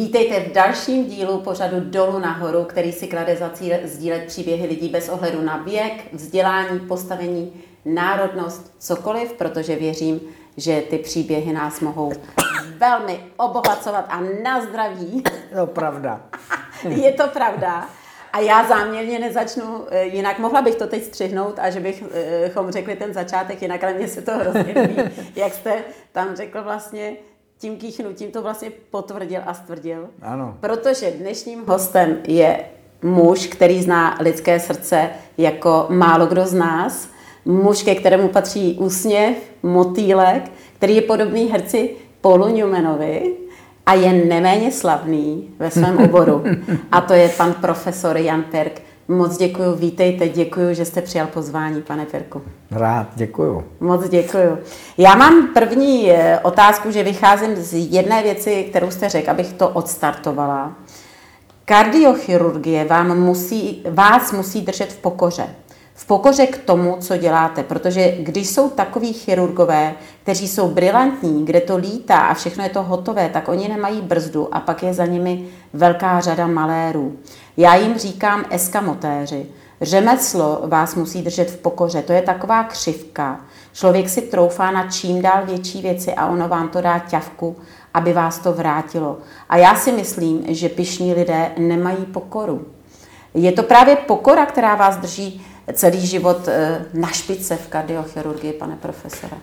Vítejte 0.00 0.40
v 0.40 0.52
dalším 0.52 1.06
dílu 1.06 1.40
pořadu 1.40 1.76
Dolu 1.80 2.18
nahoru, 2.18 2.64
který 2.64 2.92
si 2.92 3.06
klade 3.06 3.36
za 3.36 3.50
cíl 3.50 3.76
sdílet 3.84 4.24
příběhy 4.24 4.66
lidí 4.66 4.88
bez 4.88 5.08
ohledu 5.08 5.42
na 5.42 5.56
věk, 5.56 5.92
vzdělání, 6.12 6.80
postavení, 6.80 7.62
národnost, 7.84 8.74
cokoliv, 8.78 9.32
protože 9.32 9.76
věřím, 9.76 10.20
že 10.56 10.82
ty 10.90 10.98
příběhy 10.98 11.52
nás 11.52 11.80
mohou 11.80 12.12
velmi 12.78 13.20
obohacovat 13.36 14.04
a 14.08 14.20
na 14.42 14.60
zdraví. 14.60 15.22
To 15.56 15.66
pravda. 15.66 16.20
Je 16.88 17.12
to 17.12 17.28
pravda. 17.28 17.88
A 18.32 18.40
já 18.40 18.68
záměrně 18.68 19.18
nezačnu, 19.18 19.86
eh, 19.90 20.04
jinak 20.04 20.38
mohla 20.38 20.62
bych 20.62 20.74
to 20.74 20.86
teď 20.86 21.04
střihnout 21.04 21.58
a 21.58 21.70
že 21.70 21.80
bychom 21.80 22.70
řekli 22.70 22.96
ten 22.96 23.14
začátek, 23.14 23.62
jinak 23.62 23.84
ale 23.84 23.94
mně 23.94 24.08
se 24.08 24.22
to 24.22 24.32
hrozně 24.32 24.74
líbí, 24.82 25.02
jak 25.36 25.54
jste 25.54 25.84
tam 26.12 26.36
řekl 26.36 26.62
vlastně, 26.62 27.12
tím 27.60 27.76
kýchnutím 27.76 28.30
to 28.30 28.42
vlastně 28.42 28.70
potvrdil 28.90 29.40
a 29.46 29.54
stvrdil. 29.54 30.08
Ano. 30.22 30.56
Protože 30.60 31.10
dnešním 31.10 31.64
hostem 31.66 32.16
je 32.26 32.60
muž, 33.02 33.46
který 33.46 33.82
zná 33.82 34.18
lidské 34.20 34.60
srdce 34.60 35.10
jako 35.38 35.86
málo 35.88 36.26
kdo 36.26 36.46
z 36.46 36.54
nás. 36.54 37.08
Muž, 37.44 37.82
ke 37.82 37.94
kterému 37.94 38.28
patří 38.28 38.76
úsměv, 38.80 39.36
motýlek, 39.62 40.52
který 40.76 40.96
je 40.96 41.02
podobný 41.02 41.46
herci 41.46 41.96
Paulu 42.20 42.48
Newmanovi 42.48 43.36
a 43.86 43.94
je 43.94 44.12
neméně 44.12 44.72
slavný 44.72 45.50
ve 45.58 45.70
svém 45.70 45.98
oboru. 45.98 46.44
A 46.92 47.00
to 47.00 47.12
je 47.12 47.28
pan 47.28 47.54
profesor 47.54 48.16
Jan 48.16 48.42
Perk. 48.42 48.82
Moc 49.10 49.36
děkuji, 49.36 49.76
vítejte, 49.76 50.28
děkuji, 50.28 50.74
že 50.74 50.84
jste 50.84 51.02
přijal 51.02 51.26
pozvání, 51.26 51.82
pane 51.82 52.06
Perku. 52.06 52.42
Rád, 52.70 53.06
děkuji. 53.14 53.64
Moc 53.80 54.08
děkuji. 54.08 54.62
Já 54.98 55.14
mám 55.14 55.48
první 55.54 56.10
eh, 56.10 56.38
otázku, 56.42 56.90
že 56.90 57.02
vycházím 57.02 57.56
z 57.56 57.74
jedné 57.74 58.22
věci, 58.22 58.66
kterou 58.70 58.90
jste 58.90 59.08
řekl, 59.08 59.30
abych 59.30 59.52
to 59.52 59.68
odstartovala. 59.68 60.72
Kardiochirurgie 61.64 62.84
vám 62.84 63.18
musí, 63.18 63.84
vás 63.90 64.32
musí 64.32 64.60
držet 64.60 64.92
v 64.92 64.96
pokoře 64.96 65.46
v 65.94 66.06
pokoře 66.06 66.46
k 66.46 66.58
tomu, 66.58 66.96
co 67.00 67.16
děláte. 67.16 67.62
Protože 67.62 68.16
když 68.18 68.48
jsou 68.48 68.70
takový 68.70 69.12
chirurgové, 69.12 69.94
kteří 70.22 70.48
jsou 70.48 70.68
brilantní, 70.68 71.44
kde 71.44 71.60
to 71.60 71.76
lítá 71.76 72.18
a 72.18 72.34
všechno 72.34 72.64
je 72.64 72.70
to 72.70 72.82
hotové, 72.82 73.28
tak 73.28 73.48
oni 73.48 73.68
nemají 73.68 74.00
brzdu 74.00 74.54
a 74.54 74.60
pak 74.60 74.82
je 74.82 74.94
za 74.94 75.06
nimi 75.06 75.44
velká 75.72 76.20
řada 76.20 76.46
malérů. 76.46 77.16
Já 77.56 77.74
jim 77.74 77.98
říkám 77.98 78.44
eskamotéři. 78.50 79.46
Řemeslo 79.80 80.62
vás 80.66 80.94
musí 80.94 81.22
držet 81.22 81.50
v 81.50 81.56
pokoře. 81.56 82.02
To 82.02 82.12
je 82.12 82.22
taková 82.22 82.64
křivka. 82.64 83.40
Člověk 83.72 84.08
si 84.08 84.22
troufá 84.22 84.70
na 84.70 84.90
čím 84.90 85.22
dál 85.22 85.46
větší 85.46 85.82
věci 85.82 86.14
a 86.14 86.26
ono 86.26 86.48
vám 86.48 86.68
to 86.68 86.80
dá 86.80 86.98
ťavku, 86.98 87.56
aby 87.94 88.12
vás 88.12 88.38
to 88.38 88.52
vrátilo. 88.52 89.18
A 89.48 89.56
já 89.56 89.74
si 89.74 89.92
myslím, 89.92 90.44
že 90.48 90.68
pišní 90.68 91.14
lidé 91.14 91.50
nemají 91.58 92.04
pokoru. 92.04 92.66
Je 93.34 93.52
to 93.52 93.62
právě 93.62 93.96
pokora, 93.96 94.46
která 94.46 94.74
vás 94.74 94.96
drží 94.96 95.46
celý 95.72 96.06
život 96.06 96.48
eh, 96.48 96.80
na 96.94 97.08
špice 97.08 97.56
v 97.56 97.68
kardiochirurgii, 97.68 98.52
pane 98.52 98.76
profesore? 98.76 99.36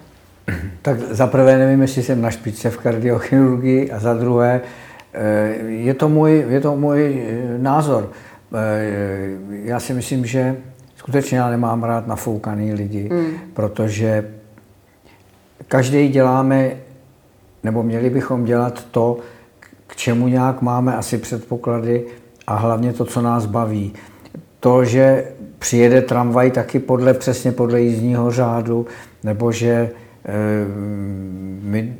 Tak 0.81 0.99
za 0.99 1.27
prvé 1.27 1.57
nevím, 1.57 1.81
jestli 1.81 2.03
jsem 2.03 2.21
na 2.21 2.31
špice 2.31 2.69
v 2.69 2.77
kardiochirurgii 2.77 3.91
a 3.91 3.99
za 3.99 4.13
druhé 4.13 4.61
eh, 5.13 5.47
je 5.67 5.93
to 5.93 6.09
můj, 6.09 6.45
je 6.49 6.61
to 6.61 6.75
můj 6.75 7.23
eh, 7.27 7.57
názor. 7.57 8.11
Já 9.49 9.79
si 9.79 9.93
myslím, 9.93 10.25
že 10.25 10.55
skutečně 10.95 11.37
já 11.37 11.49
nemám 11.49 11.83
rád 11.83 12.07
nafoukaný 12.07 12.73
lidi, 12.73 13.09
hmm. 13.11 13.27
protože 13.53 14.31
každý 15.67 16.07
děláme, 16.07 16.71
nebo 17.63 17.83
měli 17.83 18.09
bychom 18.09 18.45
dělat 18.45 18.85
to, 18.91 19.17
k 19.87 19.95
čemu 19.95 20.27
nějak 20.27 20.61
máme 20.61 20.95
asi 20.95 21.17
předpoklady 21.17 22.05
a 22.47 22.55
hlavně 22.55 22.93
to, 22.93 23.05
co 23.05 23.21
nás 23.21 23.45
baví. 23.45 23.93
To, 24.59 24.85
že 24.85 25.25
přijede 25.59 26.01
tramvaj 26.01 26.51
taky 26.51 26.79
podle, 26.79 27.13
přesně 27.13 27.51
podle 27.51 27.81
jízdního 27.81 28.31
řádu, 28.31 28.85
nebo 29.23 29.51
že 29.51 29.71
e, 29.71 29.89
mi 31.61 31.97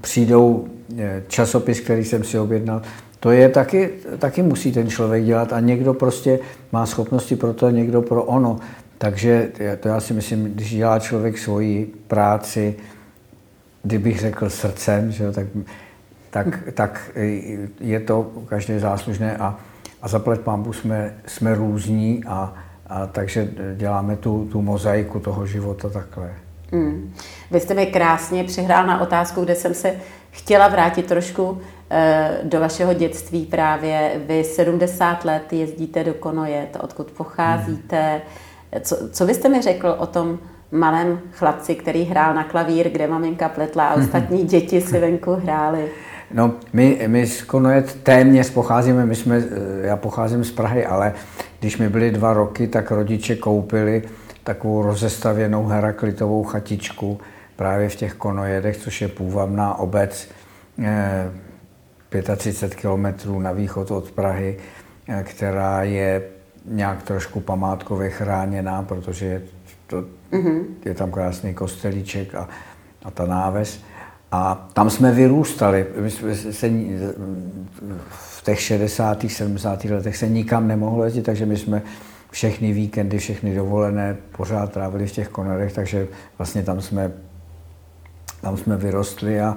přijdou 0.00 0.68
eh, 0.98 1.22
časopis, 1.28 1.80
který 1.80 2.04
jsem 2.04 2.24
si 2.24 2.38
objednal. 2.38 2.82
To 3.20 3.30
je 3.30 3.48
taky, 3.48 3.90
taky 4.18 4.42
musí 4.42 4.72
ten 4.72 4.90
člověk 4.90 5.24
dělat 5.24 5.52
a 5.52 5.60
někdo 5.60 5.94
prostě 5.94 6.38
má 6.72 6.86
schopnosti 6.86 7.36
pro 7.36 7.52
to, 7.52 7.70
někdo 7.70 8.02
pro 8.02 8.24
ono. 8.24 8.58
Takže 8.98 9.48
to 9.80 9.88
já 9.88 10.00
si 10.00 10.14
myslím, 10.14 10.44
když 10.44 10.74
dělá 10.74 10.98
člověk 10.98 11.38
svoji 11.38 11.94
práci, 12.08 12.74
kdybych 13.82 14.20
řekl 14.20 14.50
srdcem, 14.50 15.12
že, 15.12 15.32
tak, 15.32 15.46
tak, 16.30 16.58
tak 16.74 17.10
je 17.80 18.00
to 18.00 18.32
každé 18.48 18.80
záslužné 18.80 19.36
a, 19.36 19.58
a 20.02 20.08
zaplať 20.08 20.40
pámbu 20.40 20.72
jsme, 20.72 21.14
jsme 21.26 21.54
různí 21.54 22.24
a, 22.26 22.54
a 22.88 23.06
takže 23.06 23.48
děláme 23.76 24.16
tu, 24.16 24.48
tu 24.52 24.62
mozaiku 24.62 25.20
toho 25.20 25.46
života 25.46 25.90
takhle. 25.90 26.30
Mm. 26.72 27.14
Vy 27.50 27.60
jste 27.60 27.74
mi 27.74 27.86
krásně 27.86 28.44
přihrál 28.44 28.86
na 28.86 29.00
otázku, 29.00 29.44
kde 29.44 29.54
jsem 29.54 29.74
se 29.74 29.94
chtěla 30.30 30.68
vrátit 30.68 31.06
trošku 31.06 31.60
e, 31.90 32.38
do 32.42 32.60
vašeho 32.60 32.94
dětství 32.94 33.46
právě. 33.46 34.20
Vy 34.26 34.44
70 34.44 35.24
let 35.24 35.52
jezdíte 35.52 36.04
do 36.04 36.14
Konojet, 36.14 36.76
odkud 36.80 37.10
pocházíte. 37.10 38.14
Mm. 38.14 38.80
Co, 38.80 38.96
co 39.12 39.26
byste 39.26 39.48
mi 39.48 39.62
řekl 39.62 39.94
o 39.98 40.06
tom 40.06 40.38
malém 40.72 41.20
chlapci, 41.32 41.74
který 41.74 42.04
hrál 42.04 42.34
na 42.34 42.44
klavír, 42.44 42.88
kde 42.88 43.06
maminka 43.06 43.48
pletla 43.48 43.86
a 43.86 43.94
ostatní 43.94 44.44
děti 44.44 44.80
si 44.80 44.98
venku 44.98 45.32
hráli? 45.32 45.88
No, 46.34 46.54
my, 46.72 47.04
my 47.06 47.26
z 47.26 47.42
Konojet 47.42 48.02
téměř 48.02 48.50
pocházíme, 48.50 49.06
my 49.06 49.14
jsme, 49.14 49.36
eh, 49.36 49.86
já 49.86 49.96
pocházím 49.96 50.44
z 50.44 50.50
Prahy, 50.50 50.86
ale 50.86 51.12
když 51.60 51.78
mi 51.78 51.88
byly 51.88 52.10
dva 52.10 52.32
roky, 52.32 52.68
tak 52.68 52.90
rodiče 52.90 53.36
koupili 53.36 54.02
takovou 54.44 54.82
rozestavěnou 54.82 55.66
heraklitovou 55.66 56.44
chatičku 56.44 57.20
právě 57.56 57.88
v 57.88 57.96
těch 57.96 58.14
Konojedech, 58.14 58.76
což 58.76 59.02
je 59.02 59.08
půvabná 59.08 59.78
obec 59.78 60.28
35 62.36 62.72
eh, 62.72 62.80
kilometrů 62.80 63.40
na 63.40 63.52
východ 63.52 63.90
od 63.90 64.10
Prahy, 64.10 64.58
eh, 65.08 65.24
která 65.28 65.82
je 65.82 66.22
nějak 66.64 67.02
trošku 67.02 67.40
památkově 67.40 68.10
chráněná, 68.10 68.82
protože 68.82 69.26
je, 69.26 69.42
to, 69.86 70.04
mm-hmm. 70.32 70.64
je 70.84 70.94
tam 70.94 71.10
krásný 71.10 71.54
kostelíček 71.54 72.34
a, 72.34 72.48
a 73.04 73.10
ta 73.10 73.26
náves. 73.26 73.80
A 74.32 74.68
tam 74.72 74.90
jsme 74.90 75.12
vyrůstali. 75.12 75.86
My 76.00 76.10
jsme 76.10 76.34
se, 76.34 76.70
těch 78.46 78.60
60. 78.60 79.26
70. 79.28 79.84
letech 79.84 80.16
se 80.16 80.28
nikam 80.28 80.68
nemohlo 80.68 81.04
jezdit, 81.04 81.22
takže 81.22 81.46
my 81.46 81.56
jsme 81.56 81.82
všechny 82.30 82.72
víkendy, 82.72 83.18
všechny 83.18 83.54
dovolené 83.54 84.16
pořád 84.36 84.72
trávili 84.72 85.06
v 85.06 85.12
těch 85.12 85.28
konarech, 85.28 85.72
takže 85.72 86.08
vlastně 86.38 86.62
tam 86.62 86.80
jsme, 86.80 87.12
tam 88.40 88.56
jsme 88.56 88.76
vyrostli 88.76 89.40
a, 89.40 89.56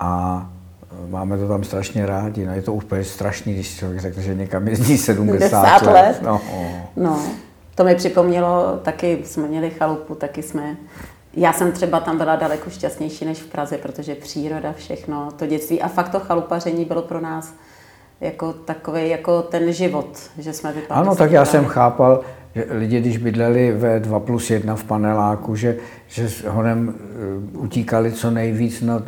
a 0.00 0.50
máme 1.08 1.38
to 1.38 1.48
tam 1.48 1.64
strašně 1.64 2.06
rádi. 2.06 2.46
No, 2.46 2.54
je 2.54 2.62
to 2.62 2.72
úplně 2.72 3.04
strašný, 3.04 3.54
když 3.54 3.76
člověk 3.78 4.00
řekne, 4.00 4.22
že 4.22 4.34
někam 4.34 4.68
jezdí 4.68 4.98
70 4.98 5.82
let. 5.82 5.92
let. 5.92 6.22
No. 6.22 6.40
no. 6.96 7.22
To 7.74 7.84
mi 7.84 7.94
připomnělo, 7.94 8.80
taky 8.82 9.18
jsme 9.24 9.48
měli 9.48 9.70
chalupu, 9.70 10.14
taky 10.14 10.42
jsme 10.42 10.76
já 11.34 11.52
jsem 11.52 11.72
třeba 11.72 12.00
tam 12.00 12.18
byla 12.18 12.36
daleko 12.36 12.70
šťastnější 12.70 13.24
než 13.24 13.38
v 13.38 13.46
Praze, 13.46 13.78
protože 13.78 14.14
příroda, 14.14 14.72
všechno, 14.72 15.28
to 15.38 15.46
dětství 15.46 15.82
a 15.82 15.88
fakt 15.88 16.08
to 16.08 16.20
chalupaření 16.20 16.84
bylo 16.84 17.02
pro 17.02 17.20
nás 17.20 17.54
jako 18.20 18.52
takový, 18.52 19.08
jako 19.08 19.42
ten 19.42 19.72
život, 19.72 20.30
že 20.38 20.52
jsme 20.52 20.72
vypadali. 20.72 21.06
Ano, 21.06 21.16
tak 21.16 21.32
já 21.32 21.44
jsem 21.44 21.64
chápal, 21.64 22.20
že 22.54 22.66
lidi, 22.70 23.00
když 23.00 23.16
bydleli 23.18 23.72
ve 23.72 24.00
2 24.00 24.20
plus 24.20 24.50
1 24.50 24.76
v 24.76 24.84
paneláku, 24.84 25.56
že, 25.56 25.76
že 26.08 26.28
s 26.28 26.44
honem 26.44 26.94
eh, 26.94 27.58
utíkali 27.58 28.12
co 28.12 28.30
nejvíc 28.30 28.80
na, 28.80 29.02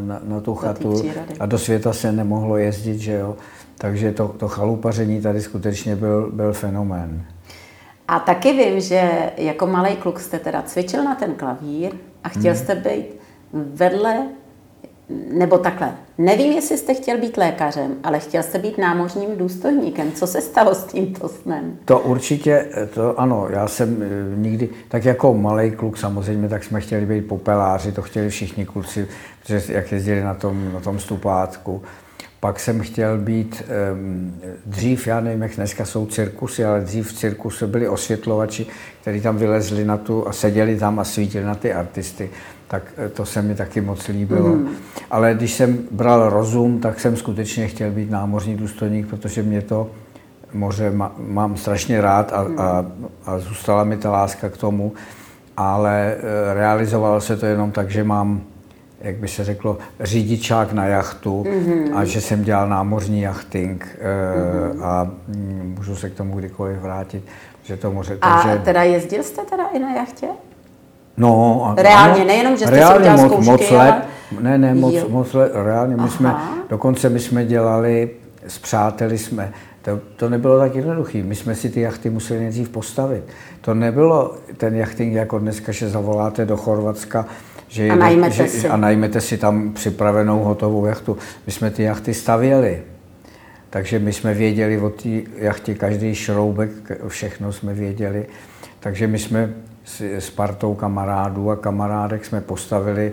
na, 0.00 0.20
na 0.24 0.40
tu 0.40 0.54
chatu 0.54 1.02
a 1.40 1.46
do 1.46 1.58
světa 1.58 1.92
se 1.92 2.12
nemohlo 2.12 2.56
jezdit, 2.56 2.98
že 2.98 3.12
jo. 3.12 3.36
Takže 3.78 4.12
to, 4.12 4.28
to 4.28 4.48
chalupaření 4.48 5.20
tady 5.20 5.40
skutečně 5.40 5.96
byl, 5.96 6.30
byl 6.32 6.52
fenomén. 6.52 7.24
A 8.08 8.18
taky 8.18 8.52
vím, 8.52 8.80
že 8.80 9.10
jako 9.36 9.66
malý 9.66 9.96
kluk 9.96 10.20
jste 10.20 10.38
teda 10.38 10.62
cvičil 10.62 11.04
na 11.04 11.14
ten 11.14 11.34
klavír 11.34 11.92
a 12.24 12.28
chtěl 12.28 12.54
hmm. 12.54 12.62
jste 12.62 12.74
být 12.74 13.06
vedle, 13.52 14.26
nebo 15.32 15.58
takhle, 15.58 15.92
nevím, 16.18 16.52
jestli 16.52 16.78
jste 16.78 16.94
chtěl 16.94 17.18
být 17.18 17.36
lékařem, 17.36 17.94
ale 18.04 18.20
chtěl 18.20 18.42
jste 18.42 18.58
být 18.58 18.78
námořním 18.78 19.36
důstojníkem. 19.36 20.12
Co 20.12 20.26
se 20.26 20.40
stalo 20.40 20.74
s 20.74 20.84
tímto 20.84 21.28
snem? 21.28 21.76
To 21.84 22.00
určitě, 22.00 22.68
to 22.94 23.20
ano, 23.20 23.46
já 23.50 23.68
jsem 23.68 24.02
eh, 24.02 24.36
nikdy, 24.36 24.68
tak 24.88 25.04
jako 25.04 25.34
malý 25.34 25.70
kluk 25.70 25.98
samozřejmě, 25.98 26.48
tak 26.48 26.64
jsme 26.64 26.80
chtěli 26.80 27.06
být 27.06 27.28
popeláři, 27.28 27.92
to 27.92 28.02
chtěli 28.02 28.28
všichni 28.28 28.66
kluci, 28.66 29.08
protože 29.42 29.62
jak 29.68 29.92
jezdili 29.92 30.22
na 30.22 30.34
tom, 30.34 30.72
na 30.72 30.80
tom 30.80 30.98
stupátku. 30.98 31.82
pak 32.40 32.60
jsem 32.60 32.80
chtěl 32.80 33.18
být, 33.18 33.62
um, 33.92 34.40
dřív, 34.66 35.06
já 35.06 35.20
nevím, 35.20 35.42
jak 35.42 35.56
dneska 35.56 35.84
jsou 35.84 36.06
cirkusy, 36.06 36.64
ale 36.64 36.80
dřív 36.80 37.08
v 37.08 37.12
cirkuse 37.12 37.66
byli 37.66 37.88
osvětlovači, 37.88 38.66
kteří 39.00 39.20
tam 39.20 39.36
vylezli 39.36 39.84
na 39.84 39.96
tu 39.96 40.28
a 40.28 40.32
seděli 40.32 40.76
tam 40.76 40.98
a 40.98 41.04
svítili 41.04 41.44
na 41.44 41.54
ty 41.54 41.72
artisty. 41.72 42.30
Tak 42.72 42.82
eh, 42.96 43.08
to 43.08 43.24
se 43.24 43.42
mi 43.42 43.54
taky 43.54 43.80
moc 43.80 44.08
líbilo. 44.08 44.48
Mm. 44.48 44.68
Ale 45.10 45.34
když 45.34 45.54
jsem 45.54 45.78
bral 45.90 46.30
rozum, 46.30 46.80
tak 46.80 47.00
jsem 47.00 47.16
skutečně 47.16 47.68
chtěl 47.68 47.90
být 47.90 48.10
námořní 48.10 48.56
důstojník, 48.56 49.06
protože 49.06 49.42
mě 49.42 49.62
to 49.62 49.90
moře 50.52 50.92
mám 51.18 51.56
strašně 51.56 52.00
rád 52.00 52.32
a, 52.32 52.46
a, 52.56 52.86
a 53.26 53.38
zůstala 53.38 53.84
mi 53.84 53.96
ta 53.96 54.10
láska 54.10 54.48
k 54.48 54.56
tomu, 54.56 54.92
ale 55.56 56.16
eh, 56.16 56.54
realizovalo 56.54 57.20
se 57.20 57.36
to 57.36 57.46
jenom 57.46 57.72
tak, 57.72 57.90
že 57.90 58.04
mám 58.04 58.40
jak 59.00 59.16
by 59.16 59.28
se 59.28 59.44
řeklo, 59.44 59.78
řidičák 60.00 60.72
na 60.72 60.86
jachtu 60.86 61.42
mm-hmm. 61.42 61.96
a 61.96 62.04
že 62.04 62.20
jsem 62.20 62.42
dělal 62.42 62.68
námořní 62.68 63.20
jachting 63.20 63.98
mm-hmm. 64.02 64.84
a 64.84 65.10
mm, 65.28 65.74
můžu 65.76 65.96
se 65.96 66.10
k 66.10 66.14
tomu 66.14 66.38
kdykoliv 66.38 66.78
vrátit, 66.78 67.24
že 67.62 67.76
to 67.76 67.92
moře. 67.92 68.18
A 68.20 68.42
takže... 68.42 68.58
teda 68.64 68.82
jezdil 68.82 69.22
jste 69.22 69.42
teda 69.42 69.66
i 69.66 69.78
na 69.78 69.94
jachtě? 69.94 70.26
No, 71.16 71.64
a, 71.66 71.82
reálně, 71.82 72.14
ano, 72.14 72.24
nejenom, 72.24 72.56
že 72.56 72.66
jste 72.66 72.76
reálně 72.76 73.04
si 73.04 73.22
moc, 73.22 73.32
zkoušky, 73.32 73.50
moc 73.50 73.70
let, 73.70 73.90
ale... 73.90 74.02
Ne, 74.40 74.58
ne, 74.58 74.74
moc, 74.74 74.94
moc 75.08 75.32
let, 75.32 75.52
reálně 75.54 75.96
my 75.96 76.02
Aha. 76.02 76.10
jsme, 76.10 76.34
dokonce 76.68 77.08
my 77.08 77.20
jsme 77.20 77.44
dělali, 77.44 78.10
s 78.46 78.58
přáteli 78.58 79.18
jsme, 79.18 79.52
to, 79.82 80.00
to 80.16 80.28
nebylo 80.28 80.58
tak 80.58 80.74
jednoduché. 80.74 81.22
My 81.22 81.34
jsme 81.34 81.54
si 81.54 81.70
ty 81.70 81.80
jachty 81.80 82.10
museli 82.10 82.40
nejdřív 82.40 82.68
postavit. 82.68 83.24
To 83.60 83.74
nebylo 83.74 84.34
ten 84.56 84.74
jachting 84.74 85.14
jako 85.14 85.38
dneska, 85.38 85.72
že 85.72 85.88
zavoláte 85.88 86.44
do 86.46 86.56
Chorvatska, 86.56 87.26
že 87.68 87.90
a, 87.90 87.94
najmete 87.94 88.34
že, 88.34 88.48
si. 88.48 88.68
a 88.68 88.76
najmete 88.76 89.20
si 89.20 89.38
tam 89.38 89.72
připravenou 89.72 90.44
hotovou 90.44 90.86
jachtu. 90.86 91.18
My 91.46 91.52
jsme 91.52 91.70
ty 91.70 91.82
jachty 91.82 92.14
stavěli. 92.14 92.82
Takže 93.70 93.98
my 93.98 94.12
jsme 94.12 94.34
věděli 94.34 94.78
o 94.78 94.90
té 94.90 95.08
jachtě 95.36 95.74
každý 95.74 96.14
šroubek, 96.14 96.70
všechno 97.08 97.52
jsme 97.52 97.74
věděli. 97.74 98.26
Takže 98.80 99.06
my 99.06 99.18
jsme 99.18 99.54
s 99.84 100.30
partou 100.30 100.74
kamarádů 100.74 101.50
a 101.50 101.56
kamarádek 101.56 102.24
jsme 102.24 102.40
postavili 102.40 103.12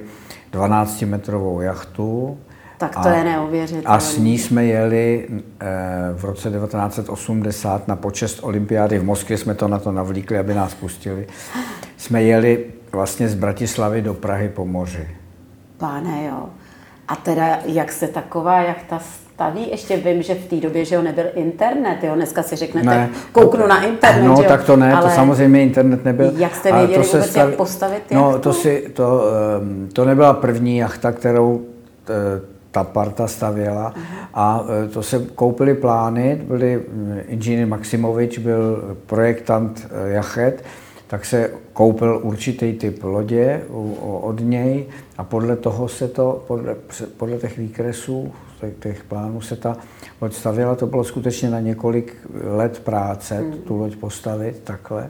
12-metrovou 0.54 1.62
jachtu. 1.62 2.38
Tak 2.78 2.94
to 2.94 3.10
a, 3.10 3.14
je 3.14 3.24
neuvěřitelné. 3.24 3.98
A 3.98 4.00
s 4.00 4.18
ní 4.18 4.38
jsme 4.38 4.66
jeli 4.66 5.28
e, 5.30 5.66
v 6.14 6.26
roce 6.26 6.50
1980 6.50 7.88
na 7.88 7.96
počest 7.96 8.40
olympiády 8.44 9.00
v 9.00 9.04
Moskvě, 9.04 9.38
jsme 9.38 9.56
to 9.56 9.68
na 9.68 9.80
to 9.80 9.92
navlíkli, 9.92 10.40
aby 10.40 10.54
nás 10.54 10.74
pustili. 10.74 11.28
Jsme 11.98 12.24
jeli 12.24 12.66
vlastně 12.92 13.30
z 13.30 13.36
Bratislavy 13.36 14.02
do 14.02 14.14
Prahy 14.14 14.50
po 14.50 14.66
moři. 14.66 15.08
Páne, 15.78 16.26
jo. 16.26 16.50
A 17.08 17.16
teda, 17.16 17.60
jak 17.66 17.92
se 17.92 18.08
taková 18.08 18.62
jachta 18.62 19.00
staví? 19.40 19.72
Ještě 19.72 19.98
vím, 19.98 20.22
že 20.22 20.36
v 20.36 20.48
té 20.48 20.56
době, 20.56 20.86
že 20.86 20.96
jo, 20.96 21.02
nebyl 21.02 21.26
internet, 21.36 22.04
jo, 22.04 22.16
dneska 22.16 22.44
si 22.44 22.56
řeknete, 22.56 22.88
ne, 22.88 23.10
kouknu 23.32 23.68
na 23.68 23.84
internet, 23.84 24.28
No, 24.28 24.34
jo? 24.34 24.44
tak 24.48 24.64
to 24.64 24.76
ne, 24.76 24.94
Ale 24.94 25.10
to 25.10 25.16
samozřejmě 25.16 25.62
internet 25.64 26.06
nebyl. 26.06 26.32
Jak 26.38 26.56
jste 26.56 26.72
věděli 26.74 26.98
to 26.98 27.04
se 27.04 27.18
vůbec, 27.18 27.32
staví, 27.32 27.50
jak 27.50 27.58
postavit 27.58 28.04
no? 28.12 28.32
No, 28.32 28.40
to, 28.40 28.54
si, 28.54 28.90
to, 28.94 29.24
ehm, 29.62 29.90
to 29.94 30.06
nebyla 30.06 30.34
první 30.34 30.78
jachta, 30.78 31.12
kterou 31.12 31.62
ta 32.72 32.84
parta 32.84 33.28
stavěla 33.28 33.94
a 34.34 34.66
eh, 34.86 34.88
to 34.88 35.04
se 35.04 35.26
koupili 35.36 35.74
plány, 35.74 36.42
byli 36.48 36.82
hm, 36.88 37.18
inženýr 37.28 37.68
Maximovič, 37.68 38.38
byl 38.38 38.96
projektant 39.06 39.88
eh, 39.92 40.10
jachet, 40.10 40.64
tak 41.08 41.26
se 41.26 41.52
koupil 41.74 42.20
určitý 42.24 42.74
typ 42.74 43.04
lodě 43.04 43.62
od 44.22 44.40
něj 44.40 44.86
a 45.18 45.24
podle 45.24 45.56
toho 45.56 45.88
se 45.88 46.08
to, 46.08 46.44
podle, 46.48 46.76
podle 47.18 47.38
těch 47.38 47.58
výkresů, 47.58 48.32
těch 48.80 49.04
plánů 49.04 49.42
se 49.42 49.56
ta 49.56 49.78
loď 50.22 50.34
stavěla. 50.34 50.76
To 50.76 50.88
bylo 50.88 51.04
skutečně 51.04 51.50
na 51.50 51.60
několik 51.60 52.18
let 52.44 52.80
práce 52.80 53.36
hmm. 53.36 53.52
tu 53.52 53.78
loď 53.78 53.96
postavit 53.96 54.60
takhle. 54.64 55.10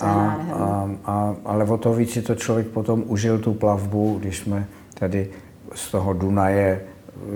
A, 0.00 0.06
a, 0.52 0.90
a, 1.04 1.34
ale 1.44 1.64
o 1.64 1.78
to 1.78 1.94
víc 1.94 2.10
si 2.10 2.22
to 2.22 2.34
člověk 2.34 2.66
potom 2.66 3.04
užil 3.06 3.38
tu 3.38 3.54
plavbu, 3.54 4.16
když 4.20 4.38
jsme 4.38 4.66
tady 4.94 5.30
z 5.74 5.90
toho 5.90 6.12
Dunaje 6.12 6.80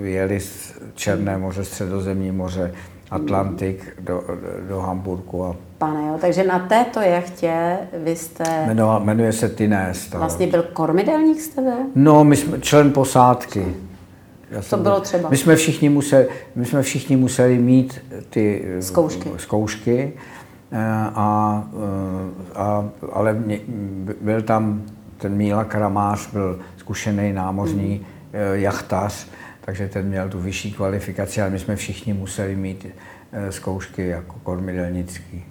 jeli 0.03 0.39
z 0.39 0.73
Černé 0.95 1.37
moře, 1.37 1.63
Středozemní 1.63 2.31
moře, 2.31 2.73
Atlantik 3.11 3.93
do, 3.99 4.23
do 4.69 4.79
Hamburgu. 4.79 5.43
A... 5.43 5.55
Pane, 5.77 6.07
jo, 6.07 6.17
takže 6.21 6.43
na 6.43 6.59
této 6.59 7.01
jachtě 7.01 7.77
vy 8.03 8.15
jste... 8.15 8.43
Jmenuje, 8.67 8.99
jmenuje 8.99 9.33
se 9.33 9.49
Tines. 9.49 10.11
Vlastně 10.13 10.47
byl 10.47 10.63
kormidelník 10.63 11.41
jste 11.41 11.61
byl? 11.61 11.77
No, 11.95 12.23
my 12.23 12.35
jsme 12.35 12.59
člen 12.59 12.91
posádky. 12.91 13.75
Já 14.51 14.61
to 14.61 14.77
bylo 14.77 14.99
třeba? 15.01 15.29
My 15.29 15.37
jsme 15.37 15.55
všichni 15.55 15.89
museli, 15.89 16.27
my 16.55 16.65
jsme 16.65 16.81
všichni 16.81 17.15
museli 17.15 17.57
mít 17.57 18.01
ty 18.29 18.65
zkoušky. 18.79 19.31
zkoušky 19.37 20.13
eh, 20.71 20.77
a, 21.15 21.63
eh, 21.73 22.53
a, 22.55 22.89
ale 23.11 23.33
mě, 23.33 23.59
byl 24.21 24.41
tam 24.41 24.83
ten 25.17 25.35
Míla 25.35 25.63
Kramář, 25.63 26.31
byl 26.31 26.59
zkušený 26.77 27.33
námořní 27.33 27.95
mm. 27.95 28.05
jachtař, 28.53 29.27
takže 29.61 29.87
ten 29.87 30.07
měl 30.07 30.29
tu 30.29 30.39
vyšší 30.39 30.71
kvalifikaci, 30.71 31.41
ale 31.41 31.49
my 31.49 31.59
jsme 31.59 31.75
všichni 31.75 32.13
museli 32.13 32.55
mít 32.55 32.87
eh, 33.31 33.51
zkoušky 33.51 34.07
jako 34.07 34.35
kormidelnický. 34.43 35.45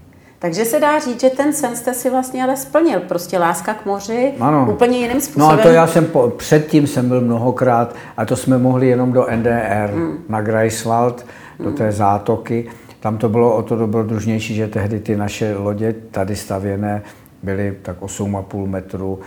Takže 0.45 0.65
se 0.65 0.81
dá 0.81 0.99
říct, 0.99 1.21
že 1.21 1.31
ten 1.31 1.53
sen 1.53 1.77
jste 1.77 1.95
si 1.95 2.11
vlastně 2.11 2.43
ale 2.43 2.57
splnil. 2.57 3.01
Prostě 3.01 3.39
láska 3.39 3.75
k 3.75 3.87
moři 3.87 4.33
ano. 4.41 4.69
úplně 4.73 4.99
jiným 4.99 5.21
způsobem. 5.21 5.57
No 5.57 5.63
a 5.63 5.63
to 5.63 5.69
já 5.69 5.87
jsem 5.87 6.05
po, 6.07 6.31
předtím 6.31 6.87
jsem 6.87 7.09
byl 7.09 7.21
mnohokrát 7.21 7.95
a 8.17 8.25
to 8.25 8.37
jsme 8.37 8.59
mohli 8.59 8.89
jenom 8.89 9.13
do 9.13 9.27
NDR, 9.37 9.95
mm. 9.95 10.25
na 10.29 10.43
Greifswald, 10.43 11.27
do 11.59 11.71
mm. 11.71 11.77
té 11.77 11.93
zátoky. 11.93 12.71
Tam 13.01 13.19
to 13.19 13.29
bylo 13.29 13.57
o 13.57 13.63
to 13.63 13.77
dobrodružnější, 13.77 14.55
že 14.55 14.69
tehdy 14.69 15.01
ty 15.01 15.17
naše 15.17 15.57
lodě 15.57 15.95
tady 16.11 16.37
stavěné 16.37 17.03
byly 17.43 17.77
tak 17.83 18.01
8,5 18.01 18.67
metru. 18.67 19.21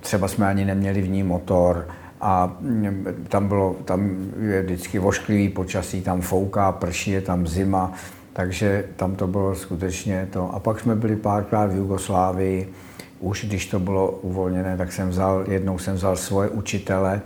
Třeba 0.00 0.28
jsme 0.28 0.46
ani 0.46 0.64
neměli 0.64 1.02
v 1.02 1.08
ní 1.08 1.22
motor 1.22 1.86
a 2.20 2.56
mm, 2.60 3.06
tam, 3.28 3.48
bylo, 3.48 3.76
tam 3.84 4.16
je 4.40 4.62
vždycky 4.62 4.98
vošklivý 4.98 5.48
počasí, 5.48 6.02
tam 6.02 6.20
fouká, 6.20 6.72
prší, 6.72 7.10
je 7.10 7.20
tam 7.20 7.46
zima, 7.46 7.92
takže 8.32 8.84
tam 8.96 9.16
to 9.16 9.26
bylo 9.26 9.54
skutečně 9.54 10.28
to. 10.32 10.54
A 10.54 10.60
pak 10.60 10.80
jsme 10.80 10.96
byli 10.96 11.16
párkrát 11.16 11.66
v 11.66 11.76
Jugoslávii, 11.76 12.72
už 13.20 13.44
když 13.44 13.66
to 13.66 13.80
bylo 13.80 14.10
uvolněné, 14.10 14.76
tak 14.76 14.92
jsem 14.92 15.08
vzal, 15.08 15.44
jednou 15.48 15.78
jsem 15.78 15.94
vzal 15.94 16.16
svoje 16.16 16.48
učitele, 16.48 17.20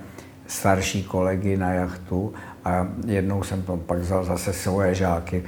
starší 0.47 1.05
kolegy 1.05 1.57
na 1.57 1.73
jachtu 1.73 2.35
a 2.65 2.89
jednou 3.07 3.43
jsem 3.43 3.65
pak 3.87 3.99
vzal 3.99 4.25
zase 4.25 4.53
svoje 4.53 4.95
žáky, 4.95 5.45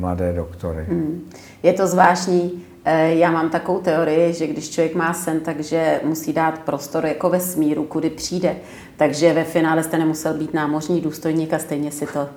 mladé 0.00 0.32
doktory. 0.32 0.84
Hmm. 0.88 1.20
Je 1.62 1.72
to 1.72 1.86
zvláštní, 1.86 2.64
Eh, 2.88 3.14
já 3.14 3.30
mám 3.30 3.50
takovou 3.50 3.80
teorii, 3.80 4.32
že 4.32 4.46
když 4.46 4.70
člověk 4.70 4.94
má 4.94 5.14
sen, 5.14 5.40
takže 5.40 6.00
musí 6.04 6.32
dát 6.32 6.58
prostor 6.58 7.06
jako 7.06 7.30
ve 7.30 7.40
smíru, 7.40 7.84
kudy 7.84 8.10
přijde. 8.10 8.56
Takže 8.96 9.32
ve 9.32 9.44
finále 9.44 9.82
jste 9.82 9.98
nemusel 9.98 10.34
být 10.34 10.54
námořní 10.54 11.00
důstojník 11.00 11.52
a 11.52 11.58
stejně 11.58 11.90
si 11.90 12.06
to 12.06 12.28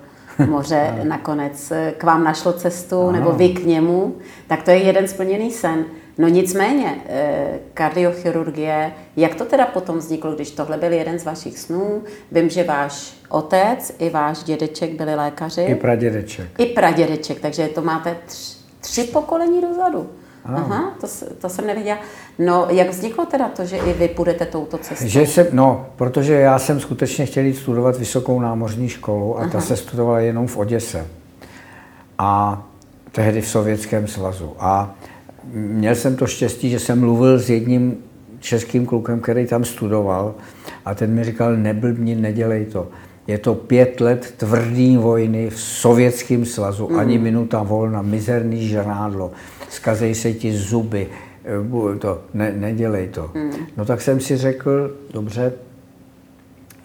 moře 0.48 0.94
nakonec 1.02 1.70
eh, 1.70 1.94
k 1.98 2.02
vám 2.02 2.24
našlo 2.24 2.52
cestu, 2.52 3.00
ano. 3.00 3.12
nebo 3.12 3.32
vy 3.32 3.48
k 3.48 3.64
němu, 3.64 4.16
tak 4.46 4.62
to 4.62 4.70
je 4.70 4.76
jeden 4.76 5.08
splněný 5.08 5.50
sen. 5.50 5.84
No 6.18 6.28
nicméně, 6.28 7.02
eh, 7.06 7.58
kardiochirurgie, 7.74 8.92
jak 9.16 9.34
to 9.34 9.44
teda 9.44 9.66
potom 9.66 9.98
vzniklo, 9.98 10.32
když 10.34 10.50
tohle 10.50 10.76
byl 10.76 10.92
jeden 10.92 11.18
z 11.18 11.24
vašich 11.24 11.58
snů? 11.58 12.02
Vím, 12.32 12.50
že 12.50 12.64
váš 12.64 13.14
otec 13.28 13.92
i 13.98 14.10
váš 14.10 14.42
dědeček 14.42 14.92
byli 14.92 15.14
lékaři. 15.14 15.62
I 15.62 15.74
pradědeček. 15.74 16.48
I 16.58 16.66
pradědeček, 16.66 17.40
takže 17.40 17.68
to 17.68 17.82
máte 17.82 18.16
tři, 18.26 18.56
tři 18.80 19.04
pokolení 19.04 19.60
dozadu. 19.60 20.10
Aha, 20.44 20.94
to, 21.00 21.06
to 21.38 21.48
jsem 21.48 21.66
nevěděla. 21.66 21.98
No, 22.40 22.66
jak 22.70 22.90
vzniklo 22.90 23.26
teda 23.26 23.48
to, 23.48 23.64
že 23.64 23.76
i 23.76 23.92
vy 23.92 24.08
půjdete 24.08 24.46
touto 24.46 24.78
cestou? 24.78 25.06
Že 25.06 25.26
jsem, 25.26 25.46
no, 25.52 25.86
protože 25.96 26.32
já 26.32 26.58
jsem 26.58 26.80
skutečně 26.80 27.26
chtěl 27.26 27.44
jít 27.44 27.56
studovat 27.56 27.98
vysokou 27.98 28.40
námořní 28.40 28.88
školu 28.88 29.38
a 29.38 29.40
Aha. 29.40 29.50
ta 29.50 29.60
se 29.60 29.76
studovala 29.76 30.20
jenom 30.20 30.46
v 30.46 30.56
Oděse. 30.56 31.06
A 32.18 32.62
tehdy 33.12 33.40
v 33.40 33.48
Sovětském 33.48 34.08
svazu. 34.08 34.52
A 34.58 34.94
měl 35.52 35.94
jsem 35.94 36.16
to 36.16 36.26
štěstí, 36.26 36.70
že 36.70 36.78
jsem 36.78 37.00
mluvil 37.00 37.38
s 37.38 37.50
jedním 37.50 37.96
českým 38.38 38.86
klukem, 38.86 39.20
který 39.20 39.46
tam 39.46 39.64
studoval 39.64 40.34
a 40.84 40.94
ten 40.94 41.10
mi 41.10 41.24
říkal, 41.24 41.56
neblbni, 41.56 42.14
nedělej 42.14 42.64
to. 42.64 42.88
Je 43.26 43.38
to 43.38 43.54
pět 43.54 44.00
let 44.00 44.34
tvrdý 44.36 44.96
vojny 44.96 45.50
v 45.50 45.60
Sovětském 45.60 46.44
svazu, 46.44 46.88
mm. 46.88 46.98
ani 46.98 47.18
minuta 47.18 47.62
volna, 47.62 48.02
mizerný 48.02 48.68
žrádlo 48.68 49.30
zkazej 49.70 50.14
se 50.14 50.32
ti 50.32 50.52
zuby, 50.52 51.06
to, 51.98 52.22
ne, 52.34 52.52
nedělej 52.52 53.08
to. 53.08 53.30
Hmm. 53.34 53.52
No 53.76 53.84
tak 53.84 54.00
jsem 54.00 54.20
si 54.20 54.36
řekl, 54.36 54.96
dobře, 55.12 55.52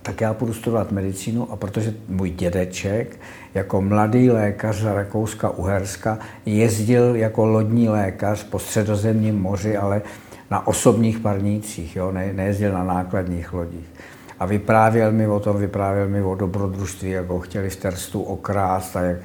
tak 0.05 0.21
já 0.21 0.33
půjdu 0.33 0.53
studovat 0.53 0.91
medicínu 0.91 1.51
a 1.51 1.55
protože 1.55 1.93
můj 2.07 2.29
dědeček 2.29 3.19
jako 3.53 3.81
mladý 3.81 4.29
lékař 4.29 4.81
za 4.81 4.93
Rakouska 4.93 5.49
Uherska 5.49 6.19
jezdil 6.45 7.15
jako 7.15 7.45
lodní 7.45 7.89
lékař 7.89 8.43
po 8.43 8.59
středozemním 8.59 9.41
moři, 9.41 9.77
ale 9.77 10.01
na 10.51 10.67
osobních 10.67 11.19
parnících, 11.19 11.95
jo, 11.95 12.11
ne, 12.11 12.33
nejezdil 12.33 12.71
na 12.71 12.83
nákladních 12.83 13.53
lodích. 13.53 13.89
a 14.39 14.45
vyprávěl 14.45 15.11
mi 15.11 15.27
o 15.27 15.39
tom, 15.39 15.57
vyprávěl 15.57 16.07
mi 16.07 16.21
o 16.21 16.35
dobrodružství, 16.35 17.09
jak 17.09 17.27
ho 17.27 17.39
chtěli 17.39 17.69
v 17.69 17.75
Terstu 17.75 18.21
okrást 18.21 18.95
a 18.95 19.01
jak, 19.01 19.17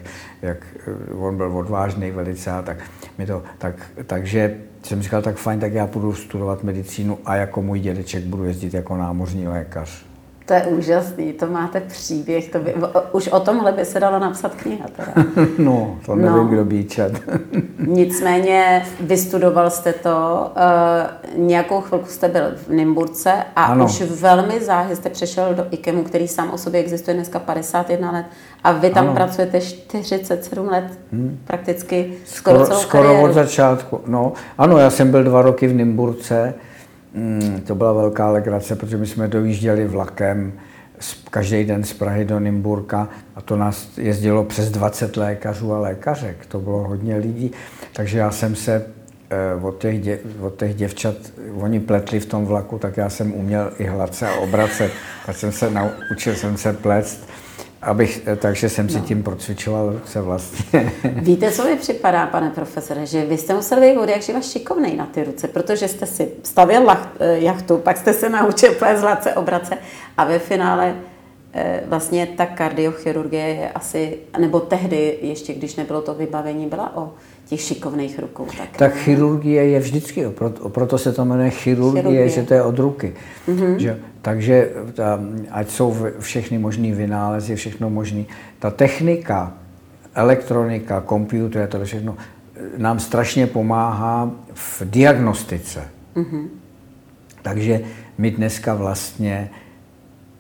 jak 0.43 0.67
eh, 0.87 1.15
on 1.15 1.37
byl 1.37 1.57
odvážný 1.57 2.11
velice 2.11 2.51
a 2.51 2.63
tak 2.63 2.77
mi 3.19 3.27
to, 3.27 3.43
tak, 3.59 3.75
takže 4.07 4.57
jsem 4.83 5.03
říkal, 5.03 5.23
tak 5.23 5.37
fajn, 5.37 5.61
tak 5.61 5.73
já 5.73 5.87
půjdu 5.87 6.15
studovat 6.15 6.65
medicínu 6.65 7.19
a 7.25 7.35
jako 7.35 7.63
můj 7.63 7.81
dědeček 7.81 8.25
budu 8.25 8.45
jezdit 8.45 8.75
jako 8.75 8.97
námořní 8.97 9.49
lékař. 9.49 10.10
To 10.51 10.55
je 10.55 10.63
úžasný, 10.63 11.33
to 11.33 11.47
máte 11.47 11.81
příběh, 11.81 12.51
to 12.51 12.59
by, 12.59 12.75
už 13.13 13.29
o 13.29 13.41
tomhle 13.41 13.73
by 13.73 13.85
se 13.85 14.01
dalo 14.01 14.19
napsat 14.19 14.55
kniha 14.55 14.87
teda. 14.97 15.13
no, 15.59 15.99
to 16.07 16.15
nevím, 16.15 16.37
no. 16.37 16.45
kdo 16.45 16.65
by 16.65 16.85
čet. 16.85 17.13
Nicméně 17.79 18.87
vystudoval 19.01 19.71
jste 19.71 19.93
to, 19.93 20.51
uh, 21.37 21.47
nějakou 21.47 21.81
chvilku 21.81 22.07
jste 22.07 22.29
byl 22.29 22.43
v 22.67 22.69
Nymburce 22.69 23.33
a 23.57 23.65
ano. 23.65 23.85
už 23.85 24.03
velmi 24.03 24.61
záhy 24.61 24.97
jste 24.97 25.11
přešel 25.11 25.55
do 25.55 25.67
IKEMu, 25.71 26.03
který 26.03 26.29
sám 26.29 26.51
o 26.51 26.59
sobě 26.59 26.81
existuje 26.81 27.15
dneska 27.15 27.39
51 27.39 28.11
let 28.13 28.27
a 28.65 28.73
vy 28.73 28.91
tam 28.91 29.05
ano. 29.05 29.15
pracujete 29.15 29.61
47 29.61 30.69
let, 30.69 30.99
hmm. 31.13 31.39
prakticky 31.45 32.13
skoro, 32.25 32.57
skoro 32.57 32.67
celou 32.67 32.81
Skoro 32.81 33.03
kariéru. 33.03 33.29
od 33.29 33.33
začátku, 33.33 34.01
no. 34.07 34.33
Ano, 34.59 34.79
já 34.79 34.91
jsem 34.91 35.11
byl 35.11 35.25
dva 35.25 35.43
roky 35.43 35.67
v 35.67 35.75
Nymburce, 35.75 36.55
Mm, 37.15 37.61
to 37.67 37.75
byla 37.75 37.93
velká 37.93 38.31
legrace, 38.31 38.77
protože 38.77 38.97
my 38.97 39.07
jsme 39.07 39.29
dojížděli 39.29 39.87
vlakem 39.87 40.53
každý 41.31 41.65
den 41.65 41.85
z 41.85 41.93
Prahy 41.93 42.25
do 42.25 42.41
Nymburka 42.41 43.09
a 43.35 43.41
to 43.41 43.57
nás 43.57 43.99
jezdilo 43.99 44.45
přes 44.45 44.71
20 44.71 45.17
lékařů 45.17 45.73
a 45.73 45.81
lékařek. 45.81 46.47
To 46.47 46.61
bylo 46.61 46.79
hodně 46.89 47.17
lidí, 47.17 47.53
takže 47.93 48.19
já 48.19 48.31
jsem 48.31 48.55
se 48.55 48.87
eh, 49.31 49.63
od 49.63 49.79
těch, 49.79 50.01
dě, 50.01 50.19
od 50.41 50.59
těch 50.59 50.75
děvčat, 50.75 51.15
oni 51.55 51.81
pletli 51.81 52.21
v 52.21 52.27
tom 52.27 52.47
vlaku, 52.47 52.79
tak 52.79 52.97
já 52.97 53.11
jsem 53.11 53.35
uměl 53.35 53.73
i 53.79 53.85
hladce 53.85 54.29
a 54.29 54.35
obracet. 54.35 54.93
Tak 55.27 55.37
jsem 55.37 55.53
se 55.53 55.71
naučil 55.71 56.35
jsem 56.35 56.57
se 56.57 56.73
plést 56.73 57.29
Abych, 57.83 58.23
eh, 58.27 58.37
takže 58.37 58.69
jsem 58.69 58.89
si 58.89 58.99
no. 58.99 59.05
tím 59.05 59.23
procvičoval 59.23 59.93
ruce 59.93 60.21
vlastně. 60.21 60.93
Víte, 61.05 61.53
co 61.53 61.65
mi 61.65 61.77
připadá, 61.77 62.27
pane 62.27 62.51
profesore, 62.51 63.07
že 63.07 63.25
vy 63.25 63.37
jste 63.39 63.55
musel 63.55 63.81
být 63.81 63.99
od 63.99 64.09
jak 64.09 64.23
živa 64.23 64.41
šikovnej 64.41 64.97
na 64.97 65.07
ty 65.07 65.25
ruce, 65.25 65.49
protože 65.49 65.89
jste 65.89 66.07
si 66.07 66.29
stavěl 66.43 66.91
eh, 66.91 67.39
jachtu, 67.39 67.79
pak 67.79 67.97
jste 67.97 68.13
se 68.13 68.29
naučil 68.29 68.75
plést 68.75 69.01
hladce 69.01 69.35
obrace 69.35 69.79
a 70.17 70.25
ve 70.25 70.39
finále 70.39 70.95
vlastně 71.87 72.27
ta 72.27 72.47
kardiochirurgie 72.47 73.47
je 73.47 73.71
asi, 73.71 74.19
nebo 74.41 74.61
tehdy 74.61 75.19
ještě, 75.23 75.55
když 75.55 75.77
nebylo 75.77 76.03
to 76.03 76.15
vybavení, 76.15 76.67
byla 76.67 76.97
o 76.97 77.13
těch 77.47 77.61
šikovných 77.61 78.19
rukou. 78.19 78.47
Tak, 78.59 78.77
tak 78.77 78.95
chirurgie 78.95 79.65
je 79.65 79.81
vždycky, 79.81 80.29
proto, 80.29 80.69
proto 80.69 80.99
se 80.99 81.13
to 81.13 81.25
jmenuje 81.25 81.51
chirurgie, 81.51 82.03
chirurgie. 82.03 82.29
že 82.29 82.43
to 82.43 82.55
je 82.55 82.63
od 82.63 82.79
ruky. 82.79 83.15
Mm-hmm. 83.49 83.77
Že, 83.77 83.99
takže 84.23 84.71
ta, 84.95 85.21
ať 85.51 85.71
jsou 85.71 85.97
všechny 86.21 86.59
možné 86.59 86.95
vynálezy, 86.95 87.57
všechno 87.57 87.91
možné, 87.91 88.25
ta 88.59 88.71
technika, 88.71 89.55
elektronika, 90.15 91.01
počítač, 91.01 91.71
to 91.71 91.85
všechno 91.85 92.17
nám 92.77 92.99
strašně 92.99 93.47
pomáhá 93.47 94.31
v 94.55 94.83
diagnostice. 94.85 95.89
Mm-hmm. 96.17 96.49
Takže 97.43 97.81
my 98.19 98.31
dneska 98.31 98.75
vlastně 98.75 99.51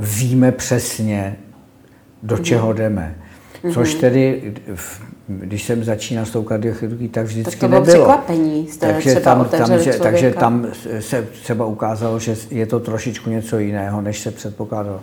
víme 0.00 0.52
přesně, 0.52 1.36
do 2.22 2.36
mm-hmm. 2.36 2.42
čeho 2.42 2.72
jdeme. 2.72 3.14
Což 3.72 3.92
mhm. 3.92 4.00
tedy, 4.00 4.54
když 5.28 5.64
jsem 5.64 5.84
začínal 5.84 6.26
s 6.26 6.30
tou 6.30 6.42
kardiochirurgií, 6.42 7.08
tak 7.08 7.26
vždycky 7.26 7.50
tak 7.50 7.60
to 7.60 7.68
bylo 7.68 7.80
nebylo. 7.80 8.04
překvapení, 8.04 8.68
jste 8.68 8.92
takže 8.92 9.14
třeba 9.14 9.44
tam, 9.44 9.44
tam, 9.44 9.78
že, 9.78 9.92
takže 9.92 10.30
tam 10.30 10.66
se 11.00 11.22
třeba 11.22 11.66
ukázalo, 11.66 12.18
že 12.18 12.36
je 12.50 12.66
to 12.66 12.80
trošičku 12.80 13.30
něco 13.30 13.58
jiného, 13.58 14.00
než 14.00 14.20
se 14.20 14.30
předpokládalo. 14.30 15.00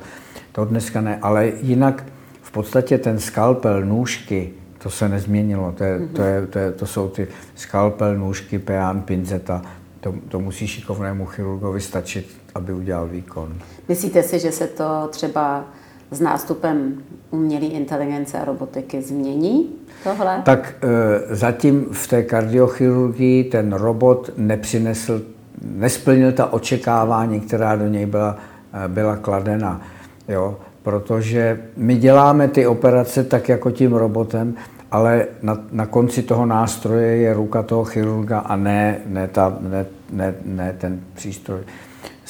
To 0.52 0.66
dneska 0.66 1.02
ne, 1.02 1.20
ale 1.22 1.52
jinak 1.62 2.04
v 2.42 2.52
podstatě 2.52 2.98
ten 2.98 3.20
skalpel, 3.20 3.86
nůžky, 3.86 4.50
to 4.78 4.90
se 4.90 5.10
nezměnilo. 5.10 5.72
To, 5.72 5.84
je, 5.84 6.00
mm-hmm. 6.00 6.08
to, 6.08 6.22
je, 6.24 6.48
to, 6.48 6.60
je, 6.60 6.72
to 6.72 6.86
jsou 6.86 7.10
ty 7.10 7.28
skalpel, 7.56 8.16
nůžky, 8.18 8.60
peán, 8.60 9.02
pinzeta. 9.02 9.62
To, 10.00 10.16
to 10.30 10.40
musí 10.40 10.68
šikovnému 10.68 11.26
chirurgovi 11.26 11.82
stačit, 11.82 12.38
aby 12.58 12.74
udělal 12.74 13.08
výkon. 13.08 13.54
Myslíte 13.88 14.24
si, 14.24 14.40
že 14.40 14.52
se 14.52 14.68
to 14.68 15.08
třeba 15.10 15.64
s 16.12 16.20
nástupem 16.20 16.94
umělé 17.32 17.66
inteligence 17.66 18.40
a 18.40 18.46
robotiky 18.46 19.02
změní 19.02 19.70
tohle? 20.04 20.42
Tak 20.46 20.76
e, 20.82 21.36
zatím 21.36 21.86
v 21.92 22.08
té 22.08 22.24
kardiochirurgii 22.24 23.44
ten 23.44 23.74
robot 23.74 24.30
nepřinesl, 24.38 25.22
nesplnil 25.62 26.32
ta 26.32 26.54
očekávání, 26.54 27.40
která 27.40 27.76
do 27.76 27.88
něj 27.88 28.06
byla, 28.06 28.38
e, 28.86 28.88
byla 28.88 29.16
kladena. 29.16 29.82
Jo? 30.28 30.58
Protože 30.84 31.62
my 31.78 31.96
děláme 31.96 32.48
ty 32.48 32.68
operace 32.68 33.24
tak 33.24 33.50
jako 33.50 33.72
tím 33.72 33.94
robotem, 33.94 34.56
ale 34.92 35.26
na, 35.42 35.58
na 35.72 35.86
konci 35.86 36.24
toho 36.24 36.46
nástroje 36.46 37.16
je 37.16 37.34
ruka 37.34 37.64
toho 37.64 37.84
chirurga 37.84 38.40
a 38.40 38.56
ne, 38.56 39.00
ne, 39.06 39.28
ta, 39.28 39.58
ne, 39.60 39.86
ne, 40.12 40.36
ne 40.46 40.76
ten 40.78 41.00
přístroj. 41.14 41.60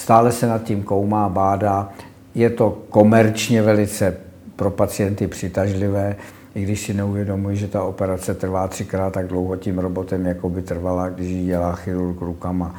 Stále 0.08 0.32
se 0.32 0.48
nad 0.48 0.64
tím 0.64 0.84
koumá, 0.84 1.30
bádá 1.30 1.90
je 2.36 2.50
to 2.50 2.78
komerčně 2.90 3.62
velice 3.62 4.18
pro 4.56 4.72
pacienty 4.72 5.28
přitažlivé, 5.28 6.16
i 6.56 6.64
když 6.64 6.82
si 6.82 6.94
neuvědomují, 6.94 7.58
že 7.58 7.68
ta 7.68 7.84
operace 7.84 8.34
trvá 8.34 8.68
třikrát 8.68 9.14
tak 9.14 9.28
dlouho 9.28 9.56
tím 9.56 9.80
robotem, 9.80 10.26
jako 10.26 10.50
by 10.50 10.62
trvala, 10.62 11.10
když 11.10 11.28
ji 11.28 11.46
dělá 11.46 11.76
chirurg 11.76 12.22
rukama. 12.22 12.76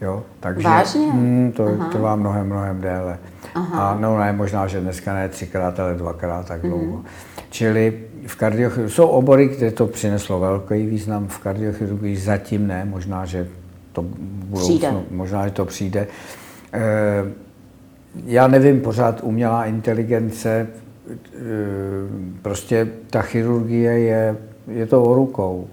Jo? 0.00 0.22
Takže 0.40 0.68
Vážně? 0.68 1.06
Mm, 1.12 1.52
to 1.56 1.66
Aha. 1.66 1.88
trvá 1.92 2.16
mnohem, 2.16 2.46
mnohem 2.46 2.80
déle. 2.80 3.18
Aha. 3.54 3.90
A 3.90 3.98
no 4.00 4.18
ne, 4.18 4.32
možná, 4.32 4.66
že 4.66 4.80
dneska 4.80 5.14
ne 5.14 5.28
třikrát, 5.28 5.80
ale 5.80 5.94
dvakrát 5.94 6.46
tak 6.46 6.60
dlouho. 6.60 6.96
Mm. 6.96 7.04
Čili 7.50 8.00
v 8.26 8.36
kardiochirurgii 8.36 8.94
jsou 8.94 9.06
obory, 9.06 9.48
kde 9.48 9.70
to 9.70 9.86
přineslo 9.86 10.40
velký 10.40 10.86
význam, 10.86 11.28
v 11.28 11.38
kardiochirurgii 11.38 12.16
zatím 12.16 12.66
ne, 12.66 12.84
možná, 12.84 13.26
že 13.26 13.48
to 13.92 14.04
budoucnu, 14.48 15.04
možná, 15.10 15.46
že 15.46 15.52
to 15.52 15.64
přijde. 15.64 16.06
E, 16.74 17.32
já 18.24 18.48
nevím, 18.48 18.80
pořád 18.80 19.20
umělá 19.22 19.64
inteligence, 19.64 20.50
e, 20.50 20.68
prostě 22.42 22.88
ta 23.10 23.22
chirurgie 23.22 23.98
je, 23.98 24.36
je 24.68 24.86
to 24.86 25.02
o 25.02 25.14
rukou. 25.14 25.68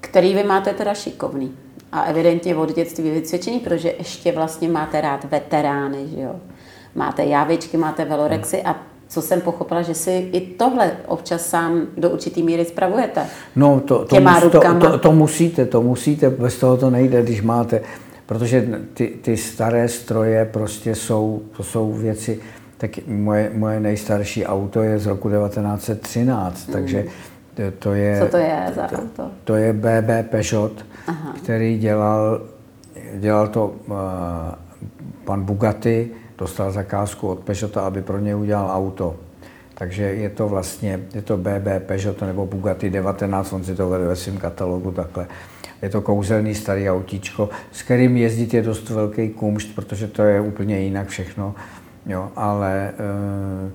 Který 0.00 0.34
vy 0.34 0.44
máte 0.44 0.74
teda 0.74 0.94
šikovný 0.94 1.52
a 1.92 2.02
evidentně 2.02 2.56
od 2.56 2.74
dětství 2.74 3.10
vycvičený, 3.10 3.58
protože 3.58 3.94
ještě 3.98 4.32
vlastně 4.32 4.68
máte 4.68 5.00
rád 5.00 5.24
veterány, 5.30 6.08
že 6.08 6.20
jo? 6.20 6.36
Máte 6.94 7.24
jávičky, 7.24 7.76
máte 7.76 8.04
velorexy 8.04 8.62
a 8.62 8.76
co 9.08 9.22
jsem 9.22 9.40
pochopila, 9.40 9.82
že 9.82 9.94
si 9.94 10.10
i 10.32 10.40
tohle 10.40 10.92
občas 11.06 11.46
sám 11.46 11.86
do 11.96 12.10
určitý 12.10 12.42
míry 12.42 12.64
spravujete. 12.64 13.26
No 13.56 13.80
to, 13.80 14.04
to, 14.04 14.20
mus, 14.20 14.42
to, 14.52 14.60
to, 14.80 14.98
to 14.98 15.12
musíte, 15.12 15.66
to 15.66 15.82
musíte, 15.82 16.30
bez 16.30 16.58
toho 16.58 16.76
to 16.76 16.90
nejde, 16.90 17.22
když 17.22 17.42
máte 17.42 17.80
protože 18.30 18.80
ty, 18.94 19.06
ty 19.06 19.36
staré 19.36 19.88
stroje 19.88 20.44
prostě 20.44 20.94
jsou, 20.94 21.42
to 21.56 21.62
jsou 21.62 21.92
věci, 21.92 22.40
tak 22.78 22.90
moje, 23.06 23.50
moje 23.54 23.80
nejstarší 23.80 24.46
auto 24.46 24.82
je 24.82 24.98
z 24.98 25.06
roku 25.06 25.30
1913, 25.30 26.66
mm. 26.66 26.72
takže 26.72 27.04
to 27.78 27.94
je... 27.94 28.20
Co 28.20 28.26
to 28.30 28.36
je 28.36 28.72
za 28.74 28.86
to, 28.86 28.96
auto? 28.96 29.30
To 29.44 29.54
je 29.54 29.72
BB 29.72 30.30
Peugeot, 30.30 30.86
Aha. 31.06 31.34
který 31.42 31.78
dělal, 31.78 32.40
dělal 33.14 33.48
to 33.48 33.66
uh, 33.66 33.96
pan 35.24 35.42
Bugatti, 35.42 36.10
dostal 36.38 36.72
zakázku 36.72 37.28
od 37.28 37.38
Peugeota, 37.38 37.80
aby 37.80 38.02
pro 38.02 38.18
něj 38.18 38.34
udělal 38.34 38.70
auto. 38.70 39.16
Takže 39.74 40.02
je 40.02 40.30
to 40.30 40.48
vlastně, 40.48 41.00
je 41.14 41.22
to 41.22 41.36
BB 41.36 41.68
Peugeot 41.86 42.22
nebo 42.22 42.46
Bugatti 42.46 42.90
19, 42.90 43.52
on 43.52 43.64
si 43.64 43.74
to 43.74 43.88
vede 43.88 44.04
ve 44.04 44.16
svém 44.16 44.36
katalogu 44.36 44.90
takhle. 44.90 45.26
Je 45.82 45.88
to 45.88 46.00
kouzelný 46.00 46.54
starý 46.54 46.90
autíčko, 46.90 47.48
s 47.72 47.82
kterým 47.82 48.16
jezdit 48.16 48.54
je 48.54 48.62
dost 48.62 48.90
velký 48.90 49.28
kumšt, 49.28 49.74
protože 49.74 50.06
to 50.06 50.22
je 50.22 50.40
úplně 50.40 50.80
jinak 50.80 51.08
všechno. 51.08 51.54
Jo, 52.06 52.28
ale 52.36 52.88
e, 52.88 53.70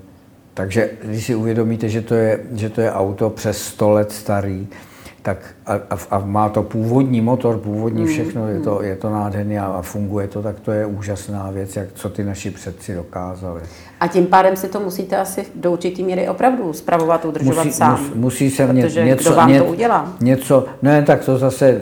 takže 0.54 0.90
když 1.04 1.24
si 1.24 1.34
uvědomíte, 1.34 1.88
že 1.88 2.02
to 2.02 2.14
je, 2.14 2.40
že 2.52 2.70
to 2.70 2.80
je 2.80 2.92
auto 2.92 3.30
přes 3.30 3.62
100 3.62 3.90
let 3.90 4.12
starý, 4.12 4.68
tak 5.26 5.38
a, 5.66 5.72
a, 5.74 5.98
a 6.10 6.18
má 6.18 6.48
to 6.48 6.62
původní 6.62 7.20
motor, 7.20 7.58
původní 7.58 8.02
hmm, 8.02 8.12
všechno, 8.12 8.48
je 8.48 8.60
to, 8.60 8.74
hmm. 8.74 8.84
je 8.84 8.96
to 8.96 9.10
nádherný 9.10 9.58
a, 9.58 9.66
a 9.66 9.82
funguje 9.82 10.28
to, 10.28 10.42
tak 10.42 10.60
to 10.60 10.72
je 10.72 10.86
úžasná 10.86 11.50
věc, 11.50 11.76
jak 11.76 11.88
co 11.94 12.10
ty 12.10 12.24
naši 12.24 12.50
předci 12.50 12.94
dokázali. 12.94 13.60
A 14.00 14.06
tím 14.06 14.26
pádem 14.26 14.56
si 14.56 14.68
to 14.68 14.80
musíte 14.80 15.16
asi 15.16 15.46
do 15.54 15.72
určitý 15.72 16.04
míry 16.04 16.28
opravdu 16.28 16.72
spravovat, 16.72 17.24
udržovat 17.24 17.64
musí, 17.64 17.76
sám. 17.76 18.00
Mus, 18.00 18.14
musí 18.14 18.50
se 18.50 18.66
protože 18.66 19.04
něco, 19.04 19.28
kdo 19.28 19.36
vám 19.36 19.48
ně, 19.48 19.58
to 19.58 19.64
udělá? 19.64 20.12
Něco, 20.20 20.66
ne, 20.82 21.02
tak 21.02 21.24
to 21.24 21.38
zase, 21.38 21.80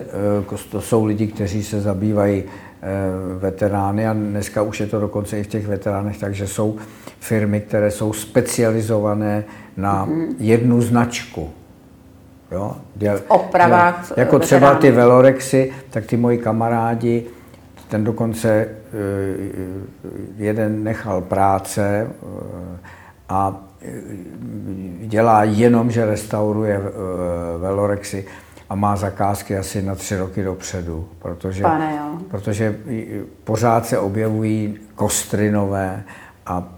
eh, 0.52 0.56
to 0.70 0.80
jsou 0.80 1.04
lidi, 1.04 1.26
kteří 1.26 1.62
se 1.62 1.80
zabývají 1.80 2.44
eh, 2.44 2.88
veterány 3.38 4.06
a 4.06 4.12
dneska 4.12 4.62
už 4.62 4.80
je 4.80 4.86
to 4.86 5.00
dokonce 5.00 5.38
i 5.38 5.42
v 5.42 5.46
těch 5.46 5.66
veteránech, 5.66 6.18
takže 6.18 6.46
jsou 6.46 6.76
firmy, 7.20 7.60
které 7.60 7.90
jsou 7.90 8.12
specializované 8.12 9.44
na 9.76 10.06
mm-hmm. 10.06 10.34
jednu 10.38 10.80
značku. 10.80 11.50
Jo? 12.54 12.76
Děl, 12.94 13.18
v 13.18 13.24
opravách. 13.28 14.06
Jo? 14.10 14.14
Jako 14.16 14.38
třeba 14.38 14.74
ty 14.74 14.90
velorexy, 14.90 15.72
tak 15.90 16.06
ty 16.06 16.16
moji 16.16 16.38
kamarádi, 16.38 17.26
ten 17.88 18.04
dokonce 18.04 18.68
jeden 20.36 20.84
nechal 20.84 21.20
práce 21.20 22.10
a 23.28 23.56
dělá 25.00 25.44
jenom, 25.44 25.90
že 25.90 26.06
restauruje 26.06 26.80
velorexy 27.58 28.26
a 28.70 28.74
má 28.74 28.96
zakázky 28.96 29.58
asi 29.58 29.82
na 29.82 29.94
tři 29.94 30.16
roky 30.16 30.42
dopředu, 30.42 31.08
protože, 31.18 31.62
Pane, 31.62 31.96
jo. 31.96 32.18
protože 32.30 32.76
pořád 33.44 33.86
se 33.86 33.98
objevují 33.98 34.78
kostry 34.94 35.50
nové 35.50 36.02
a 36.46 36.68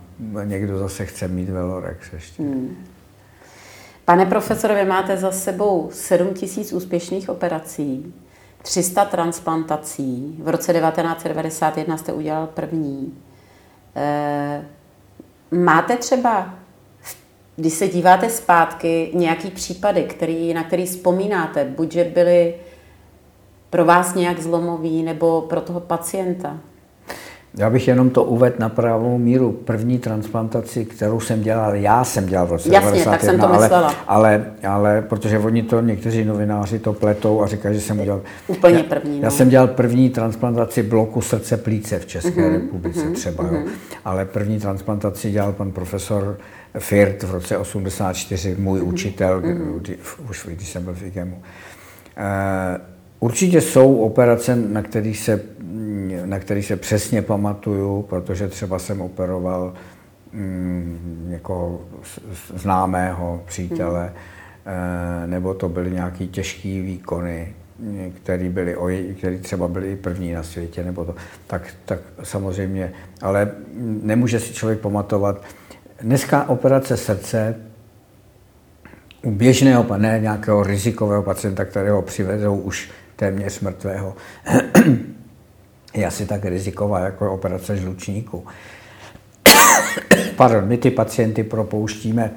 někdo 0.45 0.79
zase 0.79 1.07
chce 1.07 1.29
mít 1.29 1.49
Velorex 1.49 2.13
ještě. 2.13 2.43
Hmm. 2.43 2.77
Pane 4.07 4.27
profesore, 4.27 4.75
vy 4.75 4.85
máte 4.85 5.17
za 5.17 5.33
sebou 5.33 5.89
7 5.93 6.35
tisíc 6.35 6.73
úspěšných 6.73 7.29
operací, 7.29 8.15
300 8.63 9.05
transplantací. 9.05 10.37
V 10.43 10.49
roce 10.49 10.73
1991 10.73 11.97
jste 11.97 12.13
udělal 12.13 12.47
první. 12.47 13.19
E, 13.97 14.67
máte 15.51 15.97
třeba, 15.97 16.55
když 17.57 17.73
se 17.73 17.89
díváte 17.89 18.31
zpátky, 18.31 19.11
nějaký 19.15 19.51
případy, 19.51 20.03
který, 20.03 20.55
na 20.55 20.65
který 20.65 20.87
vzpomínáte, 20.87 21.65
buď 21.65 21.93
že 21.93 22.05
byly 22.05 22.55
pro 23.71 23.85
vás 23.85 24.15
nějak 24.15 24.41
zlomový, 24.41 25.03
nebo 25.03 25.41
pro 25.41 25.61
toho 25.61 25.81
pacienta? 25.81 26.61
Já 27.59 27.71
bych 27.71 27.89
jenom 27.89 28.11
to 28.11 28.25
uvedl 28.25 28.57
na 28.59 28.69
pravou 28.69 29.19
míru. 29.19 29.53
První 29.53 29.99
transplantaci, 29.99 30.85
kterou 30.85 31.21
jsem 31.21 31.43
dělal, 31.43 31.75
já 31.75 32.05
jsem 32.05 32.27
dělal 32.27 32.47
v 32.47 32.51
roce 32.51 32.69
Jasně, 32.73 32.91
91, 32.91 33.13
tak 33.13 33.25
jsem 33.25 33.41
to 33.41 33.49
ale, 33.49 33.59
myslela. 33.63 33.95
Ale, 34.07 34.45
ale, 34.69 35.03
protože 35.03 35.39
oni 35.39 35.63
to, 35.63 35.81
někteří 35.81 36.25
novináři 36.25 36.79
to 36.79 36.93
pletou 36.93 37.43
a 37.43 37.47
říkají, 37.47 37.75
že 37.75 37.81
jsem 37.81 38.01
udělal... 38.01 38.23
Úplně 38.47 38.83
první. 38.83 39.17
Já, 39.17 39.21
no. 39.21 39.25
já 39.25 39.31
jsem 39.31 39.49
dělal 39.49 39.69
první 39.69 40.11
transplantaci 40.11 40.83
bloku 40.83 41.21
srdce 41.21 41.57
plíce 41.57 41.99
v 41.99 42.07
České 42.07 42.31
uh-huh, 42.31 42.53
republice 42.53 43.01
uh-huh, 43.01 43.13
třeba, 43.13 43.45
uh-huh. 43.45 43.55
Jo. 43.55 43.69
ale 44.05 44.25
první 44.25 44.61
transplantaci 44.61 45.31
dělal 45.31 45.53
pan 45.53 45.73
profesor 45.73 46.39
Firt 46.79 47.23
v 47.23 47.31
roce 47.31 47.59
84, 47.59 48.57
můj 48.59 48.81
uh-huh, 48.81 48.89
učitel, 48.89 49.41
uh-huh. 49.41 49.97
už 50.31 50.49
když 50.51 50.69
jsem 50.69 50.85
byl 50.85 50.95
v 50.95 51.03
IGEMu. 51.03 51.37
Uh, 51.37 52.96
Určitě 53.21 53.61
jsou 53.61 53.97
operace, 53.97 54.57
na 54.57 54.83
kterých 54.83 55.19
se, 55.19 55.41
na 56.25 56.39
který 56.39 56.63
se 56.63 56.77
přesně 56.77 57.23
pamatuju, 57.23 58.03
protože 58.03 58.49
třeba 58.49 58.79
jsem 58.79 59.01
operoval 59.01 59.75
mm, 60.33 61.27
někoho 61.29 61.81
známého 62.55 63.43
přítele, 63.47 64.13
hmm. 64.65 65.31
nebo 65.31 65.55
to 65.55 65.69
byly 65.69 65.91
nějaké 65.91 66.27
těžké 66.27 66.69
výkony, 66.69 67.55
které 68.23 68.49
byly, 68.49 68.77
který 69.19 69.39
třeba 69.39 69.69
byly 69.69 69.97
první 69.97 70.33
na 70.33 70.43
světě, 70.43 70.85
nebo 70.85 71.05
to, 71.05 71.15
tak, 71.47 71.63
tak 71.85 71.99
samozřejmě, 72.23 72.93
ale 73.23 73.51
nemůže 74.03 74.41
si 74.41 74.55
člověk 74.55 74.81
pamatovat. 74.81 75.43
Dneska 76.01 76.49
operace 76.49 76.97
srdce 76.97 77.55
u 79.23 79.31
běžného, 79.31 79.97
ne 79.97 80.19
nějakého 80.23 80.63
rizikového 80.63 81.23
pacienta, 81.23 81.65
kterého 81.65 82.03
přivezou 82.03 82.57
už 82.57 82.91
téměř 83.17 83.61
mrtvého, 83.61 84.15
je 85.95 86.07
asi 86.07 86.27
tak 86.27 86.45
riziková 86.45 87.01
jako 87.01 87.33
operace 87.33 87.77
žlučníku. 87.77 88.47
Pardon, 90.37 90.69
my 90.69 90.79
ty 90.79 90.91
pacienty 90.91 91.45
propouštíme 91.45 92.31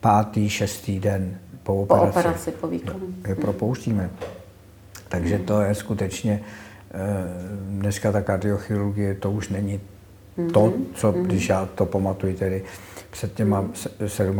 pátý, 0.00 0.50
šestý 0.50 1.00
den 1.00 1.38
po 1.62 1.82
operaci. 1.82 2.12
Po 2.12 2.18
operaci, 2.18 2.50
po 2.50 2.66
výkonu. 2.66 3.06
Je 3.28 3.34
propouštíme. 3.34 4.10
Takže 5.08 5.38
to 5.38 5.60
je 5.60 5.74
skutečně, 5.74 6.40
eh, 6.90 6.98
dneska 7.68 8.12
ta 8.12 8.22
kardiochirurgie, 8.22 9.14
to 9.14 9.30
už 9.30 9.48
není 9.48 9.80
to, 10.52 10.66
mhm. 10.66 10.86
co, 10.94 11.12
mhm. 11.12 11.22
když 11.22 11.48
já 11.48 11.68
to 11.74 11.86
pamatuju 11.86 12.36
tedy 12.36 12.64
před 13.10 13.34
těma 13.34 13.64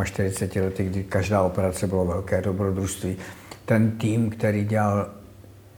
47 0.04 0.64
lety, 0.64 0.84
kdy 0.84 1.04
každá 1.04 1.42
operace 1.42 1.86
bylo 1.86 2.04
velké 2.04 2.42
dobrodružství, 2.42 3.16
ten 3.64 3.90
tým, 3.90 4.30
který 4.30 4.64
dělal 4.64 5.10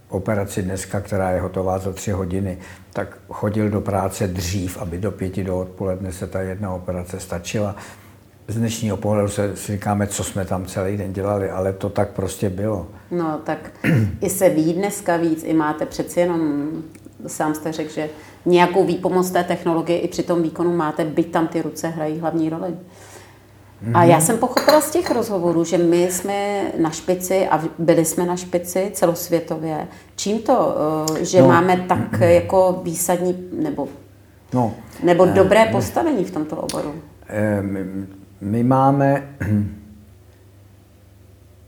operaci 0.09 0.63
dneska, 0.63 1.01
která 1.01 1.31
je 1.31 1.41
hotová 1.41 1.79
za 1.79 1.93
tři 1.93 2.11
hodiny, 2.11 2.59
tak 2.93 3.19
chodil 3.29 3.71
do 3.71 3.81
práce 3.81 4.27
dřív, 4.27 4.79
aby 4.79 4.99
do 4.99 5.11
pěti 5.11 5.45
do 5.45 5.61
odpoledne 5.61 6.13
se 6.13 6.27
ta 6.27 6.41
jedna 6.41 6.75
operace 6.75 7.21
stačila. 7.21 7.77
Z 8.49 8.57
dnešního 8.57 8.97
pohledu 8.97 9.29
se 9.29 9.57
si 9.57 9.73
říkáme, 9.73 10.07
co 10.07 10.25
jsme 10.25 10.45
tam 10.45 10.67
celý 10.67 10.97
den 10.97 11.13
dělali, 11.13 11.51
ale 11.51 11.73
to 11.73 11.91
tak 11.91 12.11
prostě 12.11 12.51
bylo. 12.51 12.87
No 13.11 13.41
tak 13.45 13.71
i 14.21 14.31
se 14.31 14.49
ví 14.49 14.73
dneska 14.73 15.17
víc, 15.17 15.45
i 15.45 15.55
máte 15.55 15.87
přeci 15.87 16.21
jenom, 16.21 16.71
sám 17.27 17.55
jste 17.55 17.73
řekl, 17.73 17.93
že 17.93 18.09
nějakou 18.47 18.87
výpomoc 18.87 19.31
té 19.31 19.45
technologie 19.45 19.99
i 19.99 20.09
při 20.09 20.23
tom 20.23 20.43
výkonu 20.43 20.77
máte, 20.77 21.05
byť 21.05 21.33
tam 21.33 21.49
ty 21.49 21.63
ruce 21.63 21.89
hrají 21.89 22.19
hlavní 22.19 22.51
roli. 22.51 22.75
A 23.95 24.05
já 24.05 24.21
jsem 24.21 24.39
pochopila 24.39 24.81
z 24.81 24.91
těch 24.91 25.11
rozhovorů, 25.11 25.65
že 25.65 25.79
my 25.79 26.11
jsme 26.11 26.63
na 26.79 26.91
špici 26.91 27.49
a 27.49 27.65
byli 27.79 28.05
jsme 28.05 28.27
na 28.27 28.37
špici 28.37 28.91
celosvětově. 28.93 29.89
Čím 30.17 30.39
to, 30.39 30.77
eh, 31.19 31.25
že 31.25 31.43
no. 31.43 31.49
máme 31.49 31.77
tak 31.77 32.21
jako 32.21 32.81
výsadní 32.83 33.49
nebo, 33.53 33.89
no. 34.55 34.75
nebo 35.03 35.27
eh, 35.27 35.33
dobré 35.33 35.67
postavení 35.67 36.25
v 36.25 36.31
tomto 36.31 36.57
oboru? 36.57 36.95
Eh, 37.29 37.63
my, 37.63 37.85
my 38.41 38.63
máme 38.63 39.29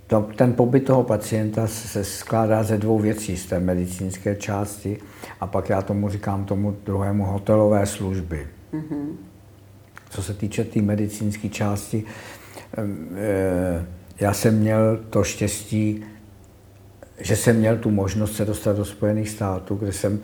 to, 0.06 0.28
ten 0.36 0.52
pobyt 0.52 0.80
toho 0.80 1.02
pacienta 1.02 1.66
se 1.66 2.04
skládá 2.04 2.62
ze 2.62 2.78
dvou 2.78 2.98
věcí, 2.98 3.36
z 3.36 3.46
té 3.46 3.60
medicínské 3.60 4.36
části 4.36 4.98
a 5.40 5.46
pak 5.46 5.68
já 5.68 5.82
tomu 5.82 6.08
říkám 6.08 6.44
tomu 6.44 6.76
druhému 6.84 7.24
hotelové 7.24 7.86
služby. 7.86 8.46
Mm-hmm. 8.72 9.27
Co 10.10 10.22
se 10.22 10.34
týče 10.34 10.64
té 10.64 10.70
tý 10.70 10.82
medicínské 10.82 11.48
části, 11.48 12.04
eh, 12.78 13.86
já 14.20 14.32
jsem 14.32 14.58
měl 14.58 15.00
to 15.10 15.24
štěstí, 15.24 16.04
že 17.20 17.36
jsem 17.36 17.56
měl 17.56 17.76
tu 17.76 17.90
možnost 17.90 18.36
se 18.36 18.44
dostat 18.44 18.76
do 18.76 18.84
Spojených 18.84 19.28
států, 19.28 19.74
kde 19.74 19.92
jsem 19.92 20.20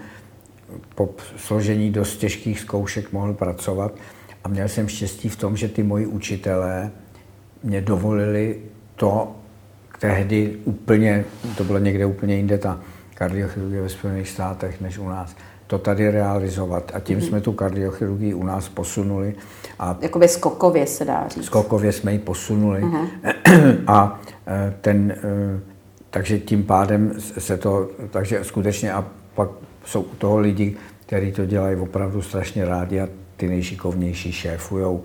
po 0.94 1.14
složení 1.36 1.90
dost 1.90 2.16
těžkých 2.16 2.60
zkoušek 2.60 3.12
mohl 3.12 3.34
pracovat. 3.34 3.94
A 4.44 4.48
měl 4.48 4.68
jsem 4.68 4.88
štěstí 4.88 5.28
v 5.28 5.36
tom, 5.36 5.56
že 5.56 5.68
ty 5.68 5.82
moji 5.82 6.06
učitelé 6.06 6.90
mě 7.62 7.80
dovolili 7.80 8.58
to 8.96 9.36
tehdy 9.98 10.56
úplně, 10.64 11.24
to 11.56 11.64
bylo 11.64 11.78
někde 11.78 12.06
úplně 12.06 12.36
jinde, 12.36 12.58
ta 12.58 12.80
kardiochirurgie 13.14 13.82
ve 13.82 13.88
Spojených 13.88 14.28
státech, 14.28 14.80
než 14.80 14.98
u 14.98 15.08
nás, 15.08 15.36
to 15.74 15.78
tady 15.78 16.10
realizovat. 16.10 16.92
A 16.94 17.00
tím 17.00 17.18
mm-hmm. 17.18 17.28
jsme 17.28 17.40
tu 17.40 17.52
kardiochirurgii 17.52 18.34
u 18.34 18.44
nás 18.44 18.68
posunuli. 18.68 19.34
A 19.78 19.96
Jakoby 20.00 20.28
skokově 20.28 20.86
se 20.86 21.04
dá 21.04 21.28
říct. 21.28 21.44
Skokově 21.44 21.92
jsme 21.92 22.12
ji 22.12 22.18
posunuli. 22.18 22.82
Mm-hmm. 22.82 23.08
A 23.86 24.20
e, 24.46 24.74
ten, 24.80 25.10
e, 25.10 25.16
takže 26.10 26.38
tím 26.38 26.64
pádem 26.64 27.12
se 27.18 27.56
to, 27.56 27.88
takže 28.10 28.44
skutečně 28.44 28.92
a 28.92 29.04
pak 29.34 29.48
jsou 29.84 30.02
u 30.02 30.14
toho 30.14 30.38
lidi, 30.38 30.76
kteří 31.06 31.32
to 31.32 31.46
dělají 31.46 31.76
opravdu 31.76 32.22
strašně 32.22 32.64
rádi 32.64 33.00
a 33.00 33.08
ty 33.36 33.48
nejšikovnější 33.48 34.32
šéfujou. 34.32 35.02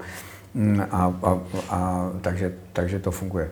Mm, 0.54 0.82
a, 0.92 1.14
a, 1.24 1.40
a, 1.70 2.12
takže, 2.22 2.54
takže 2.74 3.00
to 3.00 3.12
funguje. 3.12 3.50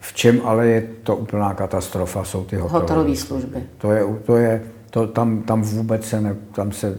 V 0.00 0.12
čem 0.12 0.40
ale 0.44 0.66
je 0.66 0.88
to 1.02 1.16
úplná 1.16 1.54
katastrofa, 1.54 2.24
jsou 2.24 2.44
ty 2.44 2.56
hotelové, 2.56 2.82
hotelové 2.82 3.16
služby. 3.16 3.62
To 3.78 3.92
je, 3.92 4.04
to 4.26 4.36
je 4.36 4.62
to, 4.92 5.06
tam, 5.06 5.42
tam 5.42 5.62
vůbec 5.62 6.08
se 6.08 6.20
ne, 6.20 6.36
tam 6.54 6.72
se, 6.72 6.98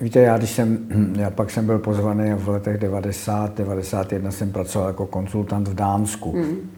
víte, 0.00 0.20
já 0.20 0.38
když 0.38 0.50
jsem, 0.50 0.78
já 1.18 1.30
pak 1.30 1.50
jsem 1.50 1.66
byl 1.66 1.78
pozvaný 1.78 2.32
v 2.34 2.48
letech 2.48 2.78
90, 2.78 3.58
91 3.58 4.30
jsem 4.30 4.52
pracoval 4.52 4.88
jako 4.88 5.06
konsultant 5.06 5.68
v 5.68 5.74
Dánsku. 5.74 6.32
Mm. 6.36 6.70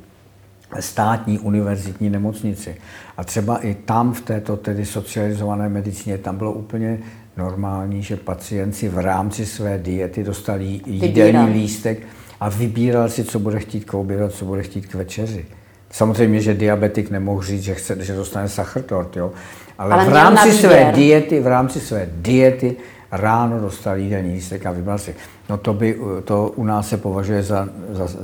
státní 0.81 1.39
univerzitní 1.39 2.11
nemocnici. 2.11 2.77
A 3.17 3.25
třeba 3.25 3.59
i 3.59 3.75
tam 3.75 4.13
v 4.13 4.21
této 4.21 4.57
tedy 4.57 4.87
socializované 4.87 5.69
medicíně, 5.69 6.19
tam 6.19 6.37
bylo 6.37 6.53
úplně 6.53 6.99
normální, 7.37 8.03
že 8.03 8.17
pacient 8.17 8.73
si 8.73 8.89
v 8.89 8.99
rámci 8.99 9.47
své 9.47 9.79
diety 9.79 10.25
dostal 10.25 10.61
jídelní 10.61 11.53
lístek 11.53 11.99
a 12.41 12.49
vybíral 12.49 13.09
si, 13.09 13.25
co 13.25 13.39
bude 13.39 13.59
chtít 13.59 13.85
k 13.85 13.95
obědu, 13.95 14.29
co 14.29 14.45
bude 14.45 14.63
chtít 14.63 14.87
k 14.87 14.95
večeři. 14.95 15.45
Samozřejmě, 15.91 16.41
že 16.41 16.55
diabetik 16.55 17.11
nemohl 17.11 17.43
říct, 17.43 17.63
že, 17.63 17.75
chce, 17.75 18.05
že 18.05 18.15
dostane 18.15 18.49
sachrtort, 18.49 19.17
jo. 19.17 19.33
Ale, 19.79 19.93
Ale 19.93 20.05
v 20.05 20.13
rámci 20.13 20.53
své 20.53 20.93
diety, 20.95 21.41
v 21.41 21.47
rámci 21.47 21.81
své 21.81 22.09
diety 22.13 22.77
ráno 23.13 23.61
dostal 23.61 23.97
jídelní 23.97 24.33
lístek 24.33 24.67
a 24.67 24.73
vybral 24.73 24.99
si. 24.99 25.15
No 25.51 25.57
to, 25.57 25.75
by, 25.75 25.99
to 26.25 26.49
u 26.57 26.65
nás 26.65 26.89
se 26.89 26.97
považuje 26.97 27.43
za, 27.43 27.69
za, 27.91 28.07
za, 28.07 28.15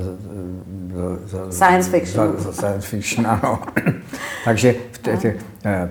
za 1.25 1.51
science 1.51 1.89
fiction. 1.89 2.33
Za, 2.37 2.43
za 2.43 2.53
science 2.53 2.87
fiction, 2.87 3.27
ano. 3.27 3.59
Takže 4.45 4.75
v 4.91 4.97
tě, 4.97 5.17
tě, 5.17 5.35
eh, 5.65 5.89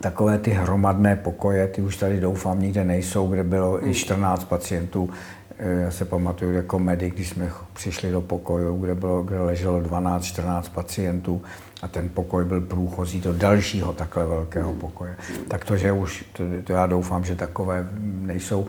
takové 0.00 0.38
ty 0.38 0.50
hromadné 0.50 1.16
pokoje, 1.16 1.66
ty 1.68 1.82
už 1.82 1.96
tady 1.96 2.20
doufám 2.20 2.60
nikde 2.60 2.84
nejsou, 2.84 3.26
kde 3.26 3.44
bylo 3.44 3.88
i 3.88 3.94
14 3.94 4.44
pacientů 4.44 5.10
já 5.58 5.90
se 5.90 6.04
pamatuju 6.04 6.52
jako 6.52 6.78
medic, 6.78 7.14
když 7.14 7.28
jsme 7.28 7.50
přišli 7.72 8.10
do 8.10 8.20
pokoju, 8.20 8.76
kde, 8.76 8.94
bylo, 8.94 9.22
kde 9.22 9.40
leželo 9.40 9.80
12-14 9.80 10.62
pacientů 10.74 11.42
a 11.82 11.88
ten 11.88 12.08
pokoj 12.08 12.44
byl 12.44 12.60
průchozí 12.60 13.20
do 13.20 13.32
dalšího 13.32 13.92
takhle 13.92 14.26
velkého 14.26 14.72
pokoje. 14.72 15.16
Tak 15.48 15.64
to, 15.64 15.76
že 15.76 15.92
už, 15.92 16.24
to, 16.32 16.44
to 16.64 16.72
já 16.72 16.86
doufám, 16.86 17.24
že 17.24 17.36
takové 17.36 17.88
nejsou. 18.02 18.66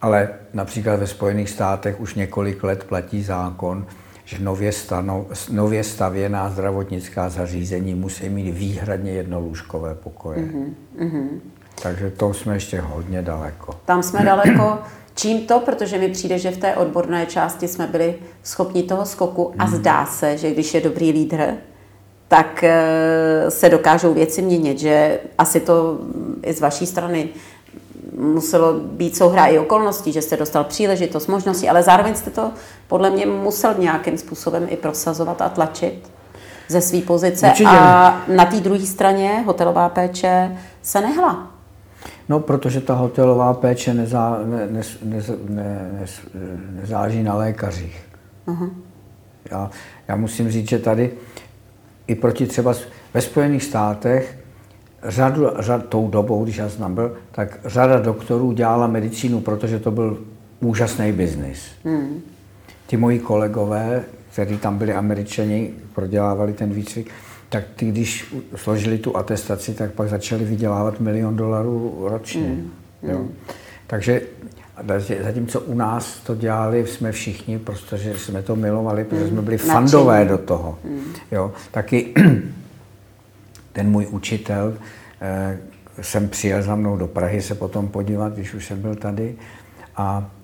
Ale 0.00 0.28
například 0.54 0.96
ve 0.96 1.06
Spojených 1.06 1.50
státech 1.50 2.00
už 2.00 2.14
několik 2.14 2.64
let 2.64 2.84
platí 2.84 3.22
zákon, 3.22 3.86
že 4.24 4.38
nově, 4.38 4.72
stano, 4.72 5.26
nově 5.52 5.84
stavěná 5.84 6.50
zdravotnická 6.50 7.28
zařízení 7.28 7.94
musí 7.94 8.28
mít 8.28 8.52
výhradně 8.52 9.12
jednolůžkové 9.12 9.94
pokoje. 9.94 10.38
Mm-hmm. 10.38 11.40
Takže 11.82 12.10
to 12.10 12.34
jsme 12.34 12.56
ještě 12.56 12.80
hodně 12.80 13.22
daleko. 13.22 13.74
Tam 13.84 14.02
jsme 14.02 14.24
daleko. 14.24 14.78
Čím 15.14 15.46
to? 15.46 15.60
Protože 15.60 15.98
mi 15.98 16.08
přijde, 16.08 16.38
že 16.38 16.50
v 16.50 16.56
té 16.56 16.76
odborné 16.76 17.26
části 17.26 17.68
jsme 17.68 17.86
byli 17.86 18.14
schopni 18.42 18.82
toho 18.82 19.06
skoku 19.06 19.54
a 19.58 19.64
mhm. 19.64 19.76
zdá 19.76 20.06
se, 20.06 20.38
že 20.38 20.50
když 20.50 20.74
je 20.74 20.80
dobrý 20.80 21.12
lídr, 21.12 21.54
tak 22.28 22.64
eh, 22.64 23.50
se 23.50 23.68
dokážou 23.68 24.14
věci 24.14 24.42
měnit, 24.42 24.78
že 24.78 25.20
asi 25.38 25.60
to 25.60 25.98
i 26.42 26.52
z 26.52 26.60
vaší 26.60 26.86
strany 26.86 27.28
muselo 28.18 28.72
být 28.74 29.16
souhra 29.16 29.46
i 29.46 29.58
okolností, 29.58 30.12
že 30.12 30.22
jste 30.22 30.36
dostal 30.36 30.64
příležitost, 30.64 31.26
možnosti, 31.26 31.68
ale 31.68 31.82
zároveň 31.82 32.14
jste 32.14 32.30
to 32.30 32.50
podle 32.88 33.10
mě 33.10 33.26
musel 33.26 33.74
nějakým 33.78 34.18
způsobem 34.18 34.66
i 34.70 34.76
prosazovat 34.76 35.42
a 35.42 35.48
tlačit 35.48 36.10
ze 36.68 36.80
své 36.80 37.00
pozice. 37.00 37.46
Určitě. 37.46 37.68
A 37.68 38.22
na 38.28 38.44
té 38.44 38.56
druhé 38.56 38.86
straně 38.86 39.42
hotelová 39.46 39.88
péče 39.88 40.58
se 40.82 41.00
nehla. 41.00 41.57
No, 42.28 42.40
protože 42.40 42.80
ta 42.80 42.94
hotelová 42.94 43.54
péče 43.54 43.94
nezá, 43.94 44.40
ne, 44.44 44.68
ne, 44.70 44.82
ne, 45.02 45.22
ne, 45.48 45.90
ne, 45.94 46.18
nezáleží 46.80 47.22
na 47.22 47.34
lékařích. 47.34 48.02
Uh-huh. 48.46 48.70
Já, 49.50 49.70
já 50.08 50.16
musím 50.16 50.50
říct, 50.50 50.68
že 50.68 50.78
tady 50.78 51.10
i 52.06 52.14
proti 52.14 52.46
třeba 52.46 52.74
ve 53.14 53.20
Spojených 53.20 53.64
státech 53.64 54.38
řadu, 55.02 55.46
řad, 55.58 55.86
tou 55.86 56.08
dobou, 56.08 56.44
když 56.44 56.56
já 56.56 56.68
jsem 56.68 56.94
byl, 56.94 57.16
tak 57.32 57.58
řada 57.64 57.98
doktorů 57.98 58.52
dělala 58.52 58.86
medicínu, 58.86 59.40
protože 59.40 59.78
to 59.78 59.90
byl 59.90 60.18
úžasný 60.60 61.12
biznis. 61.12 61.62
Hmm. 61.84 62.20
Ti 62.86 62.96
moji 62.96 63.18
kolegové, 63.18 64.04
kteří 64.32 64.58
tam 64.58 64.78
byli 64.78 64.94
američani, 64.94 65.70
prodělávali 65.94 66.52
ten 66.52 66.70
výcvik, 66.70 67.10
tak 67.48 67.64
ty, 67.76 67.86
když 67.86 68.34
složili 68.56 68.98
tu 68.98 69.16
atestaci, 69.16 69.74
tak 69.74 69.92
pak 69.92 70.08
začali 70.08 70.44
vydělávat 70.44 71.00
milion 71.00 71.36
dolarů 71.36 71.98
ročně. 72.00 72.46
Hmm. 72.46 72.70
Jo. 73.02 73.16
Hmm. 73.18 73.34
Takže 73.86 74.20
zatímco 75.22 75.60
u 75.60 75.74
nás 75.74 76.20
to 76.20 76.34
dělali 76.34 76.86
jsme 76.86 77.12
všichni, 77.12 77.58
protože 77.58 78.18
jsme 78.18 78.42
to 78.42 78.56
milovali, 78.56 79.04
protože 79.04 79.28
jsme 79.28 79.42
byli 79.42 79.56
hmm. 79.56 79.66
fandové 79.66 80.24
do 80.24 80.38
toho. 80.38 80.78
Hmm. 80.84 81.04
Jo. 81.32 81.52
Taky 81.70 82.14
ten 83.72 83.90
můj 83.90 84.06
učitel 84.10 84.74
eh, 85.20 85.58
jsem 86.00 86.28
přijel 86.28 86.62
za 86.62 86.76
mnou 86.76 86.96
do 86.96 87.06
Prahy 87.06 87.42
se 87.42 87.54
potom 87.54 87.88
podívat, 87.88 88.32
když 88.32 88.54
už 88.54 88.66
jsem 88.66 88.82
byl 88.82 88.94
tady 88.94 89.36
a 89.96 90.30
eh, 90.30 90.37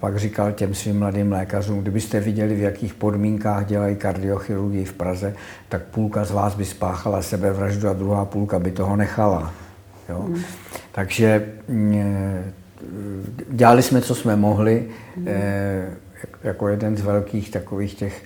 pak 0.00 0.18
říkal 0.18 0.52
těm 0.52 0.74
svým 0.74 0.98
mladým 0.98 1.32
lékařům, 1.32 1.80
kdybyste 1.80 2.20
viděli, 2.20 2.54
v 2.54 2.60
jakých 2.60 2.94
podmínkách 2.94 3.66
dělají 3.66 3.96
kardiochirurgii 3.96 4.84
v 4.84 4.92
Praze, 4.92 5.34
tak 5.68 5.82
půlka 5.82 6.24
z 6.24 6.30
vás 6.30 6.54
by 6.54 6.64
spáchala 6.64 7.22
sebevraždu 7.22 7.88
a 7.88 7.92
druhá 7.92 8.24
půlka 8.24 8.58
by 8.58 8.70
toho 8.70 8.96
nechala. 8.96 9.52
Jo? 10.08 10.20
Hmm. 10.20 10.42
Takže 10.92 11.48
mm, 11.68 12.52
dělali 13.50 13.82
jsme, 13.82 14.00
co 14.00 14.14
jsme 14.14 14.36
mohli. 14.36 14.88
Hmm. 15.16 15.26
Jako 16.44 16.68
jeden 16.68 16.96
z 16.96 17.00
velkých 17.00 17.50
takových 17.50 17.94
těch 17.94 18.22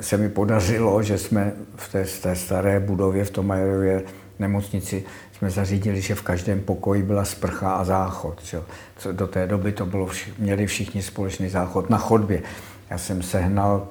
se 0.00 0.16
mi 0.16 0.28
podařilo, 0.28 1.02
že 1.02 1.18
jsme 1.18 1.52
v 1.76 1.92
té, 1.92 2.04
té 2.22 2.36
staré 2.36 2.80
budově 2.80 3.24
v 3.24 3.30
Tomajerově 3.30 4.02
nemocnici 4.38 5.04
jsme 5.44 5.50
zařídili, 5.50 6.00
že 6.00 6.14
v 6.14 6.22
každém 6.22 6.60
pokoji 6.60 7.02
byla 7.02 7.24
sprcha 7.24 7.72
a 7.72 7.84
záchod. 7.84 8.42
Že? 8.44 8.62
Co 8.96 9.12
do 9.12 9.26
té 9.26 9.46
doby 9.46 9.72
to 9.72 9.86
bylo, 9.86 10.08
měli 10.38 10.66
všichni 10.66 11.02
společný 11.02 11.48
záchod 11.48 11.90
na 11.90 11.98
chodbě. 11.98 12.42
Já 12.90 12.98
jsem 12.98 13.22
sehnal 13.22 13.88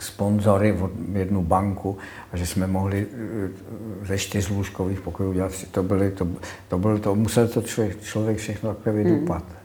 sponzory 0.00 0.72
od 0.72 0.90
jednu 1.12 1.42
banku 1.42 1.98
a 2.32 2.36
že 2.36 2.46
jsme 2.46 2.66
mohli 2.66 3.06
eh, 3.12 4.06
ze 4.06 4.18
čtyř 4.18 4.48
lůžkových 4.48 5.00
pokojů 5.00 5.32
dělat. 5.32 5.52
To, 5.70 5.82
byly, 5.82 6.10
to, 6.10 6.26
to, 6.68 6.78
bylo, 6.78 6.98
to 6.98 7.14
musel 7.14 7.48
to 7.48 7.62
člověk, 7.62 8.02
člověk 8.02 8.38
všechno 8.38 8.74
takhle 8.74 8.92
vydupat. 8.92 9.42
Hmm. 9.42 9.56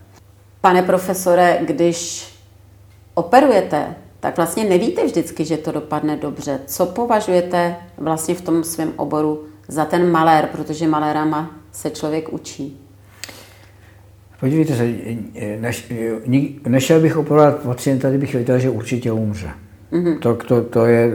Pane 0.61 0.83
profesore, 0.83 1.59
když 1.65 2.29
operujete, 3.13 3.95
tak 4.19 4.37
vlastně 4.37 4.63
nevíte 4.63 5.05
vždycky, 5.05 5.45
že 5.45 5.57
to 5.57 5.71
dopadne 5.71 6.17
dobře. 6.17 6.59
Co 6.65 6.85
považujete 6.85 7.75
vlastně 7.97 8.35
v 8.35 8.41
tom 8.41 8.63
svém 8.63 8.93
oboru 8.95 9.47
za 9.67 9.85
ten 9.85 10.11
malér, 10.11 10.49
protože 10.51 10.87
malérama 10.87 11.55
se 11.71 11.89
člověk 11.89 12.33
učí? 12.33 12.81
Podívejte 14.39 14.75
se, 14.75 14.93
neš, 15.59 15.93
nešel 16.67 17.01
bych 17.01 17.17
operovat 17.17 17.59
pacienta, 17.59 18.09
kdybych 18.09 18.33
věděl, 18.33 18.59
že 18.59 18.69
určitě 18.69 19.11
umře. 19.11 19.49
Mm-hmm. 19.91 20.19
To, 20.19 20.35
to, 20.35 20.63
to 20.63 20.85
je, 20.85 21.11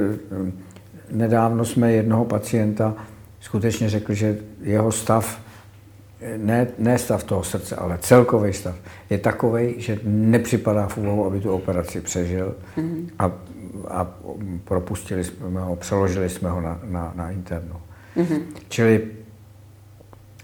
nedávno 1.11 1.65
jsme 1.65 1.93
jednoho 1.93 2.25
pacienta 2.25 2.95
skutečně 3.41 3.89
řekl, 3.89 4.15
že 4.15 4.39
jeho 4.63 4.93
stav, 4.93 5.41
ne, 6.37 6.67
ne 6.79 6.99
stav 6.99 7.25
toho 7.25 7.43
srdce, 7.43 7.77
ale 7.77 7.99
celkový 7.99 8.53
stav, 8.53 8.77
je 9.11 9.19
takový, 9.19 9.75
že 9.79 9.99
nepřipadá 10.05 10.89
v 10.89 10.99
úvahu, 10.99 11.27
aby 11.27 11.41
tu 11.41 11.53
operaci 11.53 12.01
přežil 12.01 12.55
mm-hmm. 12.77 13.09
a, 13.19 13.33
a 13.89 14.07
propustili 14.65 15.25
jsme 15.25 15.61
ho, 15.61 15.77
přeložili 15.77 16.29
jsme 16.29 16.51
ho 16.51 16.61
na, 16.61 16.81
na, 16.85 17.13
na 17.17 17.31
internu. 17.31 17.77
Mm-hmm. 18.17 18.43
Čili 18.69 19.09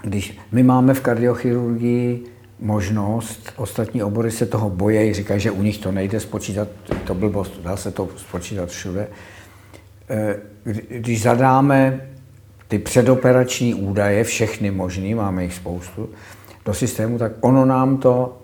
když 0.02 0.38
my 0.52 0.62
máme 0.62 0.94
v 0.94 1.00
kardiochirurgii 1.00 2.24
možnost, 2.60 3.52
ostatní 3.56 4.02
obory 4.02 4.30
se 4.30 4.46
toho 4.46 4.70
bojejí, 4.70 5.14
říkají, 5.14 5.40
že 5.40 5.50
u 5.50 5.62
nich 5.62 5.78
to 5.78 5.92
nejde 5.92 6.20
spočítat, 6.20 6.68
to 7.04 7.14
blbost, 7.14 7.60
dá 7.62 7.76
se 7.76 7.90
to 7.90 8.08
spočítat 8.16 8.68
všude. 8.68 9.08
Eh, 10.10 10.36
když 10.88 11.22
zadáme 11.22 12.08
ty 12.68 12.78
předoperační 12.78 13.74
údaje, 13.74 14.24
všechny 14.24 14.70
možný, 14.70 15.14
máme 15.14 15.42
jich 15.42 15.54
spoustu, 15.54 16.08
do 16.64 16.74
systému, 16.74 17.18
tak 17.18 17.32
ono 17.40 17.64
nám 17.64 17.96
to, 17.96 18.38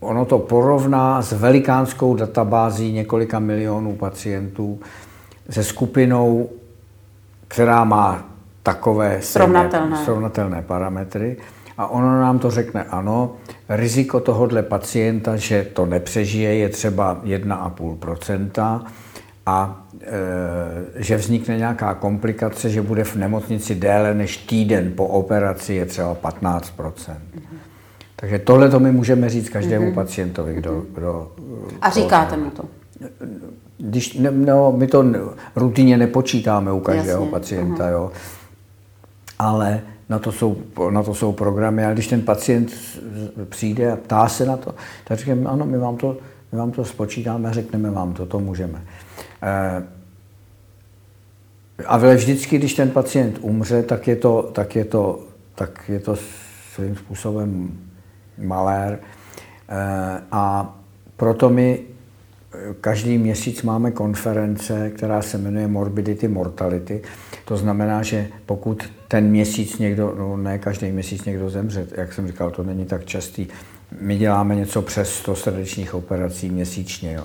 ono 0.00 0.24
to 0.24 0.38
porovná 0.38 1.22
s 1.22 1.32
velikánskou 1.32 2.14
databází 2.14 2.92
několika 2.92 3.38
milionů 3.38 3.96
pacientů, 3.96 4.80
se 5.50 5.64
skupinou, 5.64 6.50
která 7.48 7.84
má 7.84 8.33
takové 8.64 9.22
srovnatelné, 9.22 9.96
srovnatelné 10.04 10.62
parametry 10.62 11.36
a 11.78 11.86
ono 11.86 12.20
nám 12.20 12.38
to 12.38 12.50
řekne 12.50 12.84
ano, 12.84 13.36
riziko 13.68 14.20
tohohle 14.20 14.62
pacienta, 14.62 15.36
že 15.36 15.66
to 15.72 15.86
nepřežije, 15.86 16.54
je 16.54 16.68
třeba 16.68 17.20
1,5% 17.24 18.84
a 19.46 19.86
e, 20.00 21.02
že 21.02 21.16
vznikne 21.16 21.56
nějaká 21.56 21.94
komplikace, 21.94 22.70
že 22.70 22.82
bude 22.82 23.04
v 23.04 23.16
nemocnici 23.16 23.74
déle 23.74 24.14
než 24.14 24.36
týden 24.36 24.92
po 24.96 25.06
operaci, 25.06 25.74
je 25.74 25.86
třeba 25.86 26.14
15%. 26.14 26.60
Mm-hmm. 26.70 27.58
Takže 28.16 28.38
tohle 28.38 28.68
to 28.68 28.80
my 28.80 28.92
můžeme 28.92 29.28
říct 29.28 29.48
každému 29.48 29.86
mm-hmm. 29.86 29.94
pacientovi, 29.94 30.54
kdo... 30.54 30.82
kdo 30.94 31.32
a 31.80 31.90
říkáte 31.90 32.36
mu 32.36 32.50
to? 32.50 32.64
Když, 33.78 34.14
ne, 34.14 34.30
no, 34.30 34.72
my 34.72 34.86
to 34.86 35.04
rutině 35.56 35.96
nepočítáme 35.96 36.72
u 36.72 36.80
každého 36.80 37.20
Jasně. 37.20 37.30
pacienta, 37.30 37.84
mm-hmm. 37.84 37.92
jo. 37.92 38.12
Ale 39.38 39.82
na 40.08 40.18
to, 40.18 40.32
jsou, 40.32 40.56
na 40.90 41.02
to 41.02 41.14
jsou 41.14 41.32
programy. 41.32 41.84
A 41.84 41.92
když 41.92 42.06
ten 42.06 42.22
pacient 42.22 42.72
přijde 43.48 43.92
a 43.92 43.96
ptá 43.96 44.28
se 44.28 44.46
na 44.46 44.56
to, 44.56 44.74
tak 45.04 45.18
říkáme, 45.18 45.50
ano, 45.50 45.66
my 45.66 45.78
vám 45.78 45.96
to, 45.96 46.16
my 46.52 46.58
vám 46.58 46.70
to 46.70 46.84
spočítáme 46.84 47.52
řekneme 47.52 47.90
vám 47.90 48.12
to, 48.12 48.26
to 48.26 48.40
můžeme. 48.40 48.82
Eh, 49.42 49.82
ale 51.86 52.16
vždycky, 52.16 52.58
když 52.58 52.74
ten 52.74 52.90
pacient 52.90 53.38
umře, 53.40 53.82
tak 53.82 54.08
je 54.08 54.16
to, 54.16 54.50
tak 54.52 54.76
je 54.76 54.84
to, 54.84 55.20
tak 55.54 55.88
je 55.88 56.00
to 56.00 56.16
svým 56.74 56.96
způsobem 56.96 57.78
malér. 58.38 58.98
Eh, 59.68 60.22
a 60.32 60.74
proto 61.16 61.50
my 61.50 61.93
každý 62.80 63.18
měsíc 63.18 63.62
máme 63.62 63.90
konference, 63.90 64.90
která 64.90 65.22
se 65.22 65.38
jmenuje 65.38 65.68
Morbidity 65.68 66.28
Mortality. 66.28 67.02
To 67.44 67.56
znamená, 67.56 68.02
že 68.02 68.28
pokud 68.46 68.84
ten 69.08 69.30
měsíc 69.30 69.78
někdo, 69.78 70.14
no 70.18 70.36
ne 70.36 70.58
každý 70.58 70.92
měsíc 70.92 71.24
někdo 71.24 71.50
zemře, 71.50 71.86
jak 71.96 72.12
jsem 72.12 72.26
říkal, 72.26 72.50
to 72.50 72.62
není 72.62 72.84
tak 72.84 73.04
častý. 73.04 73.46
My 74.00 74.18
děláme 74.18 74.54
něco 74.54 74.82
přes 74.82 75.14
100 75.14 75.36
srdečních 75.36 75.94
operací 75.94 76.50
měsíčně, 76.50 77.12
jo. 77.12 77.24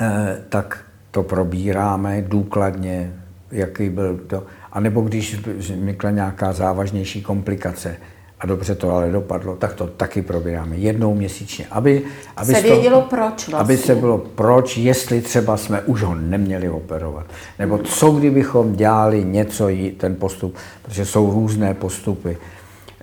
E, 0.00 0.38
tak 0.48 0.84
to 1.10 1.22
probíráme 1.22 2.22
důkladně, 2.22 3.14
jaký 3.50 3.88
byl 3.88 4.18
to. 4.18 4.46
A 4.72 4.80
nebo 4.80 5.00
když 5.00 5.46
vznikla 5.46 6.10
nějaká 6.10 6.52
závažnější 6.52 7.22
komplikace, 7.22 7.96
a 8.42 8.46
dobře 8.46 8.74
to 8.74 8.90
ale 8.90 9.10
dopadlo, 9.10 9.56
tak 9.56 9.74
to 9.74 9.86
taky 9.86 10.22
probíráme 10.22 10.76
jednou 10.76 11.14
měsíčně, 11.14 11.66
aby, 11.70 12.02
aby 12.36 12.54
se 12.54 12.60
vědělo 12.60 13.00
to, 13.00 13.08
proč 13.08 13.48
vlastně. 13.48 13.54
Aby 13.54 13.76
se 13.76 13.94
bylo 13.94 14.18
proč, 14.18 14.76
jestli 14.76 15.20
třeba 15.20 15.56
jsme 15.56 15.80
už 15.80 16.02
ho 16.02 16.14
neměli 16.14 16.70
operovat, 16.70 17.26
nebo 17.58 17.78
co 17.78 18.10
kdybychom 18.10 18.76
dělali 18.76 19.24
něco, 19.24 19.68
ten 19.96 20.14
postup, 20.14 20.56
protože 20.82 21.06
jsou 21.06 21.30
různé 21.30 21.74
postupy. 21.74 22.38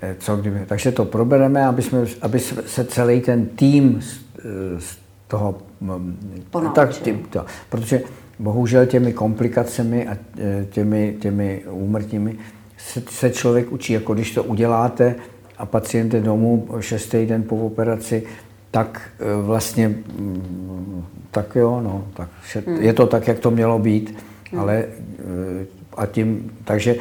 Eh, 0.02 0.16
co 0.20 0.38
kdyby, 0.38 0.60
takže 0.66 0.92
to 0.92 1.06
probereme, 1.06 1.66
aby, 1.66 1.82
jsme, 1.82 2.06
aby 2.22 2.40
se 2.66 2.86
celý 2.86 3.22
ten 3.22 3.46
tým 3.46 4.02
z, 4.02 4.20
z 4.80 4.98
toho, 5.28 5.56
mm, 5.82 6.44
tak, 6.76 6.98
tý, 6.98 7.14
to, 7.14 7.46
protože 7.70 8.02
bohužel 8.40 8.86
těmi 8.86 9.14
komplikacemi 9.14 10.08
a 10.08 10.18
eh, 10.38 10.66
těmi, 10.70 11.16
těmi 11.20 11.64
úmrtími 11.70 12.36
se, 12.80 13.04
se 13.10 13.30
člověk 13.30 13.72
učí, 13.72 13.94
jako 13.94 14.14
když 14.14 14.32
to 14.32 14.44
uděláte 14.44 15.16
a 15.58 15.66
pacient 15.66 16.14
je 16.14 16.22
domů 16.22 16.68
šestý 16.80 17.26
den 17.26 17.44
po 17.44 17.58
operaci, 17.58 18.24
tak 18.72 19.02
eh, 19.20 19.42
vlastně, 19.42 19.88
mm, 19.88 21.06
tak 21.32 21.56
jo, 21.56 21.82
no, 21.84 22.08
tak 22.14 22.30
vše, 22.42 22.64
hmm. 22.68 22.82
je 22.82 22.94
to 22.94 23.08
tak, 23.08 23.28
jak 23.28 23.40
to 23.40 23.52
mělo 23.52 23.80
být, 23.80 24.24
hmm. 24.52 24.60
ale 24.60 24.86
a 25.98 26.06
tím, 26.06 26.52
takže 26.64 26.96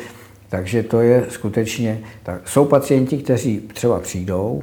takže 0.49 0.83
to 0.83 1.01
je 1.01 1.27
skutečně, 1.29 2.01
tak 2.23 2.49
jsou 2.49 2.65
pacienti, 2.65 3.19
kteří 3.19 3.61
třeba 3.61 4.01
přijdou 4.01 4.63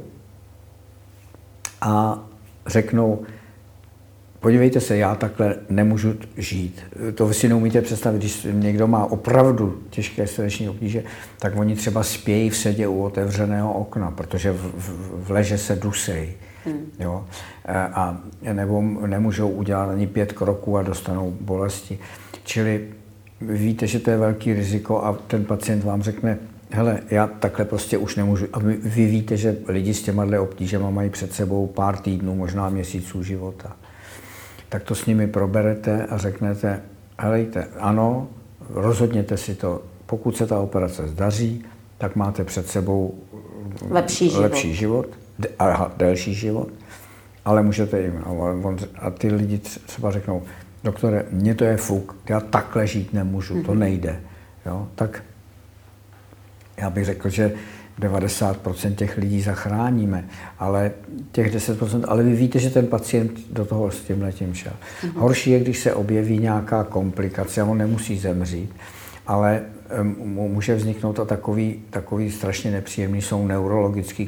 a 1.80 2.24
řeknou, 2.66 3.22
podívejte 4.46 4.80
se, 4.80 4.96
já 4.96 5.14
takhle 5.14 5.56
nemůžu 5.68 6.14
žít. 6.36 6.80
To 7.14 7.26
vy 7.26 7.34
si 7.34 7.48
neumíte 7.48 7.82
představit, 7.82 8.18
když 8.18 8.46
někdo 8.52 8.86
má 8.86 9.04
opravdu 9.04 9.78
těžké 9.90 10.26
srdeční 10.26 10.68
obtíže, 10.68 11.04
tak 11.38 11.56
oni 11.56 11.76
třeba 11.76 12.02
spějí 12.02 12.50
v 12.50 12.56
sedě 12.56 12.88
u 12.88 13.02
otevřeného 13.02 13.72
okna, 13.72 14.10
protože 14.10 14.52
v, 14.52 14.56
v, 14.56 15.24
v 15.26 15.30
leže 15.30 15.58
se 15.58 15.76
dusej. 15.76 16.34
Hmm. 16.64 16.86
Jo? 16.98 17.24
A, 17.68 18.20
nebo 18.52 18.82
nemůžou 19.06 19.48
udělat 19.48 19.90
ani 19.90 20.06
pět 20.06 20.32
kroků 20.32 20.78
a 20.78 20.82
dostanou 20.82 21.36
bolesti. 21.40 21.98
Čili 22.44 22.88
víte, 23.40 23.86
že 23.86 23.98
to 23.98 24.10
je 24.10 24.16
velký 24.16 24.52
riziko 24.52 25.04
a 25.04 25.12
ten 25.26 25.44
pacient 25.44 25.84
vám 25.84 26.02
řekne, 26.02 26.38
hele, 26.70 27.00
já 27.10 27.26
takhle 27.26 27.64
prostě 27.64 27.98
už 27.98 28.16
nemůžu. 28.16 28.46
A 28.52 28.58
vy, 28.58 28.76
vy 28.82 29.06
víte, 29.06 29.36
že 29.36 29.56
lidi 29.68 29.94
s 29.94 30.02
těma 30.02 30.40
obtížemi 30.40 30.86
mají 30.90 31.10
před 31.10 31.32
sebou 31.32 31.66
pár 31.66 31.96
týdnů, 31.96 32.34
možná 32.34 32.68
měsíců 32.68 33.22
života. 33.22 33.76
Tak 34.68 34.82
to 34.82 34.94
s 34.94 35.06
nimi 35.06 35.26
proberete 35.26 36.06
a 36.06 36.18
řeknete, 36.18 36.82
helejte, 37.18 37.68
ano, 37.78 38.28
rozhodněte 38.70 39.36
si 39.36 39.54
to. 39.54 39.82
Pokud 40.06 40.36
se 40.36 40.46
ta 40.46 40.60
operace 40.60 41.08
zdaří, 41.08 41.64
tak 41.98 42.16
máte 42.16 42.44
před 42.44 42.68
sebou 42.68 43.14
lepší 43.90 44.28
život, 44.30 44.42
lepší 44.42 44.74
život 44.74 45.06
a 45.58 45.92
delší 45.96 46.34
život, 46.34 46.68
ale 47.44 47.62
můžete 47.62 48.00
jim. 48.00 48.24
A 48.98 49.10
ty 49.10 49.32
lidi 49.32 49.58
třeba 49.58 50.10
řeknou, 50.10 50.42
doktore, 50.84 51.24
mně 51.30 51.54
to 51.54 51.64
je 51.64 51.76
fuk, 51.76 52.16
já 52.28 52.40
takhle 52.40 52.86
žít 52.86 53.12
nemůžu, 53.12 53.54
mm-hmm. 53.54 53.66
to 53.66 53.72
mhm. 53.72 53.80
nejde. 53.80 54.20
Jo? 54.66 54.88
Tak 54.94 55.22
já 56.76 56.90
bych 56.90 57.04
řekl, 57.04 57.28
že 57.28 57.52
90% 58.00 58.94
těch 58.94 59.16
lidí 59.16 59.42
zachráníme, 59.42 60.28
ale 60.58 60.90
těch 61.32 61.54
10%, 61.54 62.04
ale 62.08 62.22
vy 62.22 62.36
víte, 62.36 62.58
že 62.58 62.70
ten 62.70 62.86
pacient 62.86 63.32
do 63.50 63.64
toho 63.64 63.90
s 63.90 64.00
tím 64.00 64.22
letím 64.22 64.54
šel. 64.54 64.72
Mm-hmm. 64.72 65.12
Horší 65.14 65.50
je, 65.50 65.60
když 65.60 65.78
se 65.78 65.94
objeví 65.94 66.38
nějaká 66.38 66.84
komplikace, 66.84 67.62
on 67.62 67.78
nemusí 67.78 68.18
zemřít, 68.18 68.74
ale 69.26 69.62
může 70.24 70.74
vzniknout 70.74 71.20
a 71.20 71.24
takový, 71.24 71.82
takový 71.90 72.30
strašně 72.30 72.70
nepříjemný 72.70 73.22
jsou 73.22 73.46
neurologické 73.46 74.26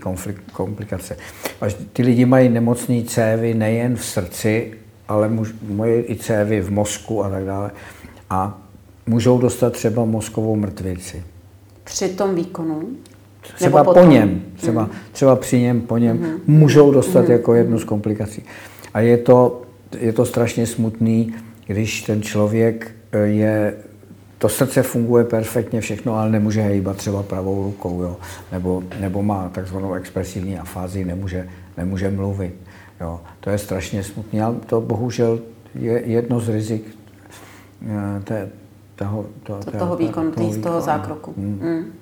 komplikace. 0.53 1.17
Až 1.61 1.77
ty 1.93 2.03
lidi 2.03 2.25
mají 2.25 2.49
nemocný 2.49 3.05
cévy 3.05 3.55
nejen 3.55 3.97
v 3.97 4.05
srdci, 4.05 4.73
ale 5.09 5.29
muž, 5.29 5.55
moje 5.69 6.11
i 6.11 6.17
cévy 6.17 6.61
v 6.61 6.71
mozku 6.71 7.25
a 7.25 7.31
tak 7.31 7.45
dále. 7.45 7.71
A 8.31 8.59
můžou 9.07 9.39
dostat 9.39 9.73
třeba 9.73 10.05
mozkovou 10.05 10.57
mrtvici. 10.57 11.25
Při 11.89 12.09
tom 12.09 12.35
výkonu? 12.35 12.83
Třeba 13.55 13.85
po 13.85 14.05
něm, 14.05 14.43
třeba, 14.57 14.83
mm. 14.83 14.91
třeba 15.13 15.37
při 15.37 15.61
něm, 15.61 15.81
po 15.81 15.99
něm, 15.99 16.17
mm. 16.17 16.59
můžou 16.59 16.91
dostat 16.91 17.25
mm. 17.25 17.31
jako 17.31 17.55
jednu 17.55 17.79
z 17.79 17.85
komplikací. 17.85 18.43
A 18.95 19.01
je 19.01 19.19
to, 19.19 19.63
je 19.99 20.13
to 20.13 20.27
strašně 20.27 20.67
smutný, 20.67 21.35
když 21.67 22.03
ten 22.03 22.23
člověk 22.23 22.91
eh, 23.13 23.19
je, 23.19 23.75
to 24.39 24.49
srdce 24.49 24.83
funguje 24.83 25.25
perfektně 25.25 25.81
všechno, 25.81 26.15
ale 26.17 26.31
nemůže 26.31 26.63
hejbat 26.63 26.97
třeba 26.97 27.23
pravou 27.23 27.63
rukou, 27.65 28.03
jo? 28.03 28.17
Nebo, 28.53 28.83
nebo 29.01 29.23
má 29.23 29.49
takzvanou 29.49 29.95
expresivní 29.95 30.59
afázi, 30.59 31.05
nemůže, 31.05 31.49
nemůže 31.77 32.11
mluvit. 32.11 32.55
Jo, 33.01 33.21
to 33.41 33.51
je 33.51 33.59
strašně 33.59 34.05
smutné, 34.05 34.43
ale 34.43 34.57
to 34.67 34.81
bohužel 34.81 35.41
je 35.75 36.03
jedno 36.05 36.41
z 36.41 36.49
rizik 36.49 36.85
eh, 37.87 38.21
té, 38.25 38.49
toho, 38.99 39.27
to, 39.43 39.59
to, 39.65 39.79
toho 39.79 39.97
výkonu, 39.97 40.31
toho, 40.31 40.47
výkonu. 40.47 40.63
toho 40.63 40.81
zákroku. 40.81 41.35
Hmm. 41.37 41.59
Hmm. 41.63 41.93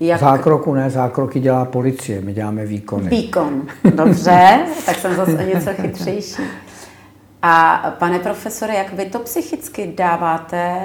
Jak... 0.00 0.20
Zákroku 0.20 0.74
ne, 0.74 0.90
zákroky 0.90 1.40
dělá 1.40 1.64
policie, 1.64 2.20
my 2.20 2.32
děláme 2.32 2.66
výkony. 2.66 3.10
Výkon, 3.10 3.66
dobře, 3.94 4.58
tak 4.86 4.96
jsem 4.96 5.16
zase 5.16 5.38
o 5.38 5.56
něco 5.56 5.70
chytřejší. 5.82 6.42
A 7.42 7.76
pane 7.98 8.18
profesore, 8.18 8.74
jak 8.74 8.92
vy 8.92 9.04
to 9.04 9.18
psychicky 9.18 9.92
dáváte, 9.96 10.80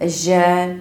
že 0.00 0.76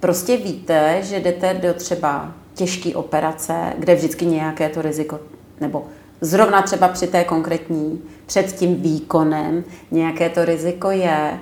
prostě 0.00 0.36
víte, 0.36 0.98
že 1.02 1.20
jdete 1.20 1.54
do 1.54 1.74
třeba 1.74 2.32
těžké 2.54 2.94
operace, 2.94 3.72
kde 3.78 3.94
vždycky 3.94 4.26
nějaké 4.26 4.68
to 4.68 4.82
riziko 4.82 5.20
nebo 5.60 5.86
zrovna 6.20 6.62
třeba 6.62 6.88
při 6.88 7.06
té 7.06 7.24
konkrétní, 7.24 8.00
před 8.26 8.52
tím 8.52 8.74
výkonem, 8.74 9.64
nějaké 9.90 10.28
to 10.28 10.44
riziko 10.44 10.90
je, 10.90 11.38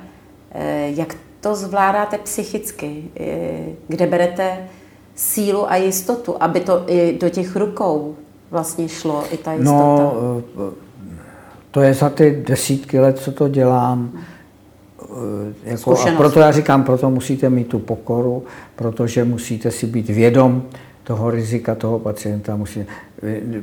eh, 0.53 0.91
jak 0.91 1.15
to 1.47 1.55
zvládáte 1.55 2.19
psychicky, 2.19 3.03
eh, 3.21 3.25
kde 3.89 4.07
berete 4.07 4.59
sílu 5.15 5.71
a 5.71 5.77
jistotu, 5.77 6.43
aby 6.43 6.61
to 6.61 6.85
i 6.87 7.19
do 7.21 7.29
těch 7.29 7.57
rukou 7.57 8.17
vlastně 8.51 8.89
šlo, 8.89 9.25
i 9.31 9.37
ta 9.37 9.53
jistota? 9.53 9.73
No, 9.73 10.43
eh, 10.71 10.75
to 11.71 11.81
je 11.81 11.95
za 11.95 12.11
ty 12.11 12.43
desítky 12.47 13.01
let, 13.01 13.19
co 13.19 13.33
to 13.33 13.49
dělám. 13.49 14.13
Jako, 15.65 15.99
a 15.99 16.11
proto 16.17 16.41
já 16.41 16.53
říkám, 16.53 16.85
proto 16.85 17.11
musíte 17.11 17.51
mít 17.51 17.69
tu 17.69 17.79
pokoru, 17.79 18.45
protože 18.77 19.25
musíte 19.25 19.71
si 19.71 19.87
být 19.87 20.09
vědom 20.09 20.63
toho 21.05 21.31
rizika 21.31 21.75
toho 21.75 21.99
pacienta. 21.99 22.57
Musí, 22.57 22.87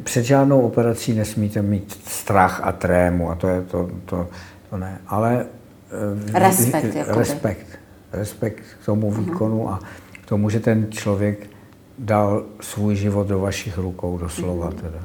před 0.04 0.24
žádnou 0.24 0.62
operací 0.62 1.14
nesmíte 1.14 1.62
mít 1.62 2.00
strach 2.08 2.62
a 2.64 2.72
trému 2.72 3.32
a 3.32 3.36
to 3.36 3.48
je 3.48 3.62
to, 3.62 3.90
to, 4.06 4.28
to 4.70 4.78
ne. 4.78 5.02
Ale 5.08 5.46
eh, 6.36 6.40
respekt, 6.40 6.96
jakoby. 6.96 7.20
respekt, 7.20 7.73
respekt 8.14 8.64
k 8.82 8.86
tomu 8.86 9.12
výkonu 9.12 9.70
a 9.70 9.80
k 10.24 10.26
tomu, 10.26 10.50
že 10.50 10.60
ten 10.60 10.92
člověk 10.92 11.50
dal 12.00 12.46
svůj 12.62 12.96
život 12.96 13.28
do 13.28 13.40
vašich 13.40 13.78
rukou, 13.78 14.18
doslova 14.18 14.70
uh-huh. 14.70 14.82
teda. 14.82 15.00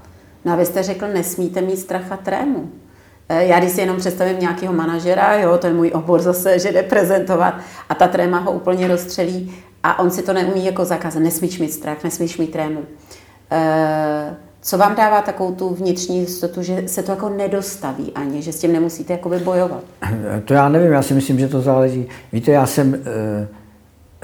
No 0.44 0.52
a 0.52 0.56
vy 0.56 0.66
jste 0.66 0.82
řekl, 0.82 1.08
nesmíte 1.08 1.60
mít 1.60 1.76
strach 1.76 2.12
a 2.12 2.16
trému. 2.16 2.70
Eh, 3.28 3.44
já 3.44 3.58
když 3.58 3.72
si 3.72 3.80
jenom 3.80 3.96
představím 3.96 4.40
nějakého 4.40 4.72
manažera, 4.72 5.38
jo, 5.38 5.58
to 5.58 5.66
je 5.66 5.72
můj 5.72 5.90
obor 5.94 6.22
zase, 6.22 6.58
že 6.58 6.72
jde 6.72 6.82
prezentovat 6.82 7.54
a 7.88 7.94
ta 7.94 8.08
tréma 8.08 8.38
ho 8.38 8.52
úplně 8.52 8.88
rozstřelí 8.88 9.54
a 9.82 9.98
on 9.98 10.10
si 10.10 10.22
to 10.22 10.32
neumí 10.32 10.64
jako 10.64 10.84
zakázat. 10.84 11.22
Nesmíš 11.22 11.58
mít 11.58 11.72
strach, 11.72 12.04
nesmíš 12.04 12.38
mít 12.38 12.50
trému. 12.50 12.84
E, 13.50 14.36
co 14.62 14.78
vám 14.78 14.94
dává 14.94 15.22
takovou 15.22 15.54
tu 15.54 15.74
vnitřní 15.74 16.18
jistotu, 16.18 16.62
že 16.62 16.88
se 16.88 17.02
to 17.02 17.12
jako 17.12 17.28
nedostaví 17.28 18.12
ani, 18.14 18.42
že 18.42 18.52
s 18.52 18.60
tím 18.60 18.72
nemusíte 18.72 19.12
jakoby 19.12 19.38
bojovat? 19.38 19.84
To 20.44 20.54
já 20.54 20.68
nevím, 20.68 20.92
já 20.92 21.02
si 21.02 21.14
myslím, 21.14 21.38
že 21.38 21.48
to 21.48 21.60
záleží. 21.60 22.06
Víte, 22.32 22.52
já 22.52 22.66
jsem 22.66 22.94
e, 22.94 22.98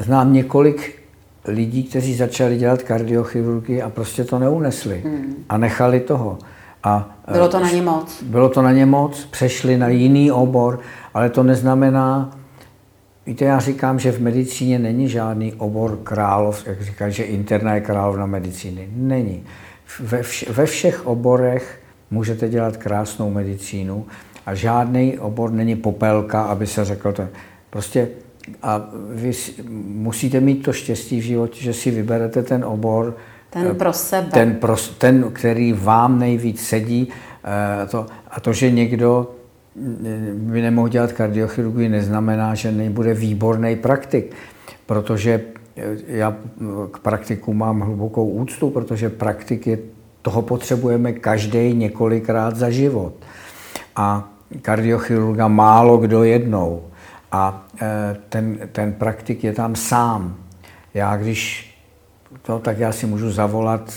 znám 0.05 0.33
několik 0.33 1.03
lidí, 1.45 1.85
kteří 1.85 2.15
začali 2.15 2.57
dělat 2.57 2.83
kardiochirurgii 2.83 3.83
a 3.83 3.91
prostě 3.91 4.25
to 4.25 4.39
neunesli 4.39 5.03
hmm. 5.05 5.45
a 5.49 5.59
nechali 5.59 6.01
toho. 6.01 6.39
A, 6.83 7.17
bylo 7.33 7.49
to 7.49 7.61
na 7.61 7.71
ně 7.71 7.83
moc. 7.83 8.23
Bylo 8.23 8.49
to 8.49 8.63
na 8.63 8.73
ně 8.73 8.87
moc, 8.87 9.25
přešli 9.25 9.77
na 9.77 9.89
jiný 9.89 10.33
obor, 10.33 10.81
ale 11.15 11.31
to 11.31 11.43
neznamená, 11.43 12.31
Víte, 13.27 13.45
já 13.45 13.61
říkám, 13.61 13.99
že 13.99 14.13
v 14.13 14.21
medicíně 14.21 14.79
není 14.79 15.09
žádný 15.09 15.53
obor 15.53 15.99
králov, 16.03 16.67
jak 16.67 16.83
říkají, 16.83 17.13
že 17.13 17.23
interna 17.25 17.75
je 17.75 17.81
královna 17.81 18.27
medicíny. 18.27 18.89
Není. 18.93 19.45
Ve, 20.01 20.23
vš- 20.23 20.53
ve 20.53 20.67
všech 20.67 21.07
oborech 21.07 21.81
můžete 22.11 22.49
dělat 22.49 22.77
krásnou 22.77 23.31
medicínu 23.31 24.07
a 24.47 24.55
žádný 24.55 25.19
obor 25.19 25.51
není 25.51 25.77
popelka, 25.77 26.43
aby 26.43 26.67
se 26.67 26.85
řekl 26.85 27.13
to. 27.13 27.29
Prostě 27.71 28.09
a 28.63 28.89
vy 29.11 29.33
musíte 29.87 30.41
mít 30.41 30.63
to 30.63 30.73
štěstí 30.73 31.21
v 31.21 31.25
životě, 31.25 31.61
že 31.61 31.73
si 31.73 31.91
vyberete 31.91 32.43
ten 32.43 32.65
obor, 32.65 33.17
ten 33.51 33.77
pro 33.77 33.93
sebe. 33.93 34.29
Ten, 34.33 34.55
pro, 34.55 34.77
ten 34.99 35.31
který 35.33 35.73
vám 35.73 36.19
nejvíc 36.19 36.67
sedí. 36.67 37.09
Eh, 37.45 37.87
to, 37.87 38.07
a 38.31 38.41
to, 38.41 38.53
že 38.53 38.71
někdo 38.71 39.35
by 40.35 40.63
nemohl 40.63 40.89
dělat 40.89 41.13
kardiochirurgii, 41.13 41.89
neznamená, 41.89 42.55
že 42.55 42.73
nebude 42.73 43.15
výborný 43.15 43.77
praktik, 43.77 44.35
protože 44.87 45.41
já 46.07 46.37
k 46.91 46.99
praktiku 46.99 47.55
mám 47.55 47.81
hlubokou 47.81 48.29
úctu, 48.29 48.71
protože 48.71 49.11
praktik 49.11 49.67
je, 49.67 49.79
toho 50.23 50.43
potřebujeme 50.43 51.13
každý 51.13 51.75
několikrát 51.75 52.57
za 52.57 52.71
život. 52.71 53.15
A 53.97 54.29
kardiochirurga 54.63 55.49
málo 55.49 55.97
kdo 55.97 56.25
jednou. 56.25 56.83
A 57.33 57.67
e, 57.83 58.17
ten, 58.29 58.59
ten 58.73 58.93
praktik 58.93 59.45
je 59.45 59.53
tam 59.53 59.77
sám. 59.77 60.37
Já 60.95 61.17
když 61.17 61.71
to, 62.43 62.59
tak 62.59 62.79
já 62.79 62.93
si 62.93 63.07
můžu 63.07 63.31
zavolat 63.31 63.95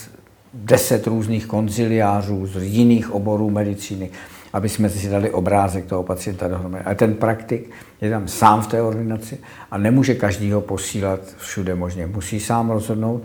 deset 0.53 1.07
různých 1.07 1.45
konziliářů 1.45 2.47
z 2.47 2.63
jiných 2.63 3.11
oborů 3.11 3.49
medicíny, 3.49 4.09
aby 4.53 4.69
jsme 4.69 4.89
si 4.89 5.09
dali 5.09 5.31
obrázek 5.31 5.85
toho 5.85 6.03
pacienta 6.03 6.47
dohromady. 6.47 6.83
A 6.83 6.93
ten 6.93 7.13
praktik 7.13 7.71
je 8.01 8.09
tam 8.09 8.27
sám 8.27 8.61
v 8.61 8.67
té 8.67 8.81
ordinaci 8.81 9.39
a 9.71 9.77
nemůže 9.77 10.15
každýho 10.15 10.61
posílat 10.61 11.19
všude 11.37 11.75
možně. 11.75 12.07
Musí 12.07 12.39
sám 12.39 12.69
rozhodnout, 12.69 13.23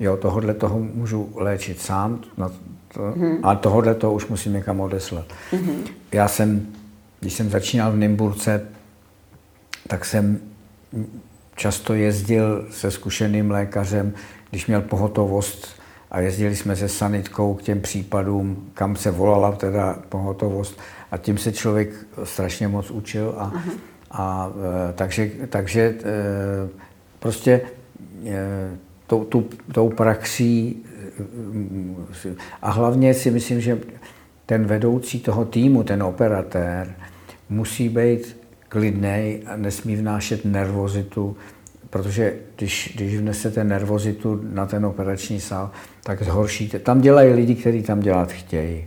jo, 0.00 0.16
tohohle 0.16 0.54
toho 0.54 0.78
můžu 0.78 1.32
léčit 1.34 1.80
sám 1.80 2.20
no, 2.36 2.50
to, 2.94 3.02
hmm. 3.16 3.38
a 3.42 3.54
tohohle 3.54 3.94
toho 3.94 4.12
už 4.12 4.26
musím 4.26 4.52
někam 4.52 4.80
odeslat. 4.80 5.24
Hmm. 5.52 5.84
Já 6.12 6.28
jsem, 6.28 6.66
když 7.20 7.32
jsem 7.32 7.50
začínal 7.50 7.92
v 7.92 7.96
Nymburce, 7.96 8.66
tak 9.88 10.04
jsem 10.04 10.38
často 11.56 11.94
jezdil 11.94 12.66
se 12.70 12.90
zkušeným 12.90 13.50
lékařem, 13.50 14.12
když 14.50 14.66
měl 14.66 14.80
pohotovost 14.80 15.79
a 16.10 16.20
jezdili 16.20 16.56
jsme 16.56 16.76
se 16.76 16.88
sanitkou 16.88 17.54
k 17.54 17.62
těm 17.62 17.80
případům, 17.80 18.70
kam 18.74 18.96
se 18.96 19.10
volala 19.10 19.52
teda 19.52 19.98
pohotovost. 20.08 20.80
A 21.10 21.16
tím 21.16 21.38
se 21.38 21.52
člověk 21.52 21.90
strašně 22.24 22.68
moc 22.68 22.90
učil 22.90 23.34
a, 23.38 23.52
a 24.10 24.50
e, 24.90 24.92
takže, 24.92 25.30
takže 25.48 25.80
e, 25.80 25.94
prostě 27.18 27.60
e, 28.26 28.70
tou, 29.06 29.24
tou, 29.24 29.44
tou 29.72 29.88
praxí 29.88 30.84
a 32.62 32.70
hlavně 32.70 33.14
si 33.14 33.30
myslím, 33.30 33.60
že 33.60 33.78
ten 34.46 34.64
vedoucí 34.64 35.20
toho 35.20 35.44
týmu, 35.44 35.82
ten 35.82 36.02
operatér, 36.02 36.94
musí 37.48 37.88
být 37.88 38.36
klidný 38.68 39.42
a 39.46 39.56
nesmí 39.56 39.96
vnášet 39.96 40.44
nervozitu, 40.44 41.36
protože 41.90 42.34
když, 42.56 42.92
když 42.96 43.16
vnesete 43.16 43.64
nervozitu 43.64 44.40
na 44.52 44.66
ten 44.66 44.86
operační 44.86 45.40
sál, 45.40 45.70
tak 46.02 46.22
zhoršíte. 46.22 46.78
Tam 46.78 47.00
dělají 47.00 47.32
lidi, 47.32 47.54
kteří 47.54 47.82
tam 47.82 48.00
dělat 48.00 48.32
chtějí. 48.32 48.84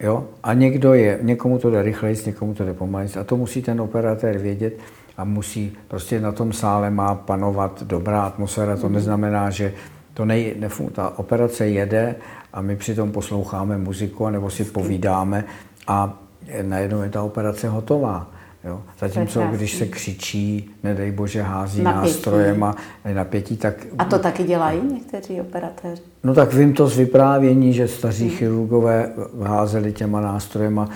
Jo? 0.00 0.24
A 0.42 0.54
někdo 0.54 0.94
je, 0.94 1.18
někomu 1.22 1.58
to 1.58 1.70
jde 1.70 1.82
rychleji, 1.82 2.16
někomu 2.26 2.54
to 2.54 2.64
jde 2.64 2.74
pomaleji. 2.74 3.10
A 3.20 3.24
to 3.24 3.36
musí 3.36 3.62
ten 3.62 3.80
operatér 3.80 4.38
vědět 4.38 4.78
a 5.16 5.24
musí, 5.24 5.72
prostě 5.88 6.20
na 6.20 6.32
tom 6.32 6.52
sále 6.52 6.90
má 6.90 7.14
panovat 7.14 7.82
dobrá 7.82 8.22
atmosféra. 8.22 8.76
To 8.76 8.88
neznamená, 8.88 9.50
že 9.50 9.72
to 10.14 10.24
nej, 10.24 10.54
nefun, 10.58 10.90
ta 10.90 11.18
operace 11.18 11.68
jede 11.68 12.14
a 12.52 12.62
my 12.62 12.76
přitom 12.76 13.12
posloucháme 13.12 13.78
muziku 13.78 14.28
nebo 14.28 14.50
si 14.50 14.64
povídáme 14.64 15.44
a 15.86 16.18
najednou 16.62 17.02
je 17.02 17.10
ta 17.10 17.22
operace 17.22 17.68
hotová. 17.68 18.30
Jo? 18.64 18.82
Zatímco 18.98 19.42
když 19.52 19.76
se 19.76 19.86
křičí, 19.86 20.70
nedej 20.82 21.10
bože, 21.10 21.42
hází 21.42 21.82
napětí. 21.82 22.12
nástrojem 22.14 22.64
a 22.64 22.76
napětí, 23.14 23.56
tak... 23.56 23.74
A 23.98 24.04
to 24.04 24.18
taky 24.18 24.44
dělají 24.44 24.80
někteří 24.92 25.40
operatéři? 25.40 26.02
No 26.24 26.34
tak 26.34 26.54
vím 26.54 26.74
to 26.74 26.86
z 26.86 26.96
vyprávění, 26.96 27.72
že 27.72 27.88
staří 27.88 28.28
hmm. 28.28 28.36
chirurgové 28.36 29.12
házeli 29.42 29.92
těma 29.92 30.20
nástrojema. 30.20 30.88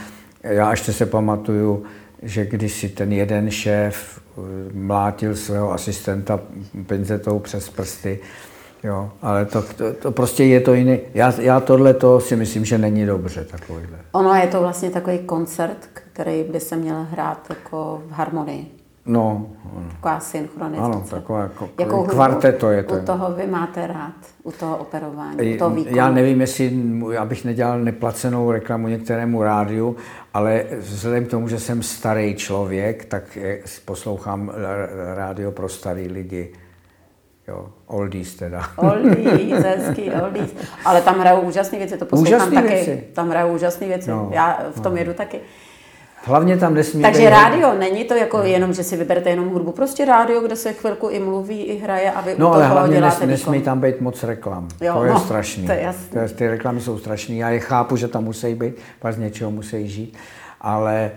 Já 0.43 0.71
ještě 0.71 0.93
se 0.93 1.07
pamatuju, 1.07 1.83
že 2.23 2.47
když 2.47 2.73
si 2.73 2.89
ten 2.89 3.13
jeden 3.13 3.51
šéf 3.51 4.21
eh, 4.21 4.41
mlátil 4.73 5.37
svého 5.37 5.73
asistenta 5.73 6.41
pinzetou 6.87 7.39
přes 7.39 7.69
prsty, 7.69 8.19
Jo, 8.85 9.11
ale 9.23 9.45
to, 9.45 9.63
to, 9.63 9.93
to 9.93 10.13
prostě 10.13 10.45
je 10.45 10.61
to 10.61 10.75
jiný. 10.75 10.99
Já, 11.15 11.35
já 11.41 11.61
tohle 11.61 11.95
to 11.95 12.21
si 12.21 12.37
myslím, 12.37 12.65
že 12.65 12.79
není 12.79 13.07
dobře 13.07 13.45
takovýhle. 13.45 13.99
Ono 14.13 14.35
je 14.35 14.47
to 14.47 14.61
vlastně 14.61 14.91
takový 14.91 15.19
koncert, 15.19 15.89
který 16.17 16.45
by 16.45 16.61
se 16.61 16.77
měl 16.77 17.07
hrát 17.11 17.47
jako 17.51 18.03
v 18.07 18.13
harmonii. 18.13 18.67
No. 19.07 19.47
Taková 19.91 20.21
synchronizace. 20.21 20.85
Ano, 20.85 21.05
taková 21.11 21.43
jako 21.43 21.69
Jakou 21.81 22.05
kvarteto 22.05 22.71
je 22.71 22.83
to. 22.83 22.95
U 22.95 23.01
toho 23.01 23.33
vy 23.33 23.47
máte 23.47 23.87
rád, 23.87 24.15
u 24.43 24.53
toho 24.53 24.77
operování, 24.77 25.55
u 25.55 25.59
toho 25.59 25.71
výkonu. 25.71 25.97
Já 25.97 26.11
nevím, 26.11 26.41
jestli, 26.41 26.73
abych 27.19 27.45
nedělal 27.45 27.81
neplacenou 27.81 28.51
reklamu 28.51 28.89
některému 28.89 29.43
rádiu, 29.43 29.97
ale 30.35 30.65
vzhledem 30.79 31.27
k 31.27 31.31
tomu, 31.31 31.49
že 31.49 31.59
jsem 31.61 31.83
starý 31.83 32.35
člověk, 32.35 33.05
tak 33.05 33.39
poslouchám 33.85 34.53
rádio 35.15 35.53
pro 35.53 35.69
starý 35.69 36.09
lidi. 36.09 36.53
Jo, 37.49 37.69
oldies 37.87 38.35
teda. 38.35 38.63
Oldies, 38.77 39.65
hezký, 39.65 40.11
oldies. 40.11 40.55
Ale 40.85 41.03
tam 41.03 41.21
hrajou 41.21 41.41
úžasné 41.41 41.79
věci, 41.79 41.97
to 41.99 42.07
poslouchám 42.07 42.35
úžasný 42.35 42.57
taky. 42.57 42.69
Věci. 42.69 43.05
Tam 43.13 43.31
hrajou 43.31 43.55
úžasné 43.55 43.87
věci. 43.87 44.11
No, 44.11 44.31
Já 44.33 44.59
v 44.71 44.81
tom 44.81 44.93
no. 44.93 44.99
jedu 44.99 45.15
taky. 45.15 45.41
Hlavně 46.27 46.57
tam 46.57 46.75
nesmí 46.75 47.03
Takže 47.03 47.31
rádio, 47.31 47.75
není 47.79 48.05
to 48.05 48.15
jako 48.15 48.39
no. 48.39 48.45
jenom, 48.45 48.73
že 48.73 48.83
si 48.83 48.97
vyberete 48.97 49.31
jenom 49.31 49.49
hudbu, 49.49 49.73
prostě 49.73 50.05
rádio, 50.05 50.41
kde 50.41 50.57
se 50.57 50.73
chvilku 50.73 51.09
i 51.09 51.21
mluví, 51.21 51.63
i 51.63 51.79
hraje 51.79 52.11
a 52.11 52.21
vy 52.21 52.35
No 52.39 52.53
ale 52.53 52.67
hlavně 52.67 53.01
nes, 53.01 53.21
nesmí 53.21 53.63
tam 53.63 53.81
být 53.81 54.01
moc 54.01 54.23
reklam. 54.23 54.69
Jo, 54.81 54.95
to 54.95 55.05
je 55.05 55.13
no, 55.13 55.21
strašný. 55.21 55.67
To 55.67 55.73
je 55.73 55.81
jasný. 55.81 56.21
To 56.29 56.35
ty 56.35 56.49
reklamy 56.49 56.81
jsou 56.81 56.99
strašný. 56.99 57.39
Já 57.39 57.51
je 57.51 57.61
chápu, 57.61 57.97
že 57.97 58.09
tam 58.09 58.25
musí 58.25 58.55
být, 58.55 58.75
pak 58.99 59.15
z 59.15 59.19
něčeho 59.19 59.51
musí 59.51 59.89
žít, 59.89 60.17
ale 60.61 60.97
e, 61.05 61.11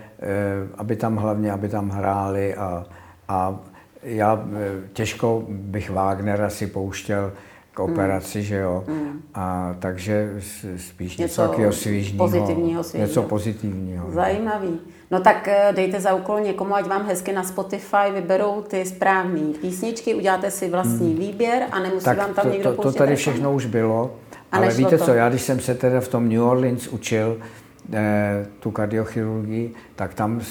aby 0.78 0.96
tam 0.96 1.16
hlavně, 1.16 1.52
aby 1.52 1.70
tam 1.70 1.90
hráli 1.90 2.56
a, 2.56 2.86
a 3.28 3.56
já 4.04 4.44
e, 4.54 4.88
těžko 4.94 5.44
bych 5.50 5.90
Wagnera 5.90 6.50
si 6.50 6.68
pouštěl 6.68 7.32
k 7.72 7.80
hmm. 7.80 7.94
operaci, 7.94 8.38
mm. 8.38 8.44
že 8.44 8.56
jo. 8.56 8.84
Mm. 8.88 9.22
A 9.34 9.76
takže 9.80 10.34
spíš 10.78 11.18
něco, 11.18 11.22
něco 11.22 11.42
takového 11.42 11.74
svěžního. 11.74 12.26
Pozitivního 12.26 12.84
svěžního. 12.84 13.08
Něco 13.08 13.24
pozitivního. 13.24 14.12
Zajímavý. 14.12 14.80
No 15.12 15.20
tak 15.20 15.48
e, 15.48 15.74
dejte 15.76 16.02
za 16.02 16.14
úkol 16.14 16.40
někomu, 16.40 16.76
ať 16.76 16.86
vám 16.86 17.08
hezky 17.08 17.34
na 17.34 17.44
Spotify 17.44 18.12
vyberou 18.14 18.62
ty 18.62 18.86
správné 18.86 19.54
písničky, 19.62 20.16
uděláte 20.16 20.52
si 20.52 20.70
vlastní 20.70 21.14
mm. 21.14 21.20
výběr 21.20 21.64
a 21.72 21.80
nemusí 21.80 22.06
tak 22.06 22.18
vám 22.18 22.34
tam 22.34 22.46
to, 22.46 22.52
někdo 22.52 22.74
to, 22.74 22.82
to 22.82 22.92
tady 22.92 23.16
všechno 23.16 23.54
už 23.54 23.66
bylo. 23.66 24.16
A 24.52 24.58
ale 24.58 24.74
víte 24.74 24.98
to. 24.98 25.06
co, 25.06 25.14
já 25.14 25.30
když 25.30 25.42
jsem 25.42 25.60
se 25.60 25.76
teda 25.76 26.02
v 26.02 26.08
tom 26.08 26.30
New 26.30 26.44
Orleans 26.44 26.88
učil, 26.88 27.38
eh, 27.94 28.46
tu 28.60 28.72
kardiochirurgii, 28.72 29.74
tak 29.96 30.14
tam 30.14 30.42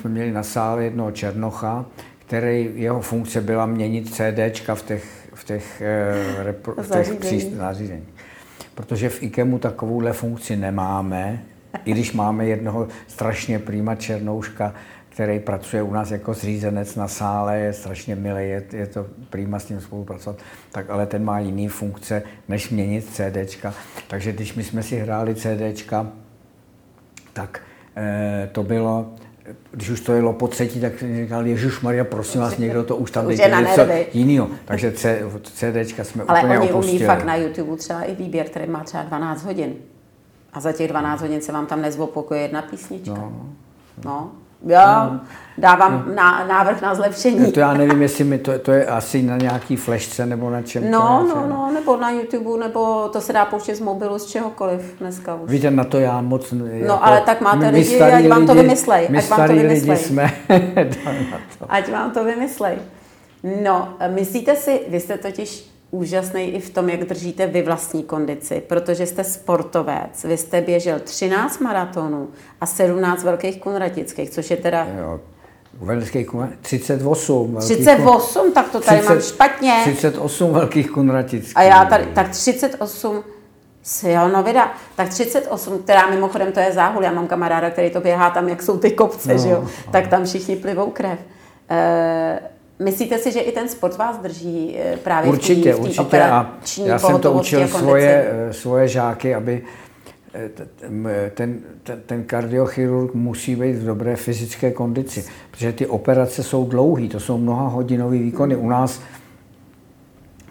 jsme 0.00 0.10
měli 0.10 0.30
na 0.32 0.42
sále 0.42 0.84
jednoho 0.84 1.10
Černocha, 1.10 1.84
který 2.18 2.70
jeho 2.74 3.00
funkce 3.00 3.40
byla 3.40 3.66
měnit 3.66 4.14
CDčka 4.14 4.74
v 4.74 4.82
těch, 4.82 5.28
v 5.34 5.44
těch, 5.44 5.80
eh, 5.80 6.42
repro, 6.42 6.74
v 6.82 6.90
těch 7.20 7.54
zařízení. 7.54 8.06
Protože 8.74 9.08
v 9.08 9.22
IKEMu 9.22 9.58
takovouhle 9.58 10.12
funkci 10.12 10.56
nemáme, 10.56 11.42
i 11.84 11.92
když 11.92 12.12
máme 12.12 12.46
jednoho 12.46 12.88
strašně 13.06 13.58
prýma 13.58 13.94
černouška, 13.94 14.74
který 15.08 15.40
pracuje 15.40 15.82
u 15.82 15.92
nás 15.92 16.10
jako 16.10 16.34
zřízenec 16.34 16.96
na 16.96 17.08
sále, 17.08 17.58
je 17.58 17.72
strašně 17.72 18.16
milý, 18.16 18.48
je, 18.48 18.62
je 18.72 18.86
to 18.86 19.06
prýma 19.30 19.58
s 19.58 19.68
ním 19.68 19.80
spolupracovat, 19.80 20.38
tak 20.72 20.90
ale 20.90 21.06
ten 21.06 21.24
má 21.24 21.38
jiný 21.38 21.68
funkce, 21.68 22.22
než 22.48 22.70
měnit 22.70 23.06
CDčka. 23.10 23.74
Takže 24.08 24.32
když 24.32 24.54
my 24.54 24.64
jsme 24.64 24.82
si 24.82 24.98
hráli 24.98 25.34
CDčka, 25.34 26.06
tak 27.32 27.60
eh, 27.96 28.48
to 28.52 28.62
bylo 28.62 29.14
když 29.70 29.90
už 29.90 30.00
to 30.00 30.12
jelo 30.12 30.32
po 30.32 30.48
třetí, 30.48 30.80
tak 30.80 30.98
jsem 30.98 31.16
říkal, 31.16 31.46
Ježíš 31.46 31.80
Maria, 31.80 32.04
prosím 32.04 32.40
vás, 32.40 32.58
někdo 32.58 32.84
to 32.84 32.96
už 32.96 33.10
tam 33.10 33.26
dejte 33.26 33.48
něco 33.48 33.86
jiného. 34.12 34.48
Takže 34.64 34.92
CDčka 35.42 36.04
jsme 36.04 36.24
Ale 36.28 36.40
úplně 36.40 36.58
oni 36.58 36.72
opustili. 36.72 36.98
umí 36.98 37.06
fakt 37.06 37.24
na 37.24 37.36
YouTube 37.36 37.76
třeba 37.76 38.02
i 38.02 38.14
výběr, 38.14 38.46
který 38.46 38.70
má 38.70 38.84
třeba 38.84 39.02
12 39.02 39.44
hodin. 39.44 39.74
A 40.52 40.60
za 40.60 40.72
těch 40.72 40.88
12 40.88 41.20
hodin 41.20 41.40
se 41.40 41.52
vám 41.52 41.66
tam 41.66 41.82
nezvopokuje 41.82 42.40
jedna 42.40 42.62
písnička. 42.62 43.14
No. 43.14 43.32
no. 44.04 44.30
Jo, 44.66 44.80
no. 44.86 45.20
dávám 45.58 46.04
no. 46.08 46.14
Na, 46.14 46.46
návrh 46.46 46.82
na 46.82 46.94
zlepšení. 46.94 47.52
To 47.52 47.60
já 47.60 47.74
nevím, 47.74 48.02
jestli 48.02 48.24
mi 48.24 48.38
to, 48.38 48.58
to 48.58 48.72
je 48.72 48.86
asi 48.86 49.22
na 49.22 49.36
nějaký 49.36 49.76
flešce 49.76 50.26
nebo 50.26 50.50
na 50.50 50.62
čem. 50.62 50.90
No, 50.90 51.26
to 51.28 51.40
no, 51.40 51.46
no, 51.48 51.70
nebo 51.74 51.96
na 51.96 52.10
YouTube, 52.10 52.60
nebo 52.60 53.08
to 53.08 53.20
se 53.20 53.32
dá 53.32 53.44
pouštět 53.44 53.74
z 53.74 53.80
mobilu, 53.80 54.18
z 54.18 54.26
čehokoliv 54.26 54.94
dneska 55.00 55.34
už. 55.34 55.50
Víte, 55.50 55.70
na 55.70 55.84
to 55.84 55.98
já 55.98 56.20
moc... 56.20 56.52
No, 56.52 56.66
jako, 56.66 57.04
ale 57.04 57.20
tak 57.20 57.40
máte 57.40 57.68
lidi, 57.68 58.00
ať 58.00 58.28
vám 58.28 58.46
to 58.46 58.54
vymyslej. 58.54 59.06
My 59.10 59.18
ať 59.18 59.28
vám 59.28 59.48
to 59.48 59.54
vymyslej. 59.54 59.96
lidi 59.96 60.04
jsme 60.04 60.30
Ať 61.68 61.92
vám 61.92 62.10
to 62.10 62.24
vymyslej. 62.24 62.76
No, 63.62 63.88
myslíte 64.08 64.56
si, 64.56 64.80
vy 64.88 65.00
jste 65.00 65.18
totiž 65.18 65.70
úžasný 65.90 66.54
i 66.54 66.60
v 66.60 66.70
tom, 66.70 66.88
jak 66.88 67.04
držíte 67.04 67.46
vy 67.46 67.62
vlastní 67.62 68.02
kondici, 68.02 68.62
protože 68.66 69.06
jste 69.06 69.24
sportovec. 69.24 70.24
Vy 70.24 70.36
jste 70.36 70.60
běžel 70.60 71.00
13 71.00 71.60
maratonů 71.60 72.28
a 72.60 72.66
17 72.66 73.24
velkých 73.24 73.60
kunratických, 73.60 74.30
což 74.30 74.50
je 74.50 74.56
teda... 74.56 74.86
Jo. 74.98 75.20
Velkých 75.80 76.26
kun... 76.26 76.52
38. 76.62 77.56
38, 77.56 78.42
kun... 78.42 78.52
tak 78.52 78.70
to 78.70 78.80
tady 78.80 78.98
30, 78.98 79.14
mám 79.14 79.22
špatně. 79.22 79.80
38 79.82 80.52
velkých 80.52 80.90
kunratických. 80.90 81.56
A 81.56 81.62
já 81.62 81.84
tady, 81.84 82.06
tak 82.06 82.28
38 82.28 83.24
no 84.32 84.42
vida. 84.42 84.72
Tak 84.96 85.08
38, 85.08 85.78
která 85.78 86.06
mimochodem 86.06 86.52
to 86.52 86.60
je 86.60 86.72
záhul, 86.72 87.02
já 87.02 87.12
mám 87.12 87.26
kamaráda, 87.26 87.70
který 87.70 87.90
to 87.90 88.00
běhá 88.00 88.30
tam, 88.30 88.48
jak 88.48 88.62
jsou 88.62 88.78
ty 88.78 88.90
kopce, 88.90 89.32
no, 89.32 89.38
že 89.38 89.48
jo, 89.48 89.60
no. 89.62 89.92
tak 89.92 90.06
tam 90.06 90.24
všichni 90.24 90.56
plivou 90.56 90.90
krev. 90.90 91.18
E, 91.70 92.40
Myslíte 92.78 93.18
si, 93.18 93.32
že 93.32 93.40
i 93.40 93.52
ten 93.52 93.68
sport 93.68 93.96
vás 93.96 94.18
drží 94.18 94.76
eh, 94.78 94.96
právě 94.96 95.30
určitě, 95.30 95.72
v 95.72 95.76
té 95.76 95.80
určitě. 95.80 96.22
A 96.22 96.58
já 96.84 96.98
jsem 96.98 97.20
to 97.20 97.32
učil 97.32 97.68
svoje, 97.68 98.30
eh, 98.30 98.52
svoje 98.52 98.88
žáky, 98.88 99.34
aby 99.34 99.62
eh, 100.34 100.50
ten, 101.34 101.60
ten, 101.82 102.00
ten 102.06 102.24
kardiochirurg 102.24 103.14
musí 103.14 103.56
být 103.56 103.72
v 103.72 103.84
dobré 103.84 104.16
fyzické 104.16 104.70
kondici, 104.70 105.24
protože 105.50 105.72
ty 105.72 105.86
operace 105.86 106.42
jsou 106.42 106.64
dlouhé, 106.68 107.08
to 107.08 107.20
jsou 107.20 107.38
mnoha 107.38 107.68
hodinové 107.68 108.18
výkony. 108.18 108.56
U 108.56 108.68
nás 108.68 109.00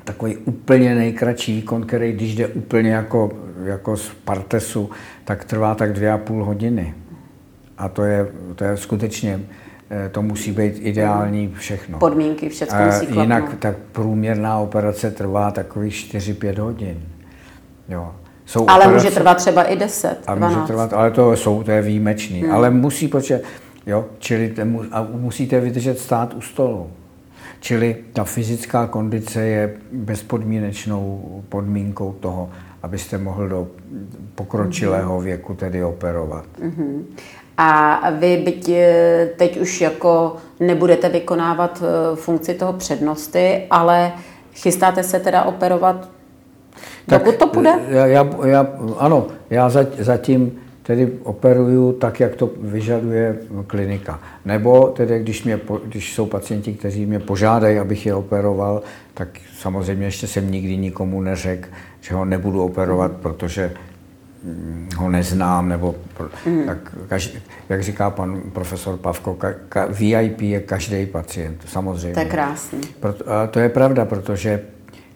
takový 0.03 0.37
úplně 0.37 0.95
nejkratší 0.95 1.55
výkon, 1.55 1.85
který 1.85 2.11
když 2.11 2.35
jde 2.35 2.47
úplně 2.47 2.91
jako, 2.91 3.31
jako 3.63 3.97
z 3.97 4.09
partesu, 4.25 4.89
tak 5.25 5.45
trvá 5.45 5.75
tak 5.75 5.93
dvě 5.93 6.11
a 6.11 6.17
půl 6.17 6.45
hodiny. 6.45 6.93
A 7.77 7.89
to 7.89 8.03
je, 8.03 8.27
to 8.55 8.63
je 8.63 8.77
skutečně, 8.77 9.39
to 10.11 10.21
musí 10.21 10.51
být 10.51 10.73
ideální 10.79 11.53
všechno. 11.57 11.99
Podmínky, 11.99 12.49
všechno 12.49 12.85
musí 12.85 13.05
klapnout. 13.05 13.21
Jinak 13.21 13.55
tak 13.59 13.77
průměrná 13.91 14.57
operace 14.57 15.11
trvá 15.11 15.51
takových 15.51 15.95
4-5 15.95 16.59
hodin. 16.59 17.01
Jo. 17.89 18.15
Jsou 18.45 18.69
ale 18.69 18.85
operace, 18.85 19.05
může 19.05 19.15
trvat 19.15 19.37
třeba 19.37 19.63
i 19.63 19.75
10, 19.75 20.17
a 20.27 20.35
může 20.35 20.59
trvat, 20.67 20.93
ale 20.93 21.11
to 21.11 21.35
jsou, 21.35 21.63
to 21.63 21.71
je 21.71 21.81
výjimečný. 21.81 22.41
Hmm. 22.41 22.51
Ale 22.51 22.69
musí 22.69 23.07
počet, 23.07 23.43
jo, 23.85 24.05
čili 24.19 24.49
te, 24.49 24.67
a 24.91 25.07
musíte 25.11 25.59
vydržet 25.59 25.99
stát 25.99 26.33
u 26.33 26.41
stolu. 26.41 26.91
Čili 27.59 27.95
ta 28.13 28.23
fyzická 28.23 28.87
kondice 28.87 29.41
je 29.41 29.73
bezpodmínečnou 29.91 31.43
podmínkou 31.49 32.13
toho, 32.19 32.49
abyste 32.83 33.17
mohl 33.17 33.49
do 33.49 33.67
pokročilého 34.35 35.21
věku 35.21 35.53
tedy 35.53 35.83
operovat. 35.83 36.45
Mm-hmm. 36.61 37.01
A 37.57 38.01
vy 38.11 38.37
byť 38.37 38.69
eh, 38.69 39.29
teď 39.37 39.57
už 39.57 39.81
jako 39.81 40.35
nebudete 40.59 41.09
vykonávat 41.09 41.83
eh, 41.83 42.15
funkci 42.15 42.53
toho 42.53 42.73
přednosty, 42.73 43.63
ale 43.69 44.11
chystáte 44.53 45.03
se 45.03 45.19
teda 45.19 45.43
operovat, 45.43 46.09
tak, 47.05 47.23
dokud 47.23 47.35
to 47.35 47.47
půjde? 47.47 47.73
Já, 47.89 48.05
já, 48.05 48.29
já, 48.45 48.67
ano, 48.97 49.27
já 49.49 49.69
zatím 49.99 50.59
tedy 50.83 51.11
operuju 51.23 51.93
tak, 51.93 52.19
jak 52.19 52.35
to 52.35 52.49
vyžaduje 52.61 53.37
klinika. 53.67 54.19
Nebo 54.45 54.87
tedy, 54.87 55.19
když, 55.19 55.43
mě, 55.43 55.59
když 55.85 56.13
jsou 56.13 56.25
pacienti, 56.25 56.73
kteří 56.73 57.05
mě 57.05 57.19
požádají, 57.19 57.79
abych 57.79 58.05
je 58.05 58.15
operoval, 58.15 58.81
tak 59.13 59.27
samozřejmě 59.59 60.05
ještě 60.05 60.27
jsem 60.27 60.51
nikdy 60.51 60.77
nikomu 60.77 61.21
neřekl, 61.21 61.69
že 62.01 62.15
ho 62.15 62.25
nebudu 62.25 62.63
operovat, 62.63 63.11
protože 63.11 63.71
ho 64.97 65.09
neznám, 65.09 65.69
nebo 65.69 65.95
mm. 66.45 66.65
tak, 66.65 66.95
každý, 67.07 67.39
jak 67.69 67.83
říká 67.83 68.09
pan 68.09 68.41
profesor 68.53 68.97
Pavko, 68.97 69.33
ka, 69.33 69.53
ka, 69.69 69.85
VIP 69.85 70.41
je 70.41 70.59
každý 70.59 71.05
pacient, 71.05 71.61
samozřejmě. 71.67 72.13
To 72.13 72.19
je 72.19 72.25
krásný. 72.25 72.79
Proto, 72.99 73.31
a 73.31 73.47
to 73.47 73.59
je 73.59 73.69
pravda, 73.69 74.05
protože 74.05 74.61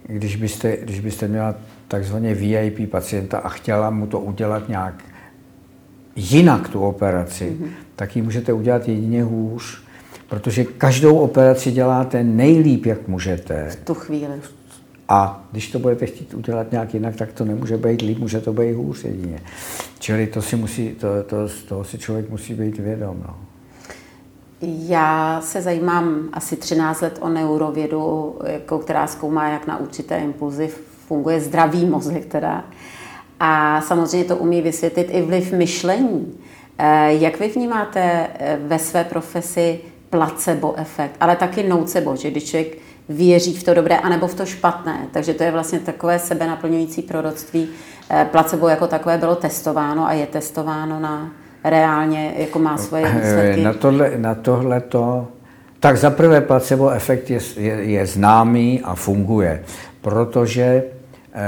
když 0.07 0.35
byste, 0.35 0.77
když 0.77 0.99
byste 0.99 1.27
měla 1.27 1.55
takzvaně 1.87 2.35
VIP 2.35 2.91
pacienta 2.91 3.37
a 3.37 3.49
chtěla 3.49 3.89
mu 3.89 4.07
to 4.07 4.19
udělat 4.19 4.69
nějak 4.69 5.03
jinak 6.15 6.69
tu 6.69 6.79
operaci, 6.79 7.57
mm-hmm. 7.59 7.69
tak 7.95 8.15
ji 8.15 8.21
můžete 8.21 8.53
udělat 8.53 8.87
jedině 8.87 9.23
hůř, 9.23 9.83
protože 10.29 10.63
každou 10.63 11.17
operaci 11.17 11.71
děláte 11.71 12.23
nejlíp, 12.23 12.85
jak 12.85 13.07
můžete. 13.07 13.69
V 13.69 13.75
tu 13.75 13.93
chvíli. 13.93 14.33
A 15.11 15.43
když 15.51 15.71
to 15.71 15.79
budete 15.79 16.05
chtít 16.05 16.33
udělat 16.33 16.71
nějak 16.71 16.93
jinak, 16.93 17.15
tak 17.15 17.33
to 17.33 17.45
nemůže 17.45 17.77
být 17.77 18.01
líp, 18.01 18.19
může 18.19 18.41
to 18.41 18.53
být 18.53 18.73
hůř 18.73 19.03
jedině. 19.03 19.39
Čili 19.99 20.27
to 20.27 20.41
si 20.41 20.55
musí, 20.55 20.89
to, 20.89 21.07
to, 21.23 21.47
z 21.47 21.63
toho 21.63 21.83
si 21.83 21.97
člověk 21.97 22.29
musí 22.29 22.53
být 22.53 22.77
vědom. 22.77 23.23
No. 23.27 23.35
Já 24.61 25.41
se 25.41 25.61
zajímám 25.61 26.29
asi 26.33 26.55
13 26.55 27.01
let 27.01 27.17
o 27.21 27.29
neurovědu, 27.29 28.35
jako, 28.45 28.79
která 28.79 29.07
zkoumá, 29.07 29.49
jak 29.49 29.67
na 29.67 29.77
určité 29.77 30.17
impulzy 30.17 30.67
funguje 31.07 31.41
zdravý 31.41 31.85
mozek 31.85 32.25
teda. 32.25 32.65
A 33.39 33.81
samozřejmě 33.81 34.27
to 34.27 34.37
umí 34.37 34.61
vysvětlit 34.61 35.07
i 35.11 35.21
vliv 35.21 35.51
myšlení. 35.51 36.33
Eh, 36.77 37.13
jak 37.13 37.39
vy 37.39 37.47
vnímáte 37.47 38.27
eh, 38.39 38.59
ve 38.67 38.79
své 38.79 39.03
profesi 39.03 39.79
placebo 40.09 40.73
efekt, 40.77 41.15
ale 41.19 41.35
taky 41.35 41.63
nocebo, 41.63 42.15
že 42.15 42.31
když 42.31 42.43
člověk 42.43 42.80
věří 43.11 43.53
v 43.53 43.63
to 43.63 43.73
dobré 43.73 43.97
anebo 43.97 44.27
v 44.27 44.35
to 44.35 44.45
špatné. 44.45 45.07
Takže 45.11 45.33
to 45.33 45.43
je 45.43 45.51
vlastně 45.51 45.79
takové 45.79 46.19
sebenaplňující 46.19 47.01
proroctví. 47.01 47.69
Eh, 48.09 48.27
placebo 48.31 48.67
jako 48.67 48.87
takové 48.87 49.17
bylo 49.17 49.35
testováno 49.35 50.05
a 50.07 50.13
je 50.13 50.25
testováno 50.25 50.99
na 50.99 51.31
reálně, 51.63 52.33
jako 52.37 52.59
má 52.59 52.77
svoje 52.77 53.05
výsledky. 53.05 53.63
Na 53.63 53.73
tohle, 53.73 54.11
na 54.17 54.35
tohle 54.35 54.81
to, 54.81 55.27
tak 55.79 55.97
zaprvé 55.97 56.41
placebo 56.41 56.89
efekt 56.89 57.29
je, 57.29 57.39
je, 57.57 57.73
je 57.73 58.05
známý 58.05 58.81
a 58.81 58.95
funguje, 58.95 59.63
protože, 60.01 60.83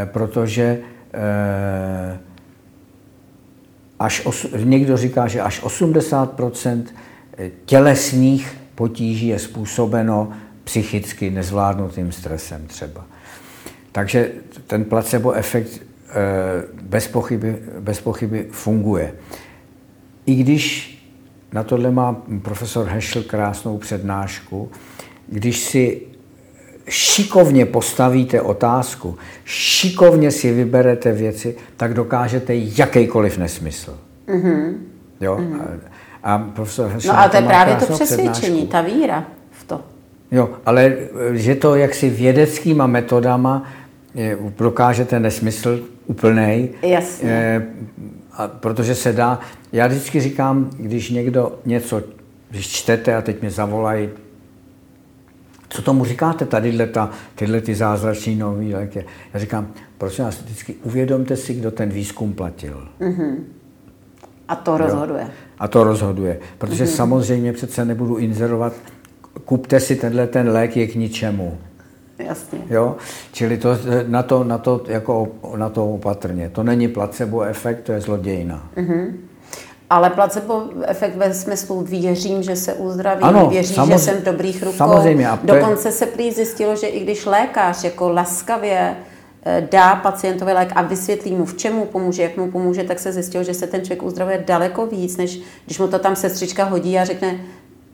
protože 0.05 0.80
Eh, 1.14 2.20
až 3.99 4.26
os, 4.26 4.47
někdo 4.64 4.97
říká, 4.97 5.28
že 5.28 5.41
až 5.41 5.64
80% 5.64 6.84
tělesných 7.66 8.57
potíží 8.76 9.28
je 9.28 9.39
způsobeno 9.39 10.32
psychicky 10.64 11.32
nezvládnutým 11.32 12.11
stresem 12.11 12.68
třeba. 12.68 13.05
Takže 13.91 14.32
ten 14.68 14.86
placebo 14.86 15.32
efekt 15.32 15.82
eh, 16.09 16.14
bez 16.82 17.07
pochyby, 17.07 17.57
bez 17.80 18.01
pochyby 18.01 18.47
funguje. 18.51 19.14
I 20.26 20.36
když 20.36 20.93
na 21.51 21.64
tohle 21.64 21.91
má 21.91 22.22
profesor 22.41 22.88
Heschel 22.88 23.24
krásnou 23.24 23.78
přednášku, 23.78 24.72
když 25.28 25.59
si 25.59 26.01
šikovně 26.89 27.66
postavíte 27.66 28.41
otázku, 28.41 29.18
šikovně 29.45 30.32
si 30.32 30.53
vyberete 30.53 31.11
věci, 31.11 31.55
tak 31.78 31.93
dokážete 31.93 32.53
jakýkoliv 32.55 33.38
nesmysl. 33.38 33.99
Mm-hmm. 34.28 34.74
Jo? 35.22 35.38
Mm-hmm. 35.38 35.61
A, 36.24 36.34
a 36.34 36.38
profesor 36.38 36.91
No 37.05 37.20
ale 37.20 37.30
to 37.30 37.38
je 37.38 37.43
právě 37.43 37.76
to 37.76 37.93
přesvědčení, 37.93 38.66
přednášku. 38.66 38.68
ta 38.68 38.82
víra. 38.82 39.26
Jo, 40.34 40.49
ale 40.65 40.95
že 41.31 41.55
to 41.55 41.75
jaksi 41.75 42.09
vědeckýma 42.09 42.88
metodama 42.88 43.63
je, 44.15 44.38
dokážete 44.57 45.19
nesmysl 45.19 45.79
úplnej. 46.05 46.69
Jasně. 46.81 47.29
Je, 47.29 47.67
a 48.31 48.47
protože 48.47 48.95
se 48.95 49.13
dá, 49.13 49.39
já 49.71 49.88
vždycky 49.88 50.19
říkám, 50.19 50.69
když 50.77 51.09
někdo 51.09 51.59
něco, 51.65 52.01
když 52.49 52.67
čtete 52.67 53.15
a 53.15 53.21
teď 53.21 53.41
mě 53.41 53.51
zavolají 53.51 54.09
co 55.73 55.81
tomu 55.81 56.05
říkáte, 56.05 56.45
tady 56.45 56.88
ta, 56.88 57.09
tyhle 57.36 57.61
ty 57.61 57.75
zázrační 57.75 58.36
nový 58.36 58.73
léky? 58.73 59.05
Já 59.34 59.39
říkám, 59.39 59.67
prosím 59.97 60.25
vás, 60.25 60.41
vždycky 60.41 60.75
uvědomte 60.84 61.36
si, 61.36 61.53
kdo 61.53 61.71
ten 61.71 61.89
výzkum 61.89 62.34
platil. 62.34 62.88
Mm-hmm. 62.99 63.36
A 64.47 64.55
to 64.55 64.77
rozhoduje. 64.77 65.21
Jo? 65.21 65.29
A 65.59 65.67
to 65.67 65.84
rozhoduje. 65.84 66.39
Protože 66.57 66.84
mm-hmm. 66.84 66.95
samozřejmě 66.95 67.53
přece 67.53 67.86
nebudu 67.86 68.17
inzerovat, 68.17 68.73
kupte 69.45 69.79
si 69.79 69.95
tenhle 69.95 70.27
ten 70.27 70.49
lék, 70.49 70.77
je 70.77 70.88
k 70.88 70.95
ničemu. 70.95 71.57
Jasně. 72.19 72.59
Jo? 72.69 72.95
Čili 73.31 73.57
to, 73.57 73.77
na, 74.07 74.23
to, 74.23 74.43
na, 74.43 74.57
to, 74.57 74.81
jako, 74.88 75.27
na 75.55 75.69
to 75.69 75.93
opatrně. 75.93 76.49
To 76.49 76.63
není 76.63 76.88
placebo 76.88 77.41
efekt, 77.41 77.81
to 77.84 77.91
je 77.91 78.01
zlodějina. 78.01 78.69
Mm-hmm. 78.77 79.13
Ale 79.89 80.09
placebo 80.09 80.63
efekt 80.86 81.15
ve 81.15 81.34
smyslu 81.34 81.81
věřím, 81.81 82.43
že 82.43 82.55
se 82.55 82.73
uzdravím, 82.73 83.23
ano, 83.23 83.49
věřím, 83.49 83.75
samozřejmě, 83.75 83.97
že 83.97 84.03
jsem 84.03 84.17
v 84.17 84.23
dobrých 84.23 84.63
rukou. 84.63 84.77
Samozřejmě. 84.77 85.29
A 85.29 85.39
Dokonce 85.43 85.91
se 85.91 86.05
prý 86.05 86.31
zjistilo, 86.31 86.75
že 86.75 86.88
i 86.88 86.99
když 86.99 87.25
lékař 87.25 87.84
jako 87.84 88.09
laskavě 88.09 88.95
eh, 89.45 89.67
dá 89.71 89.95
pacientovi 89.95 90.53
lék 90.53 90.71
a 90.75 90.81
vysvětlí 90.81 91.31
mu, 91.31 91.45
v 91.45 91.57
čemu 91.57 91.86
pomůže, 91.86 92.23
jak 92.23 92.38
mu 92.38 92.51
pomůže, 92.51 92.84
tak 92.84 92.99
se 92.99 93.11
zjistilo, 93.11 93.43
že 93.43 93.53
se 93.53 93.67
ten 93.67 93.81
člověk 93.81 94.03
uzdravuje 94.03 94.43
daleko 94.47 94.86
víc, 94.86 95.17
než 95.17 95.39
když 95.65 95.79
mu 95.79 95.88
to 95.88 95.99
tam 95.99 96.15
sestřička 96.15 96.63
hodí 96.63 96.99
a 96.99 97.05
řekne, 97.05 97.39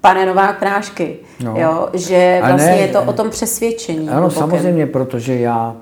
pane 0.02 0.26
Novák 0.26 0.60
prášky. 0.60 1.16
No. 1.44 1.56
Jo, 1.58 1.90
že 1.94 2.42
vlastně 2.48 2.72
ne, 2.72 2.78
je 2.78 2.88
to 2.88 3.04
o 3.04 3.14
tom 3.14 3.30
přesvědčení. 3.30 4.10
Ano, 4.10 4.20
hlubokem. 4.20 4.40
samozřejmě, 4.40 4.86
protože 4.86 5.40
já 5.40 5.76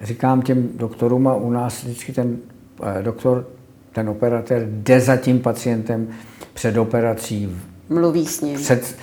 e, 0.00 0.06
říkám 0.06 0.42
těm 0.42 0.68
doktorům 0.74 1.28
a 1.28 1.34
u 1.34 1.50
nás 1.50 1.84
vždycky 1.84 2.12
ten 2.12 2.36
e, 2.98 3.02
doktor 3.02 3.44
ten 3.98 4.08
operatér 4.08 4.66
jde 4.70 5.00
za 5.00 5.16
tím 5.16 5.40
pacientem 5.40 6.08
před 6.54 6.76
operací. 6.76 7.56
Mluví 7.88 8.26
s 8.26 8.40
ním. 8.40 8.58
Před, 8.58 8.96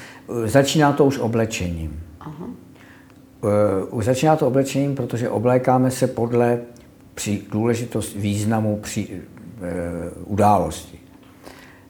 začíná 0.46 0.94
to 0.94 1.06
už 1.06 1.20
oblečením. 1.20 2.00
Aha. 2.20 2.48
Uh, 3.92 4.02
začíná 4.02 4.36
to 4.36 4.48
oblečením, 4.48 4.96
protože 4.96 5.30
oblékáme 5.30 5.92
se 5.92 6.08
podle 6.08 6.60
při 7.14 7.42
důležitost 7.52 8.16
významu 8.16 8.78
při 8.78 9.08
uh, 9.10 10.34
události. 10.34 10.95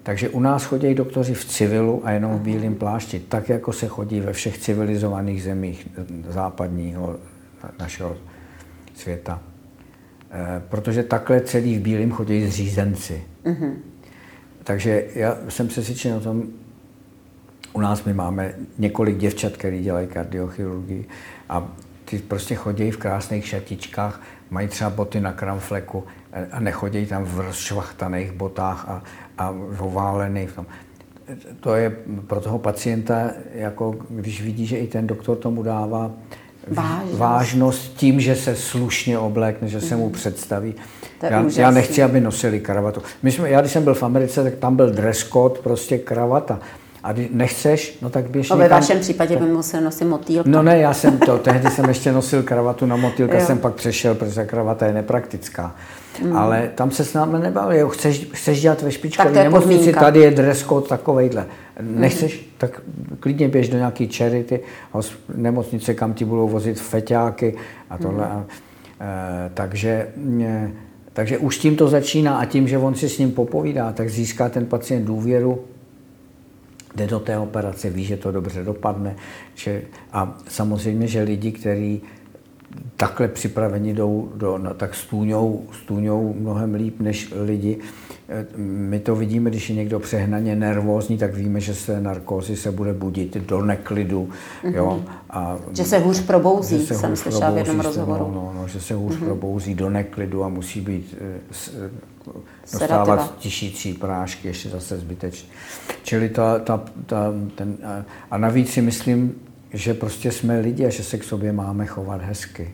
Takže 0.06 0.30
u 0.30 0.39
nás 0.39 0.66
chodí 0.66 0.93
doktoři 0.93 1.34
v 1.34 1.45
civilu 1.45 2.01
a 2.03 2.12
jenom 2.12 2.32
v 2.38 2.41
bílém 2.41 2.76
plášti, 2.76 3.20
tak 3.20 3.49
jako 3.49 3.74
se 3.74 3.88
chodí 3.88 4.20
ve 4.20 4.34
všech 4.34 4.58
civilizovaných 4.58 5.43
zemích 5.43 5.88
západního 6.30 7.16
našeho 7.80 8.18
světa. 8.93 9.41
Eh, 10.32 10.62
protože 10.70 11.03
takhle 11.03 11.41
celý 11.41 11.78
v 11.78 11.82
bílém 11.82 12.12
chodí 12.12 12.47
zřízenci. 12.47 13.24
Mm-hmm. 13.45 13.74
Takže 14.64 15.06
já 15.16 15.38
jsem 15.49 15.68
přesvědčen 15.68 16.14
o 16.14 16.20
tom, 16.20 16.43
u 17.74 17.80
nás 17.80 18.03
my 18.03 18.14
máme 18.14 18.53
několik 18.78 19.18
děvčat, 19.18 19.58
které 19.58 19.82
dělají 19.82 20.08
kardiochirurgii 20.08 21.08
a 21.49 21.72
ty 22.06 22.20
prostě 22.20 22.56
chodí 22.56 22.91
v 22.91 22.97
krásných 22.97 23.47
šatičkách, 23.47 24.22
mají 24.49 24.68
třeba 24.68 24.89
boty 24.89 25.22
na 25.22 25.34
kramfleku 25.34 26.03
a 26.51 26.60
nechodí 26.60 27.06
tam 27.06 27.24
v 27.24 27.39
rozšvachtaných 27.39 28.32
botách 28.32 28.86
a, 28.89 29.03
a 29.38 29.56
oválených. 29.80 30.49
V 30.49 30.56
tom. 30.56 30.66
To 31.60 31.76
je 31.76 31.89
pro 32.28 32.41
toho 32.41 32.60
pacienta, 32.60 33.32
jako 33.53 33.95
když 34.10 34.41
vidí, 34.41 34.66
že 34.66 34.78
i 34.78 34.88
ten 34.88 35.08
doktor 35.08 35.38
tomu 35.38 35.64
dává 35.64 36.12
vážnost, 36.68 37.18
vážnost 37.18 37.93
tím, 37.95 38.20
že 38.20 38.36
se 38.36 38.56
slušně 38.56 39.20
oblékne, 39.20 39.68
že 39.68 39.82
se 39.82 39.95
mu 39.95 40.06
mhm. 40.06 40.14
představí. 40.14 40.76
Já, 41.22 41.45
já 41.56 41.72
nechci, 41.72 42.03
aby 42.03 42.22
nosili 42.22 42.60
kravatu. 42.60 43.01
My 43.24 43.32
jsme, 43.32 43.49
já 43.49 43.62
když 43.62 43.72
jsem 43.72 43.84
byl 43.84 43.93
v 43.93 44.03
Americe, 44.03 44.43
tak 44.43 44.56
tam 44.56 44.76
byl 44.76 44.91
dress 44.91 45.30
code, 45.30 45.60
prostě 45.64 45.97
kravata. 45.97 46.60
A 47.06 47.12
když 47.12 47.28
nechceš, 47.32 47.97
no 48.01 48.10
tak 48.10 48.30
běž 48.30 48.49
no, 48.49 48.58
ve 48.58 48.68
vašem 48.68 48.99
případě 48.99 49.38
by 49.38 49.45
musel 49.45 49.82
nosit 49.82 50.06
motýlka. 50.06 50.49
No 50.49 50.64
ne, 50.64 50.78
já 50.78 50.93
jsem 50.93 51.18
to, 51.18 51.38
tehdy 51.38 51.70
jsem 51.72 51.86
ještě 51.86 52.12
nosil 52.12 52.43
kravatu 52.43 52.86
na 52.86 52.95
motýlka, 52.95 53.39
jsem 53.45 53.58
pak 53.58 53.74
přešel, 53.74 54.16
protože 54.16 54.45
kravata 54.45 54.86
je 54.86 54.93
nepraktická. 54.93 55.76
Mm. 56.24 56.38
Ale 56.38 56.72
tam 56.76 56.91
se 56.91 57.06
s 57.06 57.14
námi 57.14 57.39
nebavili, 57.39 57.80
jo, 57.80 57.89
chceš, 57.89 58.28
chceš 58.34 58.62
dělat 58.62 58.82
ve 58.82 58.91
špičkové 58.91 59.43
nemocnici, 59.43 59.93
tady 59.93 60.20
je 60.20 60.32
dress 60.32 60.64
code 60.64 60.88
takovejhle. 60.88 61.45
Nechceš, 61.82 62.39
mm. 62.39 62.45
tak 62.58 62.82
klidně 63.20 63.47
běž 63.47 63.70
do 63.70 63.78
nějaký 63.78 64.08
charity, 64.08 64.60
nemocnice, 65.36 65.93
kam 65.93 66.14
ti 66.14 66.26
budou 66.26 66.47
vozit 66.47 66.80
feťáky 66.80 67.56
a 67.89 67.97
tohle. 67.97 68.28
Mm. 68.36 68.43
E, 69.01 69.49
takže, 69.53 70.08
e, 70.41 70.72
takže 71.14 71.38
už 71.38 71.58
tím 71.58 71.76
to 71.76 71.88
začíná 71.88 72.38
a 72.38 72.45
tím, 72.45 72.68
že 72.68 72.78
on 72.78 72.95
si 72.95 73.10
s 73.10 73.18
ním 73.18 73.32
popovídá, 73.32 73.91
tak 73.91 74.10
získá 74.10 74.49
ten 74.49 74.66
pacient 74.66 75.06
důvěru 75.06 75.60
jde 76.96 77.08
do 77.08 77.20
té 77.20 77.38
operace, 77.38 77.89
ví, 77.89 78.06
že 78.06 78.18
to 78.18 78.32
dobře 78.32 78.64
dopadne. 78.64 79.16
Že, 79.56 79.82
a 80.12 80.38
samozřejmě, 80.48 81.08
že 81.08 81.22
lidi, 81.22 81.52
kteří 81.52 82.02
takhle 82.96 83.28
připraveni 83.28 83.93
jdou, 83.93 84.32
do, 84.36 84.58
no, 84.58 84.74
tak 84.74 84.96
stůňou, 84.96 85.66
stůňou 85.84 86.34
mnohem 86.34 86.76
líp 86.76 87.00
než 87.00 87.34
lidi. 87.46 87.78
Eh, 88.30 88.45
my 88.57 88.99
to 88.99 89.15
vidíme, 89.15 89.49
když 89.49 89.69
je 89.69 89.76
někdo 89.76 89.99
přehnaně 89.99 90.55
nervózní, 90.55 91.17
tak 91.17 91.36
víme, 91.36 91.59
že 91.59 91.76
se 91.76 92.01
narkózy 92.01 92.55
se 92.55 92.71
bude 92.71 92.93
budit 92.93 93.38
do 93.38 93.61
neklidu. 93.61 94.30
Mm-hmm. 94.63 94.76
Jo, 94.76 95.03
a, 95.30 95.57
že 95.73 95.84
se 95.84 95.99
hůř 95.99 96.21
probouzí, 96.21 96.80
že 96.80 96.86
se 96.86 96.95
jsem 96.95 97.15
slyšela 97.15 97.49
v 97.49 97.57
jednom 97.57 97.80
rozhovoru. 97.80 98.32
No, 98.34 98.51
no, 98.55 98.67
že 98.67 98.82
se 98.82 98.93
hůř 98.93 99.13
mm-hmm. 99.13 99.26
probouzí 99.26 99.76
do 99.76 99.89
neklidu 99.89 100.43
a 100.43 100.49
musí 100.49 100.82
být 100.82 101.15
eh, 101.21 101.89
dostávat 102.71 103.38
tisící 103.38 103.93
prášky, 103.93 104.47
ještě 104.47 104.69
zase 104.69 104.97
zbytečně. 104.97 105.49
Čili 106.03 106.30
ta, 106.30 106.59
ta, 106.59 106.84
ta, 107.05 107.34
ten, 107.55 107.78
a 108.32 108.38
navíc 108.38 108.69
si 108.71 108.82
myslím, 108.82 109.36
že 109.73 109.93
prostě 109.93 110.32
jsme 110.32 110.59
lidi 110.59 110.86
a 110.86 110.89
že 110.89 111.03
se 111.03 111.17
k 111.17 111.23
sobě 111.23 111.51
máme 111.51 111.86
chovat 111.86 112.21
hezky. 112.21 112.73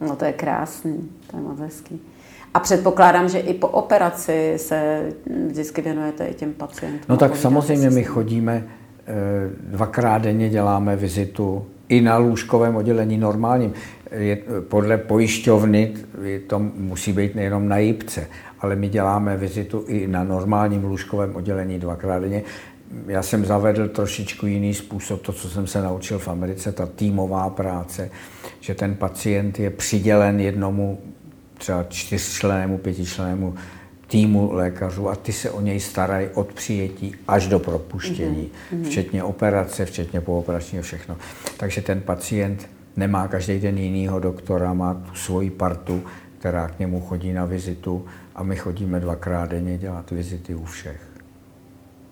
No 0.00 0.16
to 0.16 0.24
je 0.24 0.32
krásný, 0.32 1.08
to 1.30 1.36
je 1.36 1.42
moc 1.42 1.60
hezký. 1.60 2.00
A 2.54 2.60
předpokládám, 2.60 3.28
že 3.28 3.38
i 3.38 3.54
po 3.54 3.68
operaci 3.68 4.54
se 4.56 5.02
vždycky 5.46 5.82
věnujete 5.82 6.26
i 6.26 6.34
těm 6.34 6.52
pacientům. 6.52 7.00
No 7.08 7.16
tak 7.16 7.36
samozřejmě 7.36 7.90
my 7.90 8.04
chodíme 8.04 8.64
eh, 9.06 9.12
dvakrát 9.60 10.22
denně 10.22 10.48
děláme 10.48 10.96
vizitu 10.96 11.66
i 11.88 12.00
na 12.00 12.16
lůžkovém 12.16 12.76
oddělení 12.76 13.18
normálním. 13.18 13.72
Je, 14.12 14.38
podle 14.68 14.98
pojišťovny 14.98 15.94
to 16.46 16.58
musí 16.58 17.12
být 17.12 17.34
nejenom 17.34 17.68
na 17.68 17.78
jípce, 17.78 18.26
ale 18.60 18.76
my 18.76 18.88
děláme 18.88 19.36
vizitu 19.36 19.84
i 19.88 20.06
na 20.06 20.24
normálním 20.24 20.84
lůžkovém 20.84 21.36
oddělení 21.36 21.78
dvakrát 21.78 22.18
denně. 22.18 22.42
Já 23.06 23.22
jsem 23.22 23.44
zavedl 23.44 23.88
trošičku 23.88 24.46
jiný 24.46 24.74
způsob, 24.74 25.22
to, 25.22 25.32
co 25.32 25.50
jsem 25.50 25.66
se 25.66 25.82
naučil 25.82 26.18
v 26.18 26.28
Americe, 26.28 26.72
ta 26.72 26.86
týmová 26.86 27.50
práce, 27.50 28.10
že 28.60 28.74
ten 28.74 28.94
pacient 28.94 29.58
je 29.58 29.70
přidělen 29.70 30.40
jednomu 30.40 30.98
třeba 31.58 31.84
čtyřčlenému, 31.88 32.78
pětičlenému 32.78 33.54
týmu 34.06 34.52
lékařů 34.52 35.08
a 35.08 35.16
ty 35.16 35.32
se 35.32 35.50
o 35.50 35.60
něj 35.60 35.80
starají 35.80 36.28
od 36.34 36.52
přijetí 36.52 37.14
až 37.28 37.46
do 37.46 37.58
propuštění, 37.58 38.50
mm-hmm. 38.72 38.84
včetně 38.84 39.22
operace, 39.22 39.84
včetně 39.84 40.20
pooperačního 40.20 40.82
všechno. 40.82 41.16
Takže 41.56 41.80
ten 41.80 42.00
pacient 42.00 42.68
nemá 42.96 43.28
každý 43.28 43.60
den 43.60 43.78
jinýho 43.78 44.20
doktora, 44.20 44.72
má 44.72 44.94
tu 44.94 45.14
svoji 45.14 45.50
partu, 45.50 46.02
která 46.38 46.68
k 46.68 46.78
němu 46.78 47.00
chodí 47.00 47.32
na 47.32 47.44
vizitu 47.44 48.06
a 48.34 48.42
my 48.42 48.56
chodíme 48.56 49.00
dvakrát 49.00 49.50
denně 49.50 49.78
dělat 49.78 50.10
vizity 50.10 50.54
u 50.54 50.64
všech. 50.64 51.00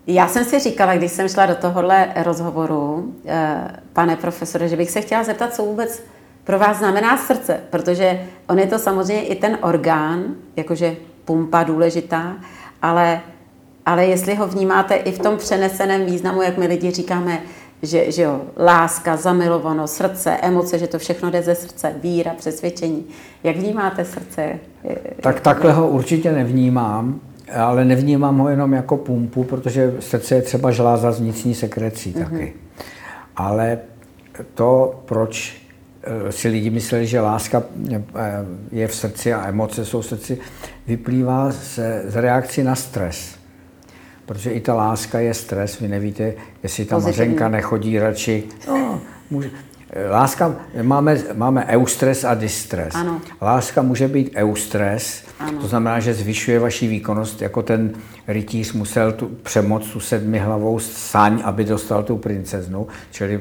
Já 0.06 0.28
jsem 0.28 0.44
si 0.44 0.58
říkala, 0.58 0.96
když 0.96 1.12
jsem 1.12 1.28
šla 1.28 1.46
do 1.46 1.54
tohohle 1.54 2.08
rozhovoru, 2.24 3.14
eh, 3.26 3.68
pane 3.92 4.16
profesore, 4.16 4.68
že 4.68 4.76
bych 4.76 4.90
se 4.90 5.00
chtěla 5.00 5.24
zeptat, 5.24 5.54
co 5.54 5.64
vůbec 5.64 6.02
pro 6.46 6.58
vás 6.58 6.78
znamená 6.78 7.16
srdce, 7.16 7.60
protože 7.70 8.20
on 8.48 8.58
je 8.58 8.66
to 8.66 8.78
samozřejmě 8.78 9.22
i 9.22 9.34
ten 9.34 9.58
orgán, 9.62 10.24
jakože 10.56 10.96
pumpa 11.24 11.62
důležitá, 11.62 12.36
ale, 12.82 13.20
ale 13.86 14.06
jestli 14.06 14.34
ho 14.34 14.46
vnímáte 14.46 14.94
i 14.94 15.12
v 15.12 15.18
tom 15.18 15.36
přeneseném 15.36 16.04
významu, 16.04 16.42
jak 16.42 16.58
my 16.58 16.66
lidi 16.66 16.90
říkáme, 16.90 17.40
že, 17.82 18.12
že 18.12 18.22
jo, 18.22 18.40
láska, 18.58 19.16
zamilovanost, 19.16 19.94
srdce, 19.94 20.36
emoce, 20.36 20.78
že 20.78 20.86
to 20.86 20.98
všechno 20.98 21.30
jde 21.30 21.42
ze 21.42 21.54
srdce, 21.54 21.94
víra, 22.02 22.34
přesvědčení. 22.34 23.06
Jak 23.44 23.56
vnímáte 23.56 24.04
srdce? 24.04 24.58
Tak 25.20 25.40
takhle 25.40 25.72
ho 25.72 25.88
určitě 25.88 26.32
nevnímám, 26.32 27.20
ale 27.54 27.84
nevnímám 27.84 28.38
ho 28.38 28.48
jenom 28.48 28.72
jako 28.72 28.96
pumpu, 28.96 29.44
protože 29.44 29.94
srdce 30.00 30.34
je 30.34 30.42
třeba 30.42 30.70
žláza 30.70 31.12
z 31.12 31.20
vnitřní 31.20 31.54
sekrecí 31.54 32.12
mm-hmm. 32.12 32.24
taky. 32.24 32.54
Ale 33.36 33.78
to, 34.54 35.00
proč 35.04 35.65
si 36.30 36.48
lidi 36.48 36.70
mysleli, 36.70 37.06
že 37.06 37.20
láska 37.20 37.62
eh, 37.94 38.02
je 38.72 38.88
v 38.88 38.94
srdci 38.94 39.34
a 39.34 39.48
emoce 39.48 39.84
jsou 39.84 40.00
v 40.00 40.06
srdci, 40.06 40.38
vyplývá 40.86 41.52
z, 41.52 41.78
z 42.04 42.16
reakcí 42.16 42.62
na 42.62 42.74
stres. 42.74 43.36
Protože 44.26 44.50
i 44.50 44.60
ta 44.60 44.74
láska 44.74 45.18
je 45.20 45.34
stres, 45.34 45.80
vy 45.80 45.88
nevíte, 45.88 46.34
jestli 46.62 46.84
ta 46.84 46.96
Pozitivní. 46.96 47.18
mařenka 47.18 47.48
nechodí 47.48 47.98
radši. 47.98 48.44
No, 48.68 49.00
může, 49.30 49.50
Láska, 50.10 50.56
máme, 50.82 51.18
máme 51.34 51.66
eustres 51.66 52.24
a 52.24 52.34
distres. 52.34 52.94
Ano. 52.94 53.20
Láska 53.42 53.82
může 53.82 54.08
být 54.08 54.32
eustres, 54.36 55.22
ano. 55.38 55.60
to 55.60 55.66
znamená, 55.68 56.00
že 56.00 56.14
zvyšuje 56.14 56.58
vaši 56.58 56.86
výkonnost, 56.86 57.42
jako 57.42 57.62
ten 57.62 57.90
rytíř 58.28 58.72
musel 58.72 59.12
tu, 59.12 59.26
přemoc 59.42 59.86
tu 59.86 60.00
sedmihlavou 60.00 60.78
sáň, 60.78 61.40
aby 61.44 61.64
dostal 61.64 62.02
tu 62.02 62.16
princeznu. 62.16 62.86
Čili, 63.10 63.40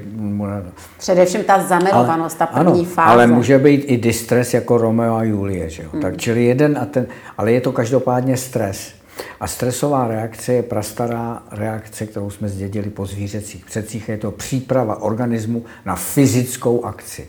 Především 0.97 1.43
ta 1.43 1.63
zamilovanost, 1.63 2.37
ta 2.37 2.45
první 2.45 2.79
ano, 2.79 2.89
fáze. 2.89 3.11
Ale 3.11 3.27
může 3.27 3.59
být 3.59 3.83
i 3.85 3.97
distres 3.97 4.53
jako 4.53 4.77
Romeo 4.77 5.15
a 5.15 5.23
Julie. 5.23 5.69
Že 5.69 5.83
jo? 5.83 5.89
Hmm. 5.93 6.01
Tak, 6.01 6.17
čili 6.17 6.45
jeden 6.45 6.77
a 6.81 6.85
ten, 6.85 7.07
ale 7.37 7.51
je 7.51 7.61
to 7.61 7.71
každopádně 7.71 8.37
stres. 8.37 8.93
A 9.39 9.47
stresová 9.47 10.07
reakce 10.07 10.53
je 10.53 10.63
prastará 10.63 11.43
reakce, 11.51 12.05
kterou 12.05 12.29
jsme 12.29 12.49
zdědili 12.49 12.89
po 12.89 13.05
zvířecích 13.05 13.65
předcích. 13.65 14.09
Je 14.09 14.17
to 14.17 14.31
příprava 14.31 15.01
organismu 15.01 15.65
na 15.85 15.95
fyzickou 15.95 16.85
akci. 16.85 17.27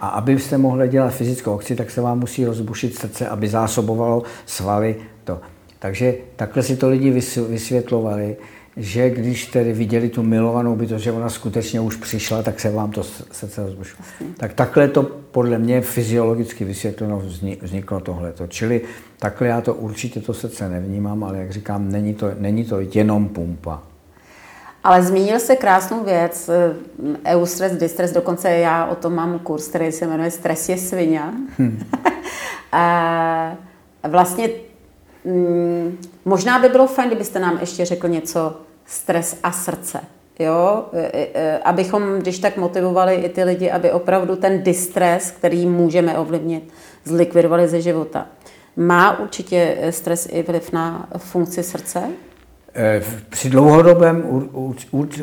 A 0.00 0.08
abyste 0.08 0.58
mohli 0.58 0.88
dělat 0.88 1.14
fyzickou 1.14 1.54
akci, 1.54 1.76
tak 1.76 1.90
se 1.90 2.00
vám 2.00 2.18
musí 2.18 2.44
rozbušit 2.44 2.98
srdce, 2.98 3.28
aby 3.28 3.48
zásobovalo 3.48 4.22
svaly. 4.46 4.96
To. 5.24 5.40
Takže 5.78 6.14
takhle 6.36 6.62
si 6.62 6.76
to 6.76 6.88
lidi 6.88 7.10
vysvětlovali, 7.48 8.36
že 8.76 9.10
když 9.10 9.46
tedy 9.46 9.72
viděli 9.72 10.08
tu 10.08 10.22
milovanou 10.22 10.76
bytost, 10.76 11.04
že 11.04 11.12
ona 11.12 11.28
skutečně 11.28 11.80
už 11.80 11.96
přišla, 11.96 12.42
tak 12.42 12.60
se 12.60 12.70
vám 12.70 12.90
to 12.90 13.02
srdce 13.32 13.62
rozbušilo. 13.62 13.98
Tak 14.36 14.54
takhle 14.54 14.88
to 14.88 15.02
podle 15.02 15.58
mě 15.58 15.80
fyziologicky 15.80 16.64
vysvětleno 16.64 17.22
vzniklo 17.62 18.00
tohleto. 18.00 18.46
Čili 18.46 18.80
takhle 19.24 19.48
já 19.48 19.60
to 19.60 19.74
určitě 19.74 20.20
to 20.20 20.34
srdce 20.34 20.68
nevnímám, 20.68 21.24
ale 21.24 21.38
jak 21.38 21.50
říkám, 21.50 21.92
není 21.92 22.14
to, 22.14 22.30
není 22.38 22.64
to 22.64 22.80
jenom 22.80 23.28
pumpa. 23.28 23.82
Ale 24.84 25.02
zmínil 25.02 25.40
se 25.40 25.56
krásnou 25.56 26.04
věc, 26.04 26.48
eh, 26.48 26.74
eustress, 27.24 27.72
distress, 27.72 28.12
dokonce 28.12 28.50
já 28.50 28.86
o 28.86 28.94
tom 28.94 29.14
mám 29.14 29.38
kurz, 29.38 29.68
který 29.68 29.92
se 29.92 30.06
jmenuje 30.06 30.30
Stres 30.30 30.68
je 30.68 30.78
svině. 30.78 31.20
Hmm. 31.58 31.84
a 32.72 33.56
vlastně 34.08 34.50
mm, 35.24 35.98
možná 36.24 36.58
by 36.58 36.68
bylo 36.68 36.86
fajn, 36.86 37.08
kdybyste 37.08 37.38
nám 37.38 37.58
ještě 37.60 37.84
řekl 37.84 38.08
něco 38.08 38.56
stres 38.86 39.38
a 39.42 39.52
srdce. 39.52 40.00
Jo, 40.38 40.84
e, 40.92 41.00
e, 41.00 41.28
e, 41.34 41.58
abychom, 41.58 42.18
když 42.18 42.38
tak 42.38 42.56
motivovali 42.56 43.14
i 43.14 43.28
ty 43.28 43.44
lidi, 43.44 43.70
aby 43.70 43.92
opravdu 43.92 44.36
ten 44.36 44.62
distres, 44.62 45.30
který 45.30 45.66
můžeme 45.66 46.18
ovlivnit, 46.18 46.72
zlikvidovali 47.04 47.68
ze 47.68 47.80
života. 47.80 48.26
Má 48.76 49.18
určitě 49.18 49.76
stres 49.90 50.28
i 50.32 50.42
vliv 50.42 50.72
na 50.72 51.08
funkci 51.16 51.62
srdce? 51.62 52.02
Při 53.30 53.50
dlouhodobém 53.50 54.24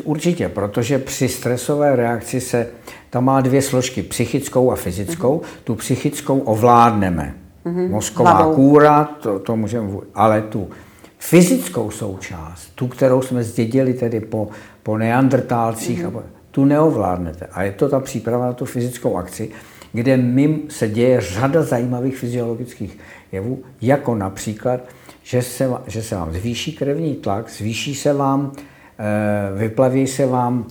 určitě, 0.04 0.48
protože 0.48 0.98
při 0.98 1.28
stresové 1.28 1.96
reakci 1.96 2.40
se 2.40 2.66
tam 3.10 3.24
má 3.24 3.40
dvě 3.40 3.62
složky, 3.62 4.02
psychickou 4.02 4.70
a 4.70 4.76
fyzickou. 4.76 5.38
Mm-hmm. 5.38 5.60
Tu 5.64 5.74
psychickou 5.74 6.38
ovládneme. 6.38 7.34
Mm-hmm. 7.66 7.90
Mozková 7.90 8.32
Hlavou. 8.32 8.54
kůra, 8.54 9.04
to, 9.04 9.38
to 9.38 9.56
můžeme, 9.56 9.90
ale 10.14 10.42
tu 10.42 10.70
fyzickou 11.18 11.90
součást, 11.90 12.72
tu, 12.74 12.88
kterou 12.88 13.22
jsme 13.22 13.42
zdědili 13.42 13.94
tedy 13.94 14.20
po, 14.20 14.48
po 14.82 14.98
neandrtálcích, 14.98 16.04
mm-hmm. 16.04 16.22
tu 16.50 16.64
neovládnete. 16.64 17.46
A 17.52 17.62
je 17.62 17.72
to 17.72 17.88
ta 17.88 18.00
příprava 18.00 18.46
na 18.46 18.52
tu 18.52 18.64
fyzickou 18.64 19.16
akci, 19.16 19.50
kde 19.92 20.16
mým 20.16 20.60
se 20.68 20.88
děje 20.88 21.20
řada 21.20 21.62
zajímavých 21.62 22.16
fyziologických 22.16 22.98
jevů, 23.32 23.62
jako 23.80 24.14
například, 24.14 24.80
že 25.22 25.42
se, 25.42 25.70
že 25.86 26.02
se 26.02 26.16
vám 26.16 26.32
zvýší 26.32 26.72
krevní 26.72 27.14
tlak, 27.14 27.50
zvýší 27.50 27.94
se 27.94 28.12
vám, 28.12 28.52
eh, 28.98 29.58
vyplaví 29.58 30.06
se 30.06 30.26
vám 30.26 30.66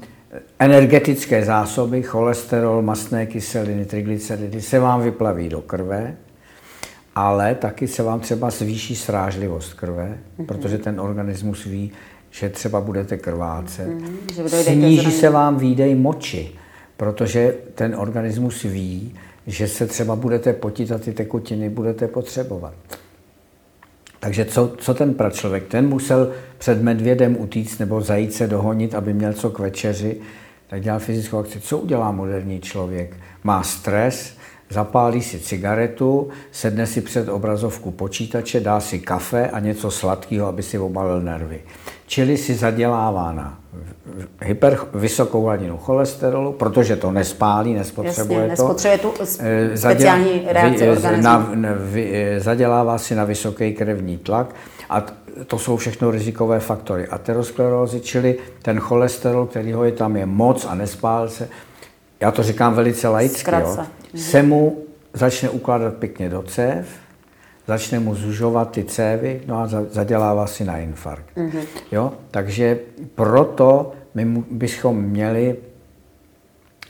energetické 0.59 1.45
zásoby, 1.45 2.03
cholesterol, 2.03 2.81
mastné 2.81 3.25
kyseliny, 3.25 3.85
triglyceridy 3.85 4.61
se 4.61 4.79
vám 4.79 5.01
vyplaví 5.01 5.49
do 5.49 5.61
krve, 5.61 6.15
ale 7.15 7.55
taky 7.55 7.87
se 7.87 8.03
vám 8.03 8.19
třeba 8.19 8.49
zvýší 8.49 8.95
srážlivost 8.95 9.73
krve, 9.73 10.17
mm-hmm. 10.39 10.45
protože 10.45 10.77
ten 10.77 11.01
organismus 11.01 11.65
ví, 11.65 11.91
že 12.29 12.49
třeba 12.49 12.81
budete 12.81 13.17
krvácet. 13.17 13.87
Mm-hmm. 13.87 14.47
Sníží 14.47 15.11
se 15.11 15.29
vám 15.29 15.57
výdej 15.57 15.95
moči, 15.95 16.51
protože 16.97 17.55
ten 17.75 17.95
organismus 17.95 18.63
ví, 18.63 19.13
že 19.47 19.67
se 19.67 19.87
třeba 19.87 20.15
budete 20.15 20.53
potit 20.53 20.91
a 20.91 20.97
ty 20.97 21.13
tekutiny 21.13 21.69
budete 21.69 22.07
potřebovat. 22.07 22.73
Takže 24.19 24.45
co, 24.45 24.73
co 24.77 24.93
ten 24.93 25.13
pračlověk? 25.13 25.67
Ten 25.67 25.89
musel 25.89 26.31
před 26.57 26.81
medvědem 26.81 27.37
utíct 27.39 27.79
nebo 27.79 28.01
zajít 28.01 28.33
se 28.33 28.47
dohonit, 28.47 28.95
aby 28.95 29.13
měl 29.13 29.33
co 29.33 29.49
k 29.49 29.59
večeři, 29.59 30.17
tak 30.67 30.81
dělal 30.81 30.99
fyzickou 30.99 31.37
akci. 31.37 31.59
Co 31.59 31.77
udělá 31.77 32.11
moderní 32.11 32.61
člověk? 32.61 33.17
Má 33.43 33.63
stres, 33.63 34.37
zapálí 34.71 35.21
si 35.21 35.39
cigaretu, 35.39 36.29
sedne 36.51 36.87
si 36.87 37.01
před 37.01 37.29
obrazovku 37.29 37.91
počítače, 37.91 38.59
dá 38.59 38.79
si 38.79 38.99
kafe 38.99 39.49
a 39.49 39.59
něco 39.59 39.91
sladkého, 39.91 40.47
aby 40.47 40.63
si 40.63 40.79
obalil 40.79 41.21
nervy. 41.21 41.61
Čili 42.07 42.37
si 42.37 42.55
zadělává 42.55 43.31
na 43.31 43.59
hyper, 44.41 44.79
vysokou 44.93 45.43
hladinu 45.43 45.77
cholesterolu, 45.77 46.53
protože 46.53 46.95
to 46.95 47.11
nespálí, 47.11 47.73
nespotřebuje 47.73 48.39
Jasně, 48.39 48.55
to. 48.55 48.63
Nespotřebuje 48.63 48.97
tu 48.97 49.13
eh, 49.39 49.77
speciální 49.77 50.41
reakci 50.47 50.89
organismu. 50.89 51.23
Na, 51.23 51.51
na, 51.55 51.69
eh, 51.95 52.39
zadělává 52.39 52.97
si 52.97 53.15
na 53.15 53.23
vysoký 53.23 53.73
krevní 53.73 54.17
tlak 54.17 54.55
a 54.89 55.05
to 55.47 55.59
jsou 55.59 55.77
všechno 55.77 56.11
rizikové 56.11 56.59
faktory. 56.59 57.07
Aterosklerózy, 57.07 57.99
čili 57.99 58.37
ten 58.61 58.79
cholesterol, 58.79 59.45
který 59.45 59.73
ho 59.73 59.83
je 59.83 59.91
tam 59.91 60.17
je 60.17 60.25
moc 60.25 60.65
a 60.65 60.75
nespál 60.75 61.29
se, 61.29 61.49
já 62.21 62.31
to 62.31 62.43
říkám 62.43 62.73
velice 62.73 63.07
laicky, 63.07 63.51
jo, 63.51 63.77
se 64.15 64.43
mu 64.43 64.83
začne 65.13 65.49
ukládat 65.49 65.93
pěkně 65.93 66.29
do 66.29 66.43
cév, 66.43 66.87
začne 67.67 67.99
mu 67.99 68.15
zužovat 68.15 68.71
ty 68.71 68.83
cévy, 68.83 69.41
no 69.47 69.59
a 69.59 69.67
zadělává 69.67 70.47
si 70.47 70.65
na 70.65 70.77
infarkt. 70.77 71.37
Mm-hmm. 71.37 71.63
Jo? 71.91 72.13
Takže 72.31 72.79
proto 73.15 73.91
my 74.13 74.43
bychom 74.51 75.01
měli 75.01 75.55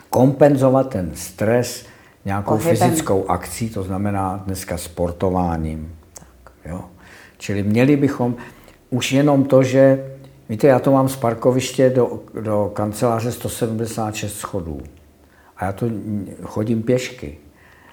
kompenzovat 0.10 0.90
ten 0.90 1.12
stres 1.16 1.86
nějakou 2.26 2.58
Pohybem. 2.58 2.76
fyzickou 2.76 3.30
akcí, 3.30 3.70
to 3.70 3.84
znamená 3.84 4.44
dneska 4.46 4.78
sportováním. 4.78 5.96
Tak. 6.14 6.54
Jo? 6.66 6.82
Čili 7.38 7.64
měli 7.64 7.98
bychom 7.98 8.36
už 8.90 9.12
jenom 9.12 9.44
to, 9.44 9.64
že, 9.64 10.06
víte, 10.50 10.68
já 10.68 10.80
to 10.80 10.92
mám 10.92 11.10
z 11.10 11.16
parkoviště 11.16 11.90
do, 11.90 12.20
do 12.42 12.72
kanceláře 12.74 13.32
176 13.32 14.34
schodů. 14.38 14.82
A 15.62 15.66
já 15.66 15.72
to 15.72 15.86
chodím 16.44 16.84
pěšky. 16.84 17.38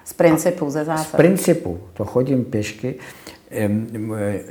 Z 0.05 0.13
principu, 0.13 0.69
ze 0.69 0.85
zásady. 0.85 1.09
Z 1.09 1.11
principu, 1.11 1.79
to 1.93 2.05
chodím 2.05 2.45
pěšky. 2.45 2.95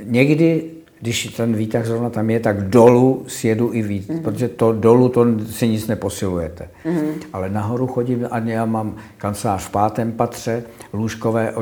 Někdy, 0.03 0.63
když 1.01 1.25
ten 1.25 1.55
výtah 1.55 1.85
zrovna 1.85 2.09
tam 2.09 2.29
je, 2.29 2.39
tak 2.39 2.69
dolů 2.69 3.23
sjedu 3.27 3.73
i 3.73 3.81
víc, 3.81 4.07
mm-hmm. 4.07 4.21
protože 4.21 4.47
to 4.47 4.73
dolů 4.73 5.09
to 5.09 5.25
si 5.49 5.67
nic 5.67 5.87
neposilujete. 5.87 6.67
Mm-hmm. 6.85 7.13
Ale 7.33 7.49
nahoru 7.49 7.87
chodím 7.87 8.27
a 8.31 8.39
já 8.39 8.65
mám 8.65 8.95
kancelář 9.17 9.63
v 9.63 9.69
pátém 9.69 10.11
patře, 10.11 10.63
lůžkové, 10.93 11.53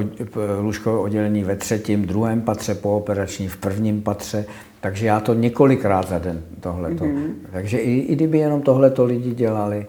lůžkové 0.62 0.98
oddělení 0.98 1.44
ve 1.44 1.56
třetím, 1.56 2.06
druhém 2.06 2.42
patře, 2.42 2.76
pooperační 2.76 3.48
v 3.48 3.58
prvním 3.58 4.02
patře, 4.02 4.46
takže 4.82 5.08
já 5.08 5.20
to 5.20 5.34
několikrát 5.34 6.10
za 6.10 6.20
den 6.20 6.42
tohleto. 6.60 7.04
Mm-hmm. 7.04 7.30
Takže 7.52 7.78
i, 7.78 8.00
i 8.00 8.16
kdyby 8.16 8.38
jenom 8.38 8.62
tohleto 8.62 9.06
lidi 9.06 9.32
dělali, 9.32 9.88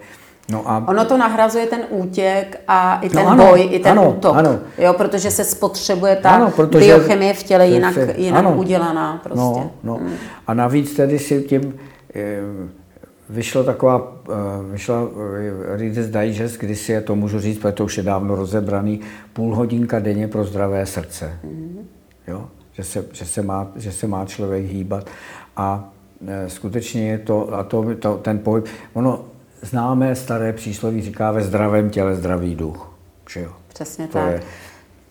No 0.51 0.71
a... 0.71 0.85
Ono 0.89 1.05
to 1.05 1.17
nahrazuje 1.17 1.67
ten 1.67 1.81
útěk 1.91 2.61
a 2.69 3.01
i 3.01 3.09
ten 3.09 3.25
no 3.25 3.31
ano, 3.31 3.47
boj, 3.47 3.69
i 3.71 3.79
ten 3.79 3.93
ano, 3.93 4.11
útok, 4.11 4.37
ano. 4.37 4.59
Jo, 4.79 4.93
protože 4.93 5.31
se 5.31 5.45
spotřebuje 5.45 6.17
ta 6.17 6.31
ano, 6.31 6.51
protože 6.51 6.85
biochemie 6.85 7.35
v 7.35 7.43
těle 7.43 7.69
jinak, 7.69 7.95
se, 7.95 8.15
jinak 8.17 8.39
ano, 8.39 8.57
udělaná. 8.57 9.21
Prostě. 9.23 9.41
No, 9.41 9.71
no. 9.83 9.95
Hmm. 9.95 10.15
A 10.47 10.55
navíc 10.55 10.95
tedy 10.95 11.19
si 11.19 11.43
tím 11.43 11.75
eh, 12.15 12.41
vyšlo 13.31 13.65
taková, 13.65 14.13
eh, 14.29 14.33
vyšla 14.73 14.97
eh, 15.39 15.77
Reader's 15.77 16.09
Digest, 16.09 16.57
kdy 16.61 16.77
si 16.77 16.93
je 16.93 17.01
to 17.01 17.17
můžu 17.17 17.41
říct, 17.41 17.59
protože 17.59 17.73
to 17.73 17.85
už 17.85 17.97
je 17.97 18.03
dávno 18.03 18.35
rozebraný, 18.35 19.01
půl 19.33 19.55
hodinka 19.55 19.99
denně 19.99 20.29
pro 20.29 20.45
zdravé 20.45 20.87
srdce. 20.87 21.39
Hmm. 21.45 21.89
Jo? 22.27 22.49
Že, 22.73 22.85
se, 22.85 23.05
že, 23.13 23.25
se 23.25 23.43
má, 23.43 23.67
že 23.77 23.93
se 23.93 24.07
má 24.07 24.25
člověk 24.25 24.65
hýbat. 24.65 25.07
A 25.57 25.89
skutečně 26.47 27.11
je 27.11 27.19
to, 27.19 27.55
a 27.55 27.63
to, 27.63 27.95
to 27.99 28.17
ten 28.17 28.39
pohyb, 28.39 28.67
ono 28.93 29.25
známé 29.63 30.15
staré 30.15 30.53
přísloví 30.53 31.03
říká 31.03 31.33
ve 31.33 31.43
zdravém 31.43 31.91
těle 31.91 32.15
zdravý 32.15 32.55
duch. 32.55 32.95
Že 33.31 33.41
jo? 33.41 33.53
Přesně 33.69 34.07
to 34.07 34.13
tak. 34.13 34.33
Je. 34.33 34.43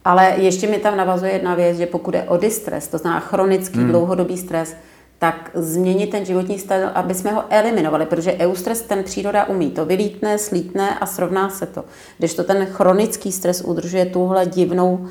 Ale 0.06 0.34
ještě 0.38 0.68
mi 0.68 0.78
tam 0.78 0.98
navazuje 0.98 1.32
jedna 1.32 1.56
věc, 1.56 1.78
že 1.78 1.86
pokud 1.86 2.14
je 2.14 2.24
o 2.24 2.38
distres, 2.38 2.88
to 2.88 2.98
znamená 2.98 3.20
chronický 3.20 3.80
hmm. 3.80 3.90
dlouhodobý 3.90 4.38
stres, 4.38 4.76
tak 5.20 5.52
změnit 5.54 6.08
ten 6.08 6.26
životní 6.26 6.60
styl, 6.60 6.90
aby 6.94 7.14
jsme 7.14 7.32
ho 7.32 7.44
eliminovali, 7.50 8.06
protože 8.06 8.34
eustres 8.40 8.82
ten 8.82 9.04
příroda 9.04 9.46
umí. 9.46 9.72
To 9.72 9.86
vylítne, 9.86 10.38
slítne 10.38 11.00
a 11.00 11.06
srovná 11.06 11.50
se 11.50 11.66
to. 11.66 11.86
Když 12.18 12.34
to 12.34 12.44
ten 12.44 12.66
chronický 12.66 13.32
stres 13.32 13.62
udržuje 13.62 14.06
tuhle 14.06 14.46
divnou 14.46 15.08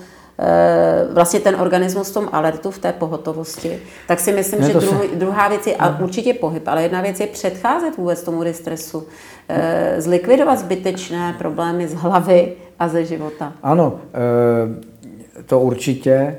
vlastně 1.12 1.40
ten 1.40 1.60
organismus 1.60 2.10
v 2.10 2.14
tom 2.14 2.28
alertu, 2.32 2.70
v 2.70 2.78
té 2.78 2.92
pohotovosti, 2.92 3.78
tak 4.08 4.20
si 4.20 4.32
myslím, 4.32 4.60
ne, 4.60 4.66
že 4.66 4.72
dru, 4.72 4.80
se... 4.80 5.16
druhá 5.16 5.48
věc 5.48 5.66
je 5.66 5.76
a 5.76 5.98
určitě 6.00 6.34
pohyb, 6.34 6.68
ale 6.68 6.82
jedna 6.82 7.00
věc 7.00 7.20
je 7.20 7.26
předcházet 7.26 7.96
vůbec 7.96 8.22
tomu 8.22 8.44
distresu, 8.44 9.06
eh, 9.48 9.94
zlikvidovat 9.98 10.58
zbytečné 10.58 11.34
problémy 11.38 11.88
z 11.88 11.94
hlavy 11.94 12.52
a 12.78 12.88
ze 12.88 13.04
života. 13.04 13.52
Ano, 13.62 14.00
eh, 14.14 15.42
to 15.46 15.60
určitě. 15.60 16.38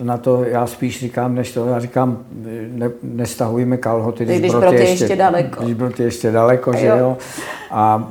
Na 0.00 0.16
to 0.18 0.44
já 0.44 0.66
spíš 0.66 1.00
říkám, 1.00 1.34
než 1.34 1.52
to 1.52 1.66
já 1.66 1.80
říkám, 1.80 2.24
ne, 2.72 2.90
nestahujeme 3.02 3.76
kalhoty, 3.76 4.24
když, 4.24 4.38
když 4.38 4.52
brot 4.52 4.72
je 4.72 4.80
ještě, 4.80 5.04
ještě 5.04 5.16
daleko. 5.16 5.64
Když 5.64 5.74
brot 5.74 6.00
je 6.00 6.06
ještě 6.06 6.30
daleko, 6.30 6.72
že 6.72 6.86
jo. 6.86 7.16
A 7.70 8.08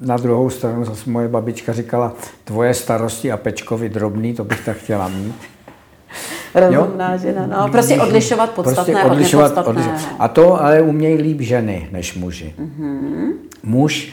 na 0.00 0.16
druhou 0.16 0.50
stranu 0.50 0.84
zase 0.84 1.10
moje 1.10 1.28
babička 1.28 1.72
říkala, 1.72 2.12
tvoje 2.44 2.74
starosti 2.74 3.32
a 3.32 3.36
pečkovi 3.36 3.88
drobný, 3.88 4.34
to 4.34 4.44
bych 4.44 4.64
tak 4.64 4.76
chtěla 4.76 5.08
mít. 5.08 5.34
Rozumná 6.54 7.16
žena, 7.16 7.46
no, 7.46 7.68
prostě 7.68 8.00
odlišovat 8.00 8.50
podstatné 8.50 8.94
prostě 8.94 9.10
odlišovat, 9.10 9.58
od 9.58 9.66
Odlišovat. 9.66 10.00
A 10.18 10.28
to 10.28 10.62
ale 10.62 10.82
umějí 10.82 11.22
líp 11.22 11.40
ženy 11.40 11.88
než 11.92 12.14
muži. 12.14 12.54
Mm-hmm. 12.58 13.32
Muž 13.62 14.12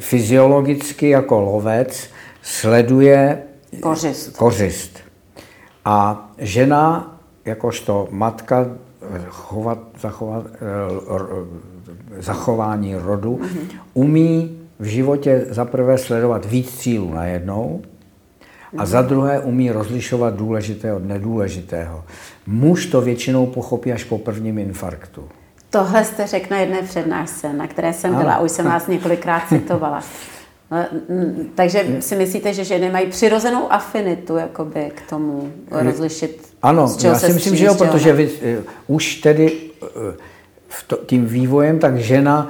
fyziologicky 0.00 1.08
jako 1.08 1.40
lovec 1.40 2.08
sleduje 2.42 3.42
kořist. 3.80 4.36
kořist. 4.36 4.98
A 5.84 6.28
žena, 6.38 7.16
jakožto 7.44 8.08
matka, 8.10 8.66
chovat, 9.28 9.78
zachovat, 10.00 10.44
eh, 10.54 12.22
zachování 12.22 12.94
rodu, 12.94 13.36
mm-hmm. 13.36 13.78
umí 13.94 14.61
v 14.82 14.84
životě 14.84 15.44
za 15.48 15.64
prvé 15.64 15.98
sledovat 15.98 16.44
víc 16.44 16.78
cílů 16.78 17.14
najednou 17.14 17.82
a 18.78 18.86
za 18.86 19.02
druhé 19.02 19.40
umí 19.40 19.70
rozlišovat 19.70 20.34
důležité 20.34 20.92
od 20.92 21.04
nedůležitého. 21.04 22.04
Muž 22.46 22.86
to 22.86 23.00
většinou 23.00 23.46
pochopí 23.46 23.92
až 23.92 24.04
po 24.04 24.18
prvním 24.18 24.58
infarktu. 24.58 25.28
Tohle 25.70 26.04
jste 26.04 26.26
řekl 26.26 26.46
na 26.50 26.58
jedné 26.58 26.82
přednášce, 26.82 27.52
na 27.52 27.66
které 27.66 27.92
jsem 27.92 28.14
byla, 28.14 28.38
už 28.38 28.50
jsem 28.50 28.64
vás 28.64 28.86
několikrát 28.86 29.42
citovala. 29.48 30.02
No, 30.70 30.78
takže 31.54 31.86
si 32.00 32.16
myslíte, 32.16 32.54
že 32.54 32.64
ženy 32.64 32.90
mají 32.90 33.06
přirozenou 33.06 33.72
afinitu 33.72 34.36
jakoby, 34.36 34.90
k 34.94 35.10
tomu 35.10 35.52
rozlišit? 35.70 36.48
Ano, 36.62 36.96
já 37.02 37.14
si 37.14 37.32
myslím, 37.32 37.56
že 37.56 37.64
jo, 37.64 37.74
protože 37.74 38.12
vy, 38.12 38.26
uh, 38.26 38.64
už 38.96 39.14
tedy 39.14 39.52
uh, 39.82 39.88
to, 40.86 40.96
tím 41.06 41.26
vývojem, 41.26 41.78
tak 41.78 41.96
žena 41.96 42.48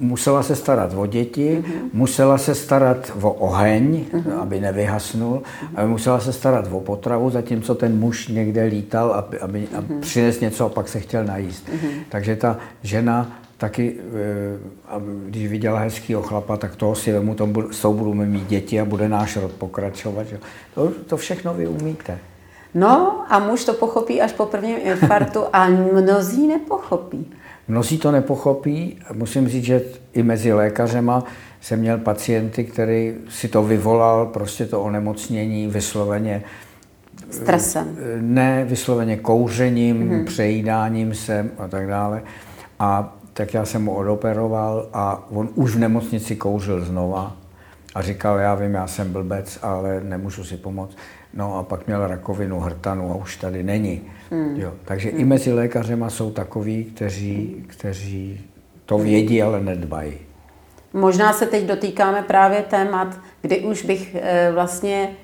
musela 0.00 0.42
se 0.42 0.56
starat 0.56 0.92
o 0.96 1.06
děti, 1.06 1.62
mm-hmm. 1.62 1.90
musela 1.92 2.38
se 2.38 2.54
starat 2.54 3.12
o 3.22 3.32
oheň, 3.32 4.04
mm-hmm. 4.12 4.40
aby 4.40 4.60
nevyhasnul, 4.60 5.42
mm-hmm. 5.42 5.88
musela 5.88 6.20
se 6.20 6.32
starat 6.32 6.68
o 6.70 6.80
potravu, 6.80 7.30
zatímco 7.30 7.74
ten 7.74 7.98
muž 7.98 8.28
někde 8.28 8.64
lítal, 8.64 9.12
aby, 9.12 9.38
aby, 9.38 9.60
mm-hmm. 9.60 9.78
aby 9.78 9.94
přines 10.00 10.40
něco 10.40 10.66
a 10.66 10.68
pak 10.68 10.88
se 10.88 11.00
chtěl 11.00 11.24
najíst. 11.24 11.68
Mm-hmm. 11.68 11.90
Takže 12.08 12.36
ta 12.36 12.56
žena 12.82 13.38
taky, 13.56 13.96
eh, 13.98 15.00
když 15.28 15.48
viděla 15.48 15.78
hezkýho 15.78 16.22
chlapa, 16.22 16.56
tak 16.56 16.76
toho 16.76 16.94
si 16.94 17.12
vemu, 17.12 17.36
s 17.70 17.80
tou 17.80 17.94
budeme 17.94 18.26
mít 18.26 18.46
děti 18.46 18.80
a 18.80 18.84
bude 18.84 19.08
náš 19.08 19.36
rod 19.36 19.52
pokračovat. 19.52 20.26
To, 20.74 20.92
to 21.06 21.16
všechno 21.16 21.54
vy 21.54 21.66
umíte. 21.66 22.18
No 22.74 23.24
a 23.28 23.38
muž 23.38 23.64
to 23.64 23.72
pochopí 23.74 24.20
až 24.20 24.32
po 24.32 24.46
prvním 24.46 24.76
infarktu 24.80 25.44
a 25.52 25.68
mnozí 25.68 26.46
nepochopí. 26.46 27.32
Mnozí 27.68 27.98
to 27.98 28.12
nepochopí. 28.12 28.98
Musím 29.12 29.48
říct, 29.48 29.64
že 29.64 29.82
i 30.12 30.22
mezi 30.22 30.52
lékařema 30.52 31.24
jsem 31.60 31.78
měl 31.80 31.98
pacienty, 31.98 32.64
který 32.64 33.14
si 33.28 33.48
to 33.48 33.62
vyvolal, 33.62 34.26
prostě 34.26 34.66
to 34.66 34.82
onemocnění 34.82 35.66
vysloveně 35.66 36.42
Stresem. 37.30 37.96
ne 38.20 38.64
vysloveně 38.64 39.16
kouřením, 39.16 40.10
mm-hmm. 40.10 40.24
přejídáním 40.24 41.14
se 41.14 41.50
a 41.58 41.68
tak 41.68 41.86
dále. 41.86 42.22
A 42.78 43.16
tak 43.32 43.54
já 43.54 43.64
jsem 43.64 43.84
mu 43.84 43.94
odoperoval 43.94 44.88
a 44.92 45.26
on 45.30 45.48
už 45.54 45.74
v 45.74 45.78
nemocnici 45.78 46.36
kouřil 46.36 46.84
znova 46.84 47.36
a 47.94 48.02
říkal, 48.02 48.38
já 48.38 48.54
vím, 48.54 48.74
já 48.74 48.86
jsem 48.86 49.12
blbec, 49.12 49.58
ale 49.62 50.00
nemůžu 50.00 50.44
si 50.44 50.56
pomoct. 50.56 50.96
No 51.36 51.58
a 51.58 51.62
pak 51.62 51.86
měl 51.86 52.06
rakovinu 52.06 52.60
hrtanu 52.60 53.12
a 53.12 53.14
už 53.14 53.36
tady 53.36 53.62
není. 53.62 54.02
Mm. 54.30 54.56
Jo, 54.56 54.72
takže 54.84 55.10
mm. 55.12 55.20
i 55.20 55.24
mezi 55.24 55.52
lékařema 55.52 56.10
jsou 56.10 56.30
takoví, 56.30 56.84
kteří, 56.84 57.64
kteří 57.66 58.40
to 58.86 58.98
vědí, 58.98 59.42
ale 59.42 59.60
nedbají. 59.60 60.14
Možná 60.92 61.32
se 61.32 61.46
teď 61.46 61.64
dotýkáme 61.64 62.22
právě 62.22 62.62
témat, 62.62 63.08
kdy 63.42 63.60
už 63.60 63.84
bych 63.84 64.14
e, 64.14 64.52
vlastně 64.52 65.16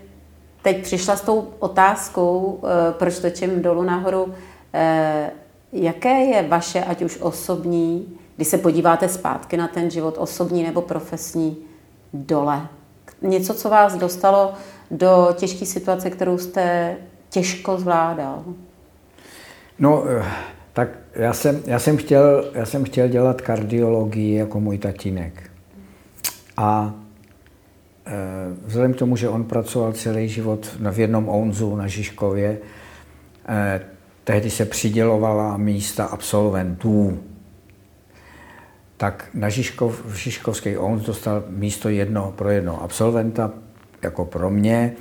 teď 0.63 0.83
přišla 0.83 1.17
s 1.17 1.21
tou 1.21 1.49
otázkou, 1.59 2.61
e, 2.65 2.93
proč 2.93 3.19
točím 3.19 3.63
dolů 3.63 3.83
nahoru, 3.83 4.35
e, 4.75 5.31
jaké 5.73 6.21
je 6.21 6.49
vaše, 6.49 6.85
ať 6.85 7.03
už 7.03 7.19
osobní, 7.21 8.19
když 8.37 8.49
se 8.49 8.59
podíváte 8.59 9.09
zpátky 9.09 9.57
na 9.57 9.69
ten 9.69 9.91
život, 9.91 10.15
osobní 10.19 10.63
nebo 10.63 10.83
profesní, 10.83 11.57
dole? 12.13 12.67
Něco, 13.23 13.55
co 13.55 13.71
vás 13.71 13.97
dostalo 13.97 14.53
do 14.93 15.29
těžké 15.35 15.67
situace, 15.67 16.11
kterou 16.11 16.39
jste 16.39 16.97
těžko 17.31 17.79
zvládal? 17.79 18.45
No, 19.79 20.05
tak 20.73 20.89
já 21.15 21.33
jsem, 21.33 21.63
já 21.67 21.79
jsem, 21.79 21.97
chtěl, 21.97 22.51
já 22.55 22.67
jsem 22.67 22.85
chtěl 22.85 23.09
dělat 23.09 23.41
kardiologii 23.41 24.35
jako 24.35 24.61
můj 24.61 24.79
tatínek. 24.79 25.51
A 26.57 26.95
vzhledem 28.65 28.95
k 28.95 28.99
tomu, 28.99 29.17
že 29.17 29.29
on 29.29 29.45
pracoval 29.45 29.93
celý 29.93 30.29
život 30.29 30.77
v 30.91 31.01
jednom 31.01 31.29
Onzu 31.29 31.77
na 31.77 31.87
Žižkově, 31.87 32.59
tehdy 34.25 34.51
se 34.51 34.65
přidělovala 34.65 35.57
místa 35.57 36.05
absolventů. 36.05 37.19
Tak 38.97 39.29
na 39.35 39.49
Žižkov, 39.49 40.05
v 40.07 40.15
Žižkovský 40.15 40.77
ONS 40.77 41.03
dostal 41.03 41.45
místo 41.49 41.89
jedno 41.89 42.33
pro 42.37 42.51
jednoho 42.51 42.83
absolventa, 42.83 43.51
jako 44.03 44.25
pro 44.25 44.51
mě, 44.51 44.93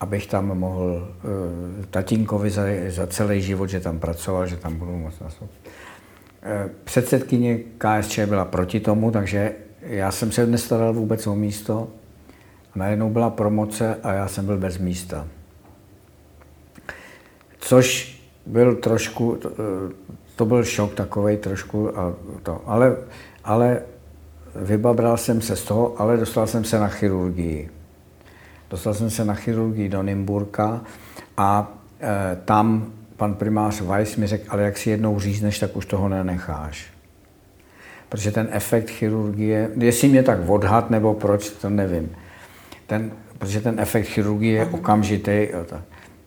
abych 0.00 0.26
tam 0.26 0.58
mohl 0.58 1.08
uh, 1.24 1.84
tatínkovi 1.90 2.50
za, 2.50 2.62
za 2.88 3.06
celý 3.06 3.42
život, 3.42 3.66
že 3.66 3.80
tam 3.80 3.98
pracoval, 3.98 4.46
že 4.46 4.56
tam 4.56 4.76
budu 4.76 4.96
moc 4.96 5.20
nastup. 5.20 5.50
Uh, 5.50 6.70
předsedkyně 6.84 7.58
KSČ 7.78 8.18
byla 8.18 8.44
proti 8.44 8.80
tomu, 8.80 9.10
takže 9.10 9.52
já 9.82 10.10
jsem 10.10 10.32
se 10.32 10.46
nestaral 10.46 10.92
vůbec 10.92 11.26
o 11.26 11.34
místo. 11.34 11.88
A 12.74 12.78
najednou 12.78 13.10
byla 13.10 13.30
promoce 13.30 13.96
a 14.02 14.12
já 14.12 14.28
jsem 14.28 14.46
byl 14.46 14.58
bez 14.58 14.78
místa. 14.78 15.28
Což 17.58 18.18
byl 18.46 18.74
trošku, 18.74 19.36
to, 19.36 19.50
to 20.36 20.44
byl 20.44 20.64
šok 20.64 20.94
takový 20.94 21.36
trošku, 21.36 21.98
a 21.98 22.14
to, 22.42 22.62
ale, 22.66 22.96
ale 23.44 23.82
vybabral 24.54 25.16
jsem 25.16 25.40
se 25.40 25.56
z 25.56 25.64
toho, 25.64 26.00
ale 26.00 26.16
dostal 26.16 26.46
jsem 26.46 26.64
se 26.64 26.78
na 26.78 26.88
chirurgii. 26.88 27.70
Dostal 28.72 28.94
jsem 28.94 29.10
se 29.10 29.24
na 29.24 29.34
chirurgii 29.34 29.88
do 29.88 30.02
Nymburka 30.02 30.80
a 31.36 31.72
e, 32.00 32.36
tam 32.44 32.92
pan 33.16 33.34
primář 33.34 33.80
Weiss 33.80 34.16
mi 34.16 34.26
řekl, 34.26 34.44
ale 34.48 34.62
jak 34.62 34.78
si 34.78 34.90
jednou 34.90 35.20
řízneš, 35.20 35.58
tak 35.58 35.76
už 35.76 35.86
toho 35.86 36.08
nenecháš. 36.08 36.86
Protože 38.08 38.30
ten 38.30 38.48
efekt 38.50 38.90
chirurgie, 38.90 39.70
jestli 39.78 40.08
mě 40.08 40.22
tak 40.22 40.48
odhad 40.48 40.90
nebo 40.90 41.14
proč, 41.14 41.50
to 41.50 41.70
nevím. 41.70 42.10
Ten, 42.86 43.12
protože 43.38 43.60
ten 43.60 43.80
efekt 43.80 44.06
chirurgie 44.06 44.54
je 44.54 44.66
okamžitý. 44.66 45.48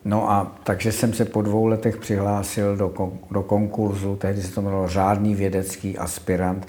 No 0.06 0.32
a 0.32 0.56
takže 0.64 0.91
jsem 0.91 1.14
se 1.14 1.26
po 1.26 1.41
dvou 1.41 1.66
letech 1.66 1.98
přihlásil 1.98 2.78
do, 2.78 2.93
do 3.32 3.43
konkurzu, 3.43 4.16
tehdy 4.16 4.41
se 4.41 4.52
to 4.52 4.62
jmenovalo 4.62 4.88
řádný 4.88 5.36
vědecký 5.36 5.98
aspirant, 5.98 6.68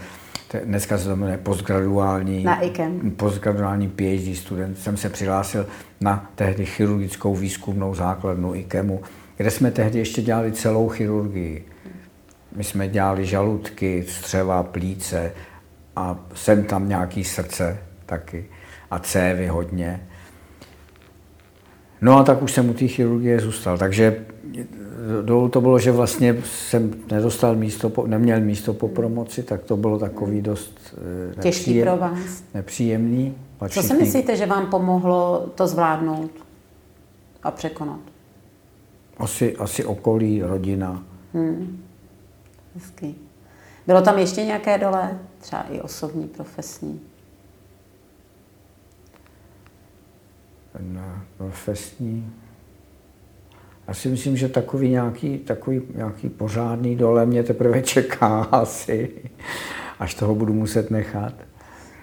dneska 0.64 0.98
se 0.98 1.04
to 1.04 1.16
jmenuje 1.16 1.38
postgraduální, 1.38 2.44
na 2.44 2.60
IKEM. 2.60 3.10
postgraduální 3.10 3.88
PhD 3.88 4.36
student. 4.36 4.78
Jsem 4.78 4.96
se 4.96 5.08
přihlásil 5.08 5.66
na 6.00 6.30
tehdy 6.34 6.66
chirurgickou 6.66 7.34
výzkumnou 7.34 7.94
základnu 7.94 8.54
IKEMu, 8.54 9.02
kde 9.36 9.50
jsme 9.50 9.70
tehdy 9.70 9.98
ještě 9.98 10.22
dělali 10.22 10.52
celou 10.52 10.88
chirurgii. 10.88 11.64
My 12.56 12.64
jsme 12.64 12.88
dělali 12.88 13.26
žaludky, 13.26 14.04
střeva, 14.08 14.62
plíce 14.62 15.32
a 15.96 16.18
sem 16.34 16.64
tam 16.64 16.88
nějaký 16.88 17.24
srdce 17.24 17.78
taky 18.06 18.44
a 18.90 18.98
cévy 18.98 19.46
hodně. 19.46 20.06
No 22.00 22.18
a 22.18 22.24
tak 22.24 22.42
už 22.42 22.52
jsem 22.52 22.70
u 22.70 22.74
té 22.74 22.86
chirurgie 22.86 23.40
zůstal. 23.40 23.78
Takže 23.78 24.24
dolů 25.22 25.48
to 25.48 25.60
bylo, 25.60 25.78
že 25.78 25.92
vlastně 25.92 26.36
jsem 26.44 26.94
nedostal 27.10 27.56
místo, 27.56 27.90
po, 27.90 28.06
neměl 28.06 28.40
místo 28.40 28.74
po 28.74 28.88
promoci, 28.88 29.42
tak 29.42 29.64
to 29.64 29.76
bylo 29.76 29.98
takový 29.98 30.42
dost 30.42 30.94
nepříjem, 31.36 31.42
těžký 31.42 31.82
pro 31.82 31.96
vás. 31.96 32.44
Nepříjemný. 32.54 33.34
Co 33.68 33.82
si 33.82 33.94
myslíte, 33.94 34.36
že 34.36 34.46
vám 34.46 34.66
pomohlo 34.66 35.46
to 35.54 35.66
zvládnout 35.66 36.30
a 37.42 37.50
překonat? 37.50 38.00
Asi, 39.18 39.56
asi 39.56 39.84
okolí, 39.84 40.42
rodina. 40.42 41.02
Hmm. 41.34 41.82
Hezký. 42.74 43.14
Bylo 43.86 44.02
tam 44.02 44.18
ještě 44.18 44.44
nějaké 44.44 44.78
dole? 44.78 45.18
Třeba 45.40 45.62
i 45.70 45.80
osobní, 45.80 46.28
profesní? 46.28 47.00
na 50.80 51.24
profesní. 51.36 52.32
Já 53.88 53.94
si 53.94 54.08
myslím, 54.08 54.36
že 54.36 54.48
takový 54.48 54.88
nějaký, 54.88 55.38
takový 55.38 55.82
nějaký 55.94 56.28
pořádný 56.28 56.96
dole 56.96 57.26
mě 57.26 57.42
teprve 57.42 57.82
čeká 57.82 58.42
asi, 58.42 59.10
až 59.98 60.14
toho 60.14 60.34
budu 60.34 60.52
muset 60.52 60.90
nechat. 60.90 61.32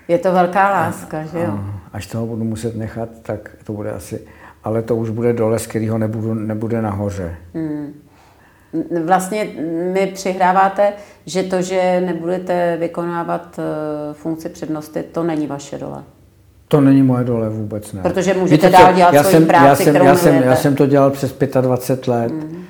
Je 0.08 0.18
to 0.18 0.32
velká 0.32 0.70
láska, 0.70 1.20
a, 1.20 1.24
že 1.24 1.40
jo? 1.40 1.60
Až 1.94 2.08
toho 2.08 2.26
budu 2.26 2.44
muset 2.44 2.76
nechat, 2.76 3.10
tak 3.22 3.56
to 3.64 3.74
bude 3.74 3.92
asi, 3.92 4.22
ale 4.64 4.82
to 4.82 4.96
už 4.96 5.10
bude 5.10 5.34
dole, 5.34 5.60
z 5.60 5.68
kterého 5.68 5.98
nebudu, 5.98 6.34
nebude 6.34 6.82
nahoře. 6.82 7.36
Hmm. 7.54 7.94
Vlastně 9.06 9.44
mi 9.94 10.08
přihráváte, 10.08 10.94
že 11.26 11.44
to, 11.44 11.62
že 11.62 12.02
nebudete 12.06 12.78
vykonávat 12.80 13.60
eh, 13.60 14.14
funkci 14.14 14.50
přednosti, 14.50 15.04
to 15.04 15.24
není 15.24 15.48
vaše 15.48 15.78
dole. 15.78 16.04
To 16.74 16.82
není 16.82 17.04
moje 17.04 17.24
dole 17.24 17.50
vůbec 17.50 17.94
ne. 17.94 18.02
Protože 18.02 18.34
můžete 18.34 18.68
Víte, 18.68 18.78
dál 18.78 18.94
dělat 18.94 19.14
já 19.14 19.24
svoji 19.24 19.36
jsem, 19.36 19.46
práci, 19.46 19.66
já 19.68 19.76
jsem, 19.76 19.94
kterou 19.94 20.06
já 20.06 20.16
jsem, 20.16 20.36
já 20.36 20.56
jsem 20.56 20.76
to 20.76 20.86
dělal 20.86 21.12
přes 21.12 21.36
25 21.62 22.08
let. 22.08 22.32
Mm. 22.32 22.64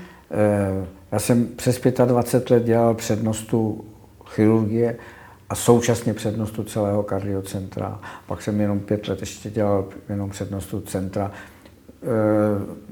Já 1.12 1.20
jsem 1.20 1.47
přes 1.56 1.82
25 2.06 2.49
let 2.49 2.64
dělal 2.64 2.93
přednostu 2.93 3.86
chirurgie 4.26 4.95
a 5.49 5.56
současně 5.56 6.14
přednostu 6.14 6.64
celého 6.64 7.04
kardiocentra. 7.04 7.99
Pak 8.28 8.41
jsem 8.41 8.62
jenom 8.62 8.80
pět 8.80 9.08
let 9.08 9.20
ještě 9.20 9.49
dělal 9.49 9.86
jenom 10.10 10.30
přednostu 10.30 10.82
centra. 10.82 11.32
Eh, 12.04 12.08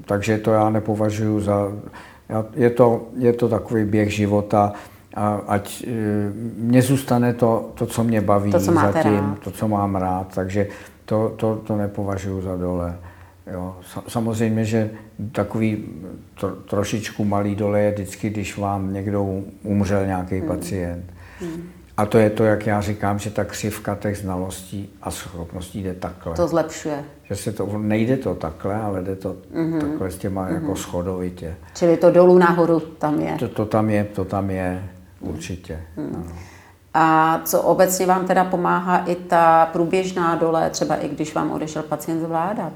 takže 0.04 0.38
to 0.38 0.50
já 0.50 0.70
nepovažuji 0.70 1.40
za... 1.40 1.72
Je 2.54 2.70
to, 2.70 3.02
je 3.18 3.32
to 3.32 3.48
takový 3.48 3.84
běh 3.84 4.14
života 4.14 4.72
a 5.14 5.40
ať 5.46 5.84
eh, 5.86 5.92
mně 6.56 6.82
zůstane 6.82 7.34
to, 7.34 7.70
to, 7.74 7.86
co 7.86 8.04
mě 8.04 8.20
baví 8.20 8.52
to, 8.52 8.60
co 8.60 8.72
zatím, 8.72 9.14
rád. 9.14 9.38
to, 9.44 9.50
co 9.50 9.68
mám 9.68 9.96
rád. 9.96 10.34
Takže 10.34 10.66
to, 11.04 11.34
to, 11.36 11.62
to 11.66 11.76
nepovažuji 11.76 12.42
za 12.42 12.56
dole. 12.56 12.98
Jo. 13.52 13.76
Samozřejmě, 14.08 14.64
že 14.64 14.90
takový 15.32 15.84
to, 16.40 16.50
trošičku 16.50 17.24
malý 17.24 17.54
dole 17.54 17.80
je 17.80 17.90
vždycky, 17.90 18.30
když 18.30 18.58
vám 18.58 18.92
někdo 18.92 19.24
umřel 19.62 20.06
nějaký 20.06 20.38
hmm. 20.38 20.48
pacient. 20.48 21.04
Hmm. 21.40 21.70
A 21.96 22.06
to 22.06 22.18
je 22.18 22.30
to, 22.30 22.44
jak 22.44 22.66
já 22.66 22.80
říkám, 22.80 23.18
že 23.18 23.30
ta 23.30 23.44
křivka 23.44 23.94
těch 23.94 24.18
znalostí 24.18 24.90
a 25.02 25.10
schopností 25.10 25.82
jde 25.82 25.94
takhle. 25.94 26.34
To 26.34 26.48
zlepšuje. 26.48 27.04
Že 27.22 27.36
se 27.36 27.52
to, 27.52 27.78
nejde 27.78 28.16
to 28.16 28.34
takhle, 28.34 28.74
ale 28.74 29.02
jde 29.02 29.16
to 29.16 29.36
mm-hmm. 29.54 29.80
takhle 29.80 30.10
s 30.10 30.18
těma 30.18 30.48
mm-hmm. 30.48 30.54
jako 30.54 30.76
schodovitě. 30.76 31.56
Čili 31.74 31.96
to 31.96 32.10
dolů 32.10 32.38
nahoru 32.38 32.80
tam 32.80 33.20
je. 33.20 33.36
To, 33.38 33.48
to 33.48 33.66
tam 33.66 33.90
je, 33.90 34.04
to 34.04 34.24
tam 34.24 34.50
je, 34.50 34.88
určitě. 35.20 35.80
Mm. 35.96 36.32
A 36.94 37.40
co 37.44 37.62
obecně 37.62 38.06
vám 38.06 38.26
teda 38.26 38.44
pomáhá 38.44 38.98
i 38.98 39.14
ta 39.14 39.66
průběžná 39.72 40.34
dole, 40.34 40.70
třeba 40.70 40.96
i 40.96 41.08
když 41.08 41.34
vám 41.34 41.50
odešel 41.50 41.82
pacient 41.82 42.20
zvládat? 42.24 42.72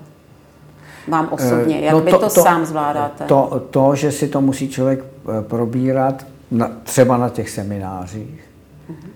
Vám 1.08 1.28
osobně, 1.30 1.80
jak 1.80 1.92
no 1.92 2.00
to, 2.00 2.04
vy 2.04 2.10
to, 2.10 2.18
to 2.18 2.30
sám 2.30 2.66
zvládáte? 2.66 3.24
To, 3.24 3.66
to, 3.70 3.94
že 3.94 4.12
si 4.12 4.28
to 4.28 4.40
musí 4.40 4.68
člověk 4.68 5.00
eh, 5.04 5.42
probírat 5.42 6.26
na, 6.50 6.70
třeba 6.82 7.16
na 7.16 7.28
těch 7.28 7.50
seminářích. 7.50 8.44
Uh-huh. 8.90 9.08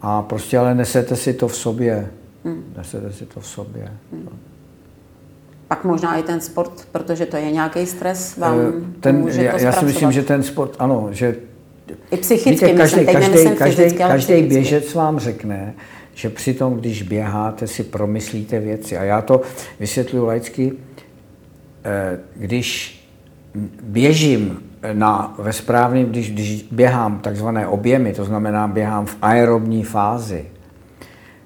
A 0.00 0.22
prostě 0.22 0.58
ale 0.58 0.74
nesete 0.74 1.16
si 1.16 1.34
to 1.34 1.48
v 1.48 1.56
sobě. 1.56 2.10
Uh-huh. 2.44 2.62
Nesete 2.76 3.12
si 3.12 3.26
to 3.26 3.40
v 3.40 3.46
sobě. 3.46 3.92
Uh-huh. 4.14 4.32
pak 5.68 5.84
možná 5.84 6.16
i 6.16 6.22
ten 6.22 6.40
sport, 6.40 6.88
protože 6.92 7.26
to 7.26 7.36
je 7.36 7.50
nějaký 7.50 7.86
stres, 7.86 8.36
vám 8.36 8.60
Eh, 8.60 9.00
ten, 9.00 9.16
může 9.16 9.44
já, 9.44 9.52
to 9.52 9.58
já 9.58 9.72
si 9.72 9.84
myslím, 9.84 10.12
že 10.12 10.22
ten 10.22 10.42
sport, 10.42 10.76
ano, 10.78 11.08
že 11.10 11.36
I 12.10 12.16
psychicky, 12.16 12.50
Víte, 12.50 12.72
každý, 12.72 12.82
myslím, 12.82 13.06
teď 13.06 13.14
každý, 13.14 13.30
nemyslím 13.30 13.56
každý, 13.56 13.76
fyzicky, 13.76 14.02
ale 14.02 14.12
každý 14.12 14.32
psychicky. 14.32 14.54
běžec 14.54 14.94
vám 14.94 15.18
řekne, 15.18 15.74
že 16.14 16.30
přitom, 16.30 16.74
když 16.74 17.02
běháte, 17.02 17.66
si 17.66 17.84
promyslíte 17.84 18.60
věci. 18.60 18.96
A 18.96 19.04
já 19.04 19.22
to 19.22 19.40
vysvětluji 19.80 20.26
laicky, 20.26 20.72
eh, 21.84 22.18
když 22.36 22.98
běžím 23.82 24.62
na, 24.92 25.34
ve 25.38 25.52
správném, 25.52 26.06
když, 26.06 26.30
když 26.30 26.62
běhám 26.70 27.18
takzvané 27.18 27.66
objemy, 27.66 28.12
to 28.12 28.24
znamená 28.24 28.68
běhám 28.68 29.06
v 29.06 29.16
aerobní 29.22 29.84
fázi, 29.84 30.44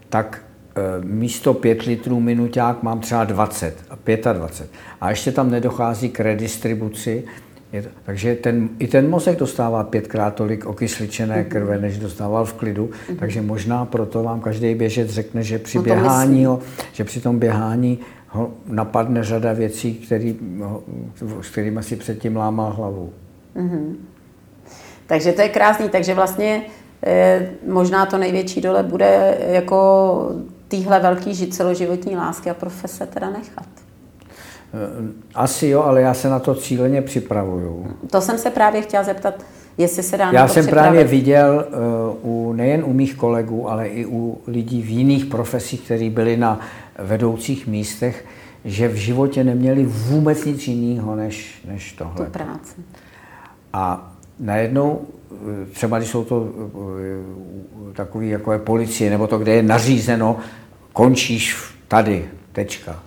tak 0.08 0.42
eh, 0.76 1.04
místo 1.04 1.54
5 1.54 1.82
litrů 1.82 2.20
minuták 2.20 2.82
mám 2.82 3.00
třeba 3.00 3.24
20 3.24 3.76
a 3.90 4.32
25. 4.32 4.70
A 5.00 5.10
ještě 5.10 5.32
tam 5.32 5.50
nedochází 5.50 6.08
k 6.08 6.20
redistribuci, 6.20 7.24
je 7.72 7.82
to, 7.82 7.88
takže 8.04 8.34
ten, 8.34 8.68
i 8.78 8.88
ten 8.88 9.10
mozek 9.10 9.38
dostává 9.38 9.84
pětkrát 9.84 10.34
tolik 10.34 10.66
okysličené 10.66 11.44
krve, 11.44 11.78
než 11.78 11.98
dostával 11.98 12.44
v 12.44 12.52
klidu, 12.52 12.90
takže 13.18 13.42
možná 13.42 13.84
proto 13.84 14.22
vám 14.22 14.40
každý 14.40 14.74
běžec 14.74 15.10
řekne, 15.10 15.42
že 15.42 15.58
při 15.58 15.78
No 15.78 15.84
běhání, 15.84 16.44
ho, 16.44 16.58
že 16.92 17.04
při 17.04 17.20
tom 17.20 17.38
běhání 17.38 17.98
ho 18.28 18.50
napadne 18.66 19.24
řada 19.24 19.52
věcí, 19.52 19.94
který, 19.94 20.38
ho- 20.62 20.82
s 21.42 21.50
kterými 21.50 21.82
si 21.82 21.96
předtím 21.96 22.36
lámal 22.36 22.72
hlavu. 22.72 23.12
Takže 25.06 25.32
to 25.32 25.42
je 25.42 25.48
krásný, 25.48 25.88
takže 25.88 26.14
vlastně 26.14 26.62
eh, 27.06 27.50
možná 27.68 28.06
to 28.06 28.18
největší 28.18 28.60
dole 28.60 28.82
bude 28.82 29.38
jako 29.48 30.30
týhle 30.68 31.00
velký 31.00 31.30
ži- 31.30 31.50
celoživotní 31.50 32.16
lásky 32.16 32.50
a 32.50 32.54
profese 32.54 33.06
teda 33.06 33.30
nechat. 33.30 33.66
Eh, 34.74 35.12
Asi 35.34 35.66
jo, 35.66 35.82
ale 35.82 36.00
já 36.00 36.14
se 36.14 36.28
na 36.28 36.38
to 36.38 36.54
cíleně 36.54 37.02
připravuju. 37.02 37.86
To 38.10 38.20
jsem 38.20 38.38
se 38.38 38.50
právě 38.50 38.82
chtěla 38.82 39.02
zeptat, 39.04 39.34
jestli 39.78 40.02
se 40.02 40.16
dá 40.16 40.26
na 40.26 40.32
Já 40.40 40.46
to 40.46 40.52
jsem 40.52 40.62
připravit. 40.64 40.86
právě 40.86 41.04
viděl 41.04 41.64
uh, 42.22 42.30
u, 42.48 42.52
nejen 42.52 42.84
u 42.84 42.92
mých 42.92 43.14
kolegů, 43.16 43.70
ale 43.70 43.86
i 43.88 44.06
u 44.06 44.40
lidí 44.46 44.82
v 44.82 44.88
jiných 44.88 45.24
profesích, 45.26 45.80
kteří 45.80 46.10
byli 46.10 46.36
na 46.36 46.60
vedoucích 46.98 47.66
místech, 47.66 48.24
že 48.64 48.88
v 48.88 48.94
životě 48.94 49.44
neměli 49.44 49.84
vůbec 49.84 50.44
nic 50.44 50.68
jiného 50.68 51.16
než, 51.16 51.62
než 51.68 51.92
tu 51.92 52.04
tohle. 52.04 52.30
práci. 52.30 52.74
A 53.72 54.12
najednou, 54.40 55.00
eh, 55.32 55.66
třeba 55.72 55.98
když 55.98 56.10
jsou 56.10 56.24
to 56.24 56.48
eh, 56.48 57.92
takový 57.92 58.28
jako 58.28 58.52
je 58.52 58.58
policie, 58.58 59.10
nebo 59.10 59.26
to, 59.26 59.38
kde 59.38 59.52
je 59.54 59.62
nařízeno, 59.62 60.36
končíš 60.92 61.56
tady, 61.88 62.28
tečka. 62.52 63.02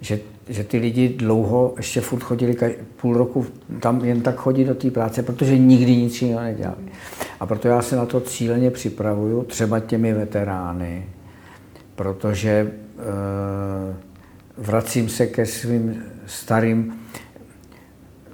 Že, 0.00 0.20
že 0.50 0.64
ty 0.64 0.78
lidi 0.78 1.08
dlouho 1.08 1.74
ještě 1.76 2.00
furt 2.00 2.20
chodili 2.20 2.56
půl 2.96 3.14
roku 3.14 3.46
tam 3.80 4.04
jen 4.04 4.20
tak 4.20 4.36
chodit 4.36 4.64
do 4.64 4.74
té 4.74 4.90
práce, 4.90 5.22
protože 5.22 5.58
nikdy 5.58 5.96
nic 5.96 6.22
jiného 6.22 6.40
nedělali. 6.40 6.82
A 7.40 7.46
proto 7.46 7.68
já 7.68 7.82
se 7.82 7.96
na 7.96 8.06
to 8.06 8.20
cíleně 8.20 8.70
připravuju, 8.70 9.42
třeba 9.42 9.80
těmi 9.80 10.12
veterány, 10.12 11.06
protože 11.94 12.50
e, 12.50 12.70
vracím 14.56 15.08
se 15.08 15.26
ke 15.26 15.46
svým 15.46 16.02
starým 16.26 16.92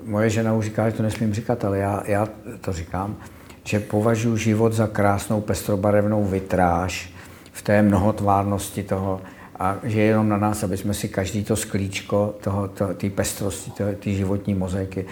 moje 0.04 0.30
žena 0.30 0.54
už 0.54 0.64
říká, 0.64 0.90
že 0.90 0.96
to 0.96 1.02
nesmím 1.02 1.34
říkat, 1.34 1.64
ale 1.64 1.78
já, 1.78 2.02
já 2.06 2.28
to 2.60 2.72
říkám, 2.72 3.16
že 3.64 3.80
považuji 3.80 4.36
život 4.36 4.72
za 4.72 4.86
krásnou 4.86 5.40
pestrobarevnou 5.40 6.24
vitráž 6.24 7.12
v 7.52 7.62
té 7.62 7.82
mnohotvárnosti 7.82 8.82
toho 8.82 9.20
a 9.58 9.76
že 9.82 10.00
je 10.00 10.06
jenom 10.06 10.28
na 10.28 10.36
nás, 10.36 10.64
aby 10.64 10.76
jsme 10.76 10.94
si 10.94 11.08
každý 11.08 11.44
to 11.44 11.56
sklíčko 11.56 12.34
toho, 12.40 12.68
to, 12.68 12.94
té 12.94 13.10
pestrosti, 13.10 13.70
té 13.98 14.10
životní 14.10 14.54
mozaiky 14.54 15.06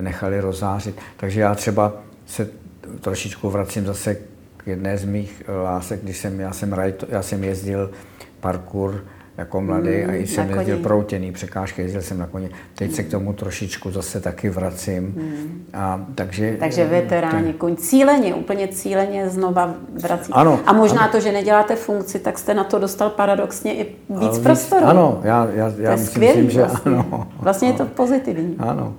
nechali 0.00 0.40
rozářit. 0.40 0.96
Takže 1.16 1.40
já 1.40 1.54
třeba 1.54 1.92
se 2.26 2.48
trošičku 3.00 3.50
vracím 3.50 3.86
zase 3.86 4.14
k 4.56 4.66
jedné 4.66 4.98
z 4.98 5.04
mých 5.04 5.42
lásek, 5.64 6.02
když 6.02 6.18
jsem, 6.18 6.40
já 6.40 6.52
jsem, 6.52 6.72
rajto, 6.72 7.06
já 7.08 7.22
jsem 7.22 7.44
jezdil 7.44 7.90
parkour 8.40 9.04
jako 9.36 9.60
mladý 9.60 9.90
Mm, 10.04 10.10
a 10.10 10.14
i 10.14 10.26
jsem 10.26 10.50
jezdil 10.50 10.78
proutěný 10.78 11.32
překážky, 11.32 11.82
jezdil 11.82 12.02
jsem 12.02 12.18
na 12.18 12.26
koni. 12.26 12.50
Teď 12.74 12.92
se 12.92 13.02
k 13.02 13.10
tomu 13.10 13.32
trošičku 13.32 13.90
zase 13.90 14.20
taky 14.20 14.48
vracím. 14.50 15.14
A, 15.74 16.06
takže, 16.14 16.56
Takže 16.60 16.84
veteráni, 16.86 17.46
tak- 17.46 17.56
koň 17.56 17.76
cíleně, 17.76 18.34
úplně 18.34 18.68
cíleně 18.68 19.28
znova 19.28 19.74
vrací. 20.02 20.32
Ano, 20.32 20.60
a 20.66 20.72
možná 20.72 21.00
ano. 21.02 21.12
to, 21.12 21.20
že 21.20 21.32
neděláte 21.32 21.76
funkci, 21.76 22.18
tak 22.18 22.38
jste 22.38 22.54
na 22.54 22.64
to 22.64 22.78
dostal 22.78 23.10
paradoxně 23.10 23.74
i 23.74 23.84
víc 24.10 24.28
ale 24.28 24.40
prostoru. 24.40 24.86
Ano, 24.86 25.20
já, 25.24 25.48
já, 25.54 25.72
já 25.78 25.90
myslím, 25.90 26.06
skvělý 26.06 26.50
že 26.50 26.60
vlastně. 26.64 26.92
ano. 26.92 27.28
Vlastně 27.40 27.68
je 27.68 27.74
to 27.74 27.86
pozitivní. 27.86 28.56
Ano. 28.58 28.94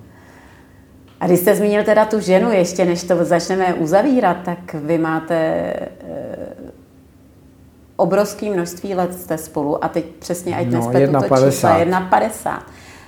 A 1.20 1.28
když 1.28 1.40
jste 1.40 1.56
zmínil 1.56 1.84
teda 1.84 2.06
tu 2.06 2.20
ženu, 2.20 2.52
ještě 2.52 2.86
než 2.86 3.04
to 3.04 3.26
začneme 3.26 3.74
uzavírat, 3.74 4.38
tak 4.46 4.74
vy 4.74 4.98
máte 4.98 5.36
e, 5.36 5.90
obrovské 7.96 8.50
množství 8.50 8.96
let 8.96 9.14
jste 9.14 9.38
spolu 9.38 9.84
a 9.84 9.88
teď 9.88 10.06
přesně, 10.06 10.56
ať 10.56 10.68
No, 10.68 10.72
nespletu 10.72 11.12
to 11.12 11.20
1,50. 11.20 11.50
čísla, 11.52 11.80
1,50. 11.80 12.60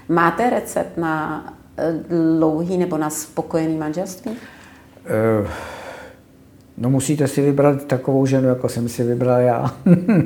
Máte 0.09 0.49
recept 0.49 0.97
na 0.97 1.45
e, 1.77 1.93
dlouhý 2.37 2.77
nebo 2.77 2.97
na 2.97 3.09
spokojený 3.09 3.77
manželství? 3.77 4.31
Eh, 5.05 5.47
No 6.77 6.89
musíte 6.89 7.27
si 7.27 7.41
vybrat 7.41 7.83
takovou 7.85 8.25
ženu, 8.25 8.47
jako 8.47 8.69
jsem 8.69 8.89
si 8.89 9.03
vybral 9.03 9.39
já. 9.41 9.71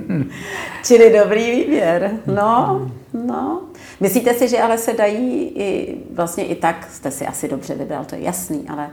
Čili 0.84 1.20
dobrý 1.20 1.52
výběr. 1.52 2.12
No, 2.28 2.82
no. 3.26 3.62
Myslíte 4.00 4.34
si, 4.34 4.48
že 4.48 4.62
ale 4.62 4.78
se 4.78 4.94
dají 4.94 5.44
i 5.56 5.98
vlastně 6.14 6.46
i 6.46 6.56
tak, 6.56 6.88
jste 6.92 7.12
si 7.12 7.28
asi 7.28 7.48
dobře 7.48 7.76
vybral, 7.76 8.06
to 8.06 8.16
je 8.16 8.22
jasný, 8.22 8.66
ale 8.70 8.90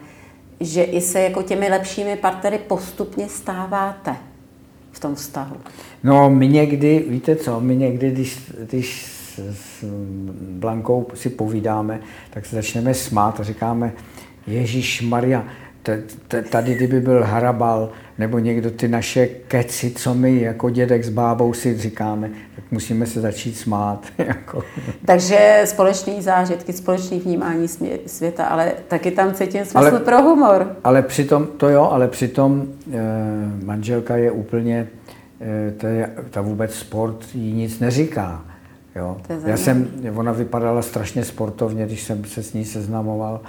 že 0.61 0.83
i 0.83 1.01
se 1.01 1.21
jako 1.21 1.43
těmi 1.43 1.69
lepšími 1.69 2.17
partnery 2.17 2.59
postupně 2.59 3.29
stáváte 3.29 4.17
v 4.97 5.01
tom 5.01 5.15
vztahu. 5.15 5.57
No, 6.05 6.31
my 6.31 6.49
někdy, 6.49 7.05
víte 7.09 7.37
co, 7.37 7.61
my 7.61 7.77
někdy, 7.77 8.11
když, 8.11 8.39
když 8.69 9.07
s, 9.53 9.85
Blankou 10.41 11.07
si 11.15 11.31
povídáme, 11.31 12.01
tak 12.31 12.47
se 12.47 12.57
začneme 12.57 12.95
smát 12.95 13.41
a 13.41 13.45
říkáme, 13.45 13.93
Ježíš 14.47 15.03
Maria, 15.03 15.45
tady 16.51 16.75
kdyby 16.75 17.01
byl 17.01 17.25
Harabal, 17.25 17.93
nebo 18.19 18.39
někdo 18.39 18.71
ty 18.71 18.89
naše 18.89 19.27
keci, 19.27 19.91
co 19.91 20.15
my 20.15 20.41
jako 20.41 20.71
dědek 20.71 21.05
s 21.05 21.09
bábou 21.09 21.53
si 21.53 21.79
říkáme, 21.79 22.31
musíme 22.71 23.07
se 23.07 23.21
začít 23.21 23.57
smát. 23.57 24.07
Jako. 24.19 24.63
Takže 25.05 25.63
společný 25.65 26.23
zážitky, 26.23 26.73
společný 26.73 27.21
vnímání 27.21 27.69
světa, 28.07 28.45
ale 28.45 28.73
taky 28.89 29.11
tam 29.11 29.35
cítím 29.35 29.65
smysl 29.65 29.79
Ale- 29.79 30.01
pro 30.01 30.23
humor. 30.23 30.77
Ale 30.85 31.03
přitom, 31.03 31.47
to 31.47 31.69
jo, 31.69 31.89
ale 31.93 32.09
přitom 32.09 32.67
e, 32.93 33.01
manželka 33.65 34.17
je 34.17 34.31
úplně, 34.31 34.89
e, 35.41 35.71
to 35.71 35.87
je, 35.87 36.11
ta 36.31 36.41
vůbec 36.41 36.75
sport 36.75 37.17
jí 37.35 37.53
nic 37.53 37.81
neříká. 37.81 38.45
Jo. 38.97 39.17
Já 39.47 39.57
jsem, 39.57 39.91
ona 40.15 40.33
vypadala 40.33 40.83
strašně 40.83 41.25
sportovně, 41.25 41.87
když 41.87 42.03
jsem 42.03 42.25
se 42.25 42.43
s 42.43 42.53
ní 42.53 42.65
seznamoval 42.65 43.41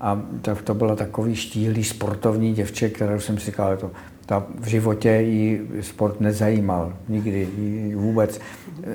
a 0.00 0.22
to, 0.42 0.56
to 0.64 0.74
byla 0.74 0.96
takový 0.96 1.36
štíhlý 1.36 1.84
sportovní 1.84 2.54
děvče, 2.54 2.88
kterou 2.88 3.20
jsem 3.20 3.38
si 3.38 3.46
říkal, 3.46 3.76
to, 3.76 3.90
ta 4.26 4.46
v 4.60 4.66
životě 4.66 5.10
jí 5.10 5.60
sport 5.80 6.20
nezajímal, 6.20 6.92
nikdy, 7.08 7.48
vůbec. 7.96 8.40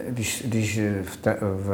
Když, 0.10 0.44
když 0.48 0.80
v, 1.04 1.18
te, 1.18 1.38
v, 1.42 1.68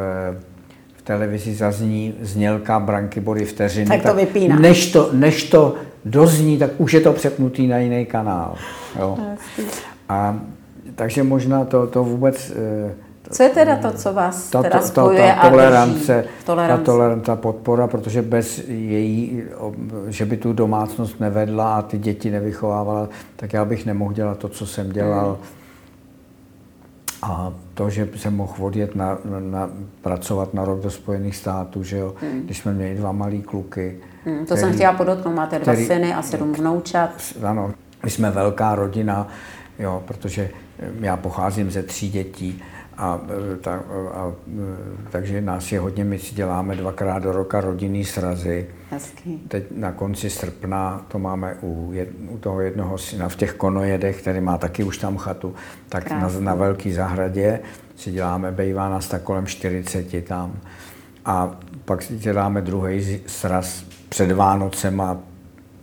v 0.97 1.01
televizi 1.01 1.53
zazní 1.55 2.13
znělka 2.21 2.79
branky 2.79 3.19
body 3.19 3.45
vteřiny, 3.45 3.87
Tak 3.87 4.03
to 4.03 4.13
vypíná. 4.13 4.59
než 4.59 4.91
to, 4.91 5.09
než 5.13 5.43
to 5.43 5.75
dozní, 6.05 6.57
tak 6.57 6.69
už 6.77 6.93
je 6.93 7.01
to 7.01 7.13
přepnutý 7.13 7.67
na 7.67 7.77
jiný 7.77 8.05
kanál. 8.05 8.55
Jo. 8.99 9.17
A, 10.09 10.39
takže 10.95 11.23
možná 11.23 11.65
to, 11.65 11.87
to 11.87 12.03
vůbec... 12.03 12.53
eh, 12.55 13.04
Co 13.31 13.43
je 13.43 13.49
teda 13.49 13.75
to, 13.75 13.91
co 13.91 14.13
vás 14.13 14.49
ta, 14.49 14.61
teda 14.61 14.75
ta, 14.75 14.79
ta, 14.79 14.87
spojuje 14.87 15.21
ta 15.21 15.33
a 15.33 15.49
tolerance, 15.49 16.13
drží? 16.15 16.29
Tolerance. 16.45 16.83
ta 16.83 16.91
tolerance, 16.91 17.25
ta 17.25 17.35
podpora, 17.35 17.87
protože 17.87 18.21
bez 18.21 18.67
její, 18.67 19.43
že 20.07 20.25
by 20.25 20.37
tu 20.37 20.53
domácnost 20.53 21.19
nevedla 21.19 21.75
a 21.75 21.81
ty 21.81 21.97
děti 21.97 22.31
nevychovávala, 22.31 23.09
tak 23.35 23.53
já 23.53 23.65
bych 23.65 23.85
nemohl 23.85 24.13
dělat 24.13 24.37
to, 24.37 24.49
co 24.49 24.65
jsem 24.65 24.91
dělal. 24.91 25.27
Hmm. 25.27 25.65
A 27.21 27.53
to, 27.73 27.89
že 27.89 28.09
jsem 28.15 28.35
mohl 28.35 28.53
odjet 28.59 28.95
na, 28.95 29.17
na, 29.25 29.39
na, 29.39 29.69
pracovat 30.01 30.53
na 30.53 30.65
rok 30.65 30.79
do 30.79 30.89
Spojených 30.89 31.35
států, 31.35 31.83
že 31.83 31.97
jo, 31.97 32.13
když 32.45 32.57
jsme 32.57 32.73
měli 32.73 32.95
dva 32.95 33.11
malý 33.11 33.41
kluky. 33.41 33.99
Hmm, 34.25 34.45
to 34.45 34.57
jsem 34.57 34.73
chtěla 34.73 34.93
podotknout, 34.93 35.35
máte 35.35 35.59
dva 35.59 35.73
který- 35.73 35.87
syny 35.87 36.13
a 36.13 36.21
sedm 36.21 36.53
vnoučat. 36.53 37.09
Ano, 37.43 37.71
my 38.03 38.09
jsme 38.09 38.31
velká 38.31 38.75
rodina, 38.75 39.27
jo, 39.79 40.03
protože 40.07 40.49
já 40.99 41.17
pocházím 41.17 41.71
ze 41.71 41.83
tří 41.83 42.09
dětí 42.09 42.63
A, 42.97 43.21
ta, 43.61 43.83
a, 44.13 44.33
takže 45.09 45.41
nás 45.41 45.71
je 45.71 45.79
hodně, 45.79 46.03
my 46.03 46.19
si 46.19 46.35
děláme 46.35 46.75
dvakrát 46.75 47.23
do 47.23 47.31
roka 47.31 47.61
rodinný 47.61 48.05
srazy. 48.05 48.67
Hezký. 48.89 49.37
Teď 49.47 49.63
na 49.71 49.91
konci 49.91 50.29
srpna 50.29 51.05
to 51.07 51.19
máme 51.19 51.57
u, 51.61 51.93
jed, 51.93 52.09
u 52.29 52.37
toho 52.37 52.61
jednoho 52.61 52.97
syna 52.97 53.29
v 53.29 53.35
těch 53.35 53.53
konojedech, 53.53 54.21
který 54.21 54.41
má 54.41 54.57
taky 54.57 54.83
už 54.83 54.97
tam 54.97 55.17
chatu, 55.17 55.55
tak 55.89 56.11
na, 56.11 56.29
na 56.39 56.55
velký 56.55 56.93
zahradě 56.93 57.59
si 57.95 58.11
děláme, 58.11 58.51
bejvá 58.51 58.89
nás 58.89 59.07
tak 59.07 59.21
kolem 59.21 59.45
40 59.45 60.25
tam. 60.27 60.53
A 61.25 61.57
pak 61.85 62.01
si 62.01 62.17
děláme 62.17 62.61
druhý 62.61 63.19
sraz 63.27 63.83
před 64.09 64.31
Vánocema 64.31 65.17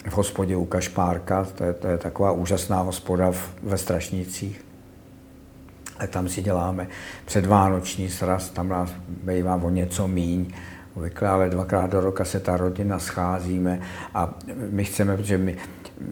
v 0.09 0.13
hospodě 0.13 0.57
u 0.57 0.65
Kašpárka, 0.65 1.45
to 1.45 1.65
je, 1.65 1.73
to 1.73 1.89
je 1.89 1.99
taková 1.99 2.33
úžasná 2.33 2.81
hospoda 2.81 3.31
v, 3.31 3.51
ve 3.63 3.79
Strašnicích. 3.79 4.65
A 6.03 6.07
tam 6.07 6.29
si 6.29 6.43
děláme 6.43 6.89
předvánoční 7.25 8.09
sraz, 8.09 8.51
tam 8.51 8.69
nás 8.69 8.91
bývá 9.09 9.57
o 9.57 9.71
něco 9.71 10.09
míň, 10.09 10.53
obvykle, 10.95 11.29
ale 11.29 11.51
dvakrát 11.51 11.91
do 11.91 12.01
roka 12.01 12.25
se 12.25 12.41
ta 12.41 12.57
rodina 12.57 12.99
scházíme 12.99 13.81
a 14.15 14.35
my 14.71 14.85
chceme, 14.85 15.17
protože 15.17 15.39
my, 15.39 15.57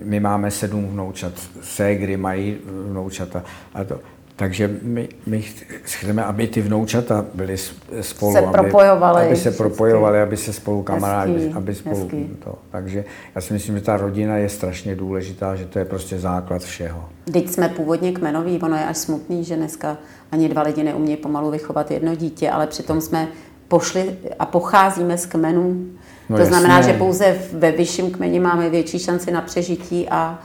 my 0.04 0.20
máme 0.20 0.50
sedm 0.50 0.88
vnoučat, 0.88 1.32
ségry 1.62 2.16
mají 2.16 2.58
vnoučata 2.90 3.44
a 3.74 3.84
to, 3.84 4.00
takže 4.40 4.70
my, 4.82 5.08
my 5.26 5.42
chceme, 5.82 6.24
aby 6.24 6.46
ty 6.46 6.60
vnoučata 6.60 7.24
byly 7.34 7.56
spolu, 8.00 8.32
se 8.32 8.38
aby, 8.38 8.52
propojovali, 8.52 9.26
aby 9.26 9.36
se 9.36 9.50
propojovali, 9.50 10.20
aby 10.20 10.36
se 10.36 10.52
spolu 10.52 10.82
kamarádi, 10.82 11.52
aby 11.54 11.74
spolu 11.74 11.96
hezký. 11.96 12.36
to. 12.44 12.58
Takže 12.70 13.04
já 13.34 13.40
si 13.40 13.52
myslím, 13.52 13.74
že 13.74 13.80
ta 13.80 13.96
rodina 13.96 14.36
je 14.36 14.48
strašně 14.48 14.96
důležitá, 14.96 15.56
že 15.56 15.64
to 15.64 15.78
je 15.78 15.84
prostě 15.84 16.18
základ 16.18 16.62
všeho. 16.62 17.08
Teď 17.32 17.48
jsme 17.48 17.68
původně 17.68 18.12
kmenoví, 18.12 18.60
ono 18.62 18.76
je 18.76 18.84
až 18.84 18.96
smutný, 18.96 19.44
že 19.44 19.56
dneska 19.56 19.96
ani 20.32 20.48
dva 20.48 20.62
lidi 20.62 20.82
neumějí 20.82 21.16
pomalu 21.16 21.50
vychovat 21.50 21.90
jedno 21.90 22.14
dítě, 22.14 22.50
ale 22.50 22.66
přitom 22.66 23.00
jsme 23.00 23.28
pošli 23.68 24.16
a 24.38 24.46
pocházíme 24.46 25.18
z 25.18 25.26
kmenů. 25.26 25.86
No 26.28 26.36
to 26.36 26.42
jasně. 26.42 26.58
znamená, 26.58 26.82
že 26.82 26.92
pouze 26.92 27.38
ve 27.52 27.72
vyšším 27.72 28.10
kmeni 28.10 28.40
máme 28.40 28.70
větší 28.70 28.98
šanci 28.98 29.30
na 29.30 29.40
přežití 29.40 30.08
a, 30.08 30.38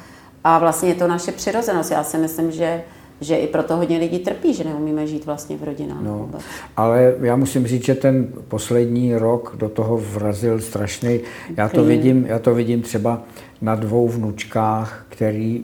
a 0.44 0.60
vlastně 0.60 0.90
je 0.90 0.96
to 0.96 1.08
naše 1.08 1.32
přirozenost. 1.32 1.92
Já 1.92 2.04
si 2.04 2.18
myslím, 2.18 2.52
že 2.52 2.82
že 3.22 3.36
i 3.36 3.48
proto 3.48 3.78
hodně 3.78 3.98
lidí 3.98 4.20
trpí, 4.20 4.54
že 4.54 4.64
neumíme 4.64 5.08
žít 5.08 5.26
vlastně 5.26 5.58
v 5.58 5.64
rodinách. 5.64 6.02
No, 6.02 6.18
vůbec. 6.18 6.42
ale 6.78 7.16
já 7.22 7.36
musím 7.36 7.68
říct, 7.68 7.86
že 7.86 7.96
ten 7.96 8.28
poslední 8.48 9.16
rok 9.16 9.56
do 9.58 9.70
toho 9.70 9.98
vrazil 9.98 10.62
strašný. 10.62 11.20
Já 11.58 11.70
to 11.70 11.84
vidím, 11.84 12.26
já 12.26 12.40
to 12.40 12.56
vidím 12.56 12.82
třeba 12.82 13.24
na 13.62 13.76
dvou 13.76 14.10
vnučkách, 14.10 15.06
který 15.10 15.64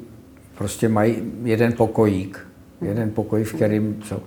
prostě 0.57 0.89
mají 0.89 1.15
jeden 1.43 1.73
pokojík, 1.73 2.39
jeden 2.81 3.11
pokoj, 3.11 3.43
v 3.43 3.53
kterým 3.53 4.01
jsou. 4.05 4.19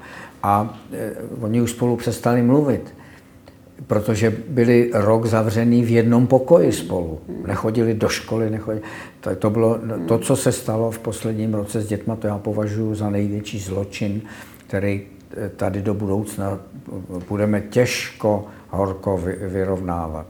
A 0.42 0.78
e, 0.92 1.12
oni 1.40 1.62
už 1.62 1.70
spolu 1.70 1.96
přestali 1.96 2.42
mluvit 2.42 2.94
protože 3.86 4.36
byli 4.48 4.90
rok 4.94 5.26
zavřený 5.26 5.82
v 5.82 5.90
jednom 5.90 6.26
pokoji 6.26 6.72
spolu. 6.72 7.20
Nechodili 7.46 7.94
do 7.94 8.08
školy, 8.08 8.50
nechodili. 8.50 8.82
To, 9.20 9.36
to 9.36 9.50
bylo 9.50 9.78
to, 10.08 10.18
co 10.18 10.36
se 10.36 10.52
stalo 10.52 10.90
v 10.90 10.98
posledním 10.98 11.54
roce 11.54 11.80
s 11.80 11.86
dětma, 11.86 12.16
to 12.16 12.26
já 12.26 12.38
považuji 12.38 12.94
za 12.94 13.10
největší 13.10 13.58
zločin, 13.58 14.22
který 14.66 15.02
eh, 15.36 15.48
tady 15.48 15.82
do 15.82 15.94
budoucna 15.94 16.58
budeme 17.28 17.60
těžko, 17.60 18.46
horko 18.70 19.20
vyrovnávat. 19.48 20.26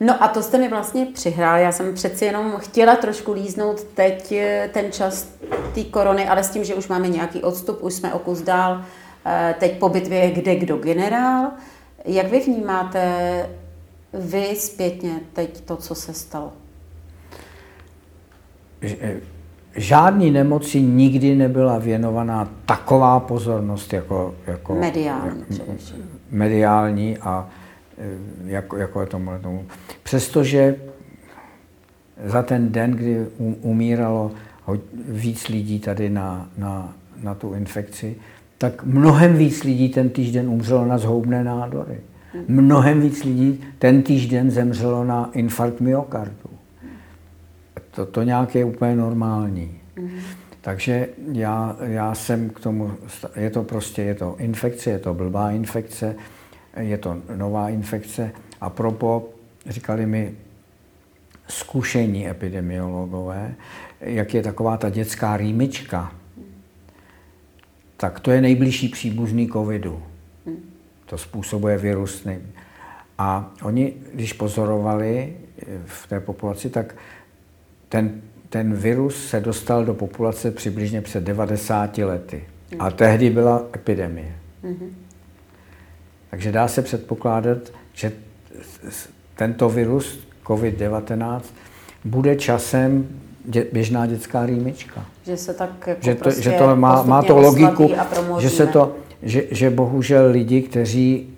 No 0.00 0.22
a 0.22 0.28
to 0.28 0.42
jste 0.42 0.58
mi 0.58 0.68
vlastně 0.68 1.06
přihrál. 1.14 1.58
Já 1.58 1.72
jsem 1.72 1.94
přeci 1.94 2.24
jenom 2.24 2.52
chtěla 2.58 2.96
trošku 2.96 3.32
líznout 3.32 3.84
teď 3.84 4.32
eh, 4.32 4.70
ten 4.72 4.92
čas 4.92 5.28
té 5.74 5.84
korony, 5.84 6.28
ale 6.28 6.44
s 6.44 6.50
tím, 6.50 6.64
že 6.64 6.74
už 6.74 6.88
máme 6.88 7.08
nějaký 7.08 7.42
odstup, 7.42 7.78
už 7.82 7.94
jsme 7.94 8.12
o 8.12 8.18
kus 8.18 8.42
dál. 8.42 8.84
Eh, 9.26 9.54
teď 9.58 9.78
po 9.78 9.88
bitvě 9.88 10.18
je 10.18 10.30
kde 10.30 10.56
kdo 10.56 10.76
generál. 10.76 11.50
Jak 12.04 12.30
vy 12.30 12.40
vnímáte 12.40 13.46
vy 14.12 14.56
zpětně 14.56 15.20
teď 15.32 15.60
to, 15.60 15.76
co 15.76 15.94
se 15.94 16.14
stalo? 16.14 16.52
Eh, 18.82 19.16
žádný 19.76 20.30
nemoci 20.30 20.82
nikdy 20.82 21.34
nebyla 21.34 21.78
věnovaná 21.78 22.48
taková 22.66 23.20
pozornost 23.20 23.92
jako, 23.92 24.34
jako 24.46 24.74
mediální, 24.74 25.44
mediální 26.30 27.18
a 27.18 27.48
eh, 27.98 28.04
jako, 28.44 28.76
jako 28.76 29.00
je 29.00 29.06
tomu, 29.06 29.30
tomu. 29.42 29.66
Přestože 30.02 30.76
za 32.24 32.42
ten 32.42 32.72
den, 32.72 32.90
kdy 32.90 33.26
umíralo 33.60 34.30
víc 35.08 35.48
lidí 35.48 35.80
tady 35.80 36.10
na, 36.10 36.50
na, 36.58 36.94
na 37.22 37.34
tu 37.34 37.54
infekci, 37.54 38.16
tak 38.58 38.84
mnohem 38.84 39.36
víc 39.36 39.64
lidí 39.64 39.88
ten 39.88 40.08
týden 40.08 40.48
umřelo 40.48 40.86
na 40.86 40.98
zhoubné 40.98 41.44
nádory. 41.44 42.00
Mnohem 42.48 43.00
víc 43.00 43.24
lidí 43.24 43.64
ten 43.78 44.02
týden 44.02 44.50
zemřelo 44.50 45.04
na 45.04 45.30
infarkt 45.32 45.80
myokardu. 45.80 46.50
To, 47.90 48.06
to 48.06 48.22
nějak 48.22 48.54
je 48.54 48.64
úplně 48.64 48.96
normální. 48.96 49.78
Takže 50.60 51.08
já, 51.32 51.76
já 51.80 52.14
jsem 52.14 52.50
k 52.50 52.60
tomu, 52.60 52.92
je 53.36 53.50
to 53.50 53.62
prostě, 53.62 54.02
je 54.02 54.14
to 54.14 54.36
infekce, 54.38 54.90
je 54.90 54.98
to 54.98 55.14
blbá 55.14 55.50
infekce, 55.50 56.16
je 56.76 56.98
to 56.98 57.16
nová 57.36 57.68
infekce. 57.68 58.30
A 58.60 58.70
propo, 58.70 59.28
říkali 59.66 60.06
mi 60.06 60.34
zkušení 61.48 62.28
epidemiologové, 62.28 63.54
jak 64.00 64.34
je 64.34 64.42
taková 64.42 64.76
ta 64.76 64.90
dětská 64.90 65.36
rýmička, 65.36 66.12
tak 68.00 68.20
to 68.20 68.30
je 68.30 68.40
nejbližší 68.40 68.88
příbuzný 68.88 69.48
covidu. 69.48 70.02
To 71.06 71.18
způsobuje 71.18 71.78
virus. 71.78 72.26
A 73.18 73.54
oni, 73.62 73.92
když 74.14 74.32
pozorovali 74.32 75.36
eh, 75.58 75.64
v 75.86 76.06
té 76.06 76.20
populaci, 76.20 76.70
tak 76.70 76.94
ten, 77.88 78.22
ten 78.48 78.74
virus 78.74 79.28
se 79.28 79.40
dostal 79.40 79.84
do 79.84 79.94
populace 79.94 80.50
přibližně 80.50 81.02
před 81.02 81.24
90 81.24 81.98
lety. 81.98 82.44
A 82.78 82.90
tehdy 82.90 83.30
byla 83.30 83.62
epidemie. 83.74 84.36
Takže 86.30 86.52
dá 86.52 86.68
se 86.68 86.82
předpokládat, 86.82 87.58
že 87.92 88.12
tento 89.34 89.68
virus 89.68 90.28
COVID-19 90.44 91.40
bude 92.04 92.36
časem 92.36 93.08
dě, 93.48 93.66
běžná 93.72 94.06
dětská 94.06 94.46
rýmička. 94.46 95.04
Že 95.26 95.36
se 95.36 95.54
tak 95.54 95.86
jako 95.86 96.00
že 96.02 96.14
to, 96.14 96.22
prostě 96.22 96.42
že 96.42 96.50
to 96.50 96.76
má, 96.76 97.02
má 97.02 97.22
to 97.22 97.36
logiku, 97.36 97.90
že 98.38 98.50
se 98.50 98.66
to, 98.66 98.94
že, 99.22 99.42
že 99.50 99.70
bohužel 99.70 100.30
lidi, 100.30 100.62
kteří 100.62 101.28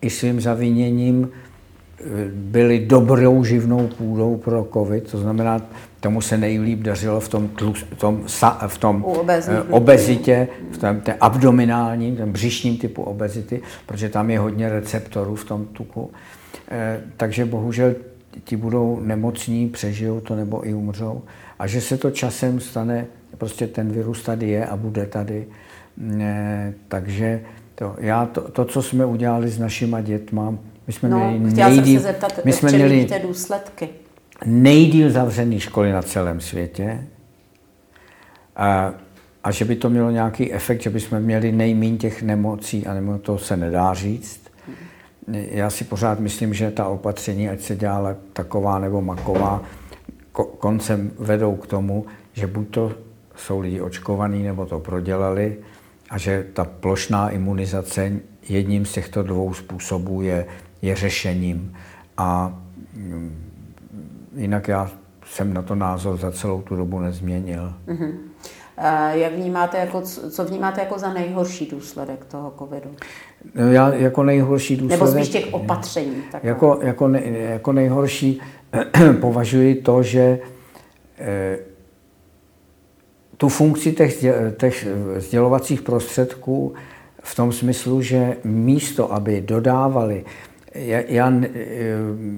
i 0.00 0.10
svým 0.10 0.40
zaviněním 0.40 1.30
eh, 1.30 2.04
byli 2.32 2.78
dobrou 2.78 3.44
živnou 3.44 3.86
půdou 3.86 4.36
pro 4.36 4.68
covid, 4.72 5.10
to 5.10 5.18
znamená, 5.18 5.60
tomu 6.00 6.20
se 6.20 6.38
nejlíp 6.38 6.80
dařilo 6.80 7.20
v 7.20 7.28
tom, 7.28 7.48
tlus, 7.48 7.84
v 7.94 7.98
tom, 7.98 8.22
v 8.66 8.78
tom 8.78 9.04
eh, 9.28 9.62
obezitě, 9.70 10.48
v 10.70 10.78
tom 10.78 11.00
té 11.00 11.14
abdominálním, 11.14 12.16
tom 12.16 12.32
břišním 12.32 12.78
typu 12.78 13.02
obezity, 13.02 13.62
protože 13.86 14.08
tam 14.08 14.30
je 14.30 14.38
hodně 14.38 14.68
receptorů 14.68 15.34
v 15.34 15.44
tom 15.44 15.66
tuku. 15.66 16.10
Eh, 16.68 17.00
takže 17.16 17.44
bohužel 17.44 17.94
ti 18.44 18.56
budou 18.56 19.00
nemocní, 19.00 19.68
přežijou 19.68 20.20
to 20.20 20.36
nebo 20.36 20.68
i 20.68 20.74
umřou. 20.74 21.22
A 21.58 21.66
že 21.66 21.80
se 21.80 21.98
to 21.98 22.10
časem 22.10 22.60
stane, 22.60 23.06
prostě 23.38 23.66
ten 23.66 23.92
virus 23.92 24.22
tady 24.22 24.48
je 24.48 24.66
a 24.66 24.76
bude 24.76 25.06
tady. 25.06 25.46
Ne, 25.96 26.74
takže 26.88 27.40
to, 27.74 27.96
já 27.98 28.26
to, 28.26 28.40
to, 28.40 28.64
co 28.64 28.82
jsme 28.82 29.06
udělali 29.06 29.48
s 29.48 29.58
našima 29.58 30.00
dětma, 30.00 30.54
my 30.86 30.92
jsme 30.92 31.08
no, 31.08 31.38
měli 31.38 31.54
nejdíl, 31.54 32.00
se 32.00 32.06
zeptat, 32.06 32.44
my 32.44 32.52
jsme 32.52 32.72
měli 32.72 33.06
důsledky. 33.22 33.88
nejdíl 34.44 35.10
zavřený 35.10 35.60
školy 35.60 35.92
na 35.92 36.02
celém 36.02 36.40
světě. 36.40 37.06
A, 38.56 38.94
a 39.44 39.50
že 39.50 39.64
by 39.64 39.76
to 39.76 39.90
mělo 39.90 40.10
nějaký 40.10 40.52
efekt, 40.52 40.82
že 40.82 40.90
bychom 40.90 41.20
měli 41.20 41.52
nejméně 41.52 41.96
těch 41.96 42.22
nemocí, 42.22 42.86
a 42.86 43.18
to 43.22 43.38
se 43.38 43.56
nedá 43.56 43.94
říct 43.94 44.41
já 45.28 45.70
si 45.70 45.84
pořád 45.84 46.20
myslím, 46.20 46.54
že 46.54 46.70
ta 46.70 46.86
opatření, 46.88 47.48
ať 47.48 47.60
se 47.60 47.76
dělala 47.76 48.16
taková 48.32 48.78
nebo 48.78 49.02
maková, 49.02 49.62
koncem 50.58 51.10
vedou 51.18 51.56
k 51.56 51.66
tomu, 51.66 52.06
že 52.32 52.46
buď 52.46 52.68
to 52.70 52.92
jsou 53.36 53.60
lidi 53.60 53.80
očkovaní, 53.80 54.42
nebo 54.42 54.66
to 54.66 54.80
prodělali, 54.80 55.58
a 56.10 56.18
že 56.18 56.46
ta 56.52 56.64
plošná 56.64 57.30
imunizace 57.30 58.12
jedním 58.48 58.86
z 58.86 58.92
těchto 58.92 59.22
dvou 59.22 59.54
způsobů 59.54 60.22
je, 60.22 60.46
je 60.82 60.96
řešením. 60.96 61.76
A 62.16 62.58
mm, 62.94 63.52
jinak 64.36 64.68
já 64.68 64.90
jsem 65.26 65.54
na 65.54 65.62
to 65.62 65.74
názor 65.74 66.16
za 66.16 66.32
celou 66.32 66.62
tu 66.62 66.76
dobu 66.76 67.00
nezměnil. 67.00 67.74
Mm-hmm. 67.86 68.12
Jak 69.12 69.32
vnímáte, 69.32 69.78
jako, 69.78 70.02
co 70.30 70.44
vnímáte 70.44 70.80
jako 70.80 70.98
za 70.98 71.12
nejhorší 71.12 71.66
důsledek 71.66 72.24
toho 72.24 72.54
covidu? 72.58 72.90
No 73.54 73.72
já 73.72 73.94
jako 73.94 74.22
nejhorší 74.22 74.76
důsledek... 74.76 75.00
Nebo 75.00 75.12
spíš 75.12 75.28
těch 75.28 75.54
opatření. 75.54 76.14
Jako, 76.42 76.78
jako, 76.82 77.08
ne, 77.08 77.22
jako 77.26 77.72
nejhorší 77.72 78.40
považuji 79.20 79.74
to, 79.74 80.02
že 80.02 80.38
eh, 81.18 81.58
tu 83.36 83.48
funkci 83.48 83.92
těch, 83.92 84.24
těch 84.56 84.88
sdělovacích 85.16 85.82
prostředků 85.82 86.74
v 87.22 87.34
tom 87.34 87.52
smyslu, 87.52 88.02
že 88.02 88.36
místo, 88.44 89.12
aby 89.12 89.40
dodávali, 89.40 90.24
já, 90.74 91.00
já, 91.08 91.32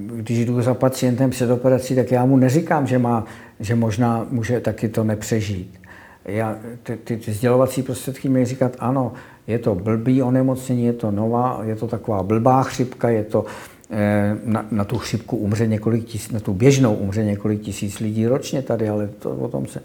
když 0.06 0.44
jdu 0.44 0.62
za 0.62 0.74
pacientem 0.74 1.30
před 1.30 1.50
operací, 1.50 1.94
tak 1.94 2.12
já 2.12 2.24
mu 2.24 2.36
neříkám, 2.36 2.86
že, 2.86 2.98
má, 2.98 3.24
že 3.60 3.74
možná 3.74 4.26
může 4.30 4.60
taky 4.60 4.88
to 4.88 5.04
nepřežít. 5.04 5.80
Já, 6.24 6.58
ty, 6.82 6.96
ty, 6.96 7.16
ty 7.16 7.32
sdělovací 7.32 7.82
prostředky 7.82 8.28
mi 8.28 8.44
říkat, 8.44 8.76
ano, 8.78 9.12
je 9.46 9.58
to 9.58 9.74
blbý 9.74 10.22
onemocnění, 10.22 10.84
je 10.84 10.92
to 10.92 11.10
nová, 11.10 11.60
je 11.62 11.76
to 11.76 11.86
taková 11.86 12.22
blbá 12.22 12.62
chřipka, 12.62 13.08
je 13.08 13.24
to, 13.24 13.44
eh, 13.90 14.36
na, 14.44 14.66
na 14.70 14.84
tu 14.84 14.98
chřipku 14.98 15.36
umře 15.36 15.66
několik 15.66 16.04
tisíc, 16.04 16.30
na 16.30 16.40
tu 16.40 16.54
běžnou 16.54 16.94
umře 16.94 17.24
několik 17.24 17.60
tisíc 17.60 18.00
lidí 18.00 18.26
ročně 18.26 18.62
tady, 18.62 18.88
ale 18.88 19.08
to 19.18 19.30
o 19.30 19.48
tom 19.48 19.66
se, 19.66 19.80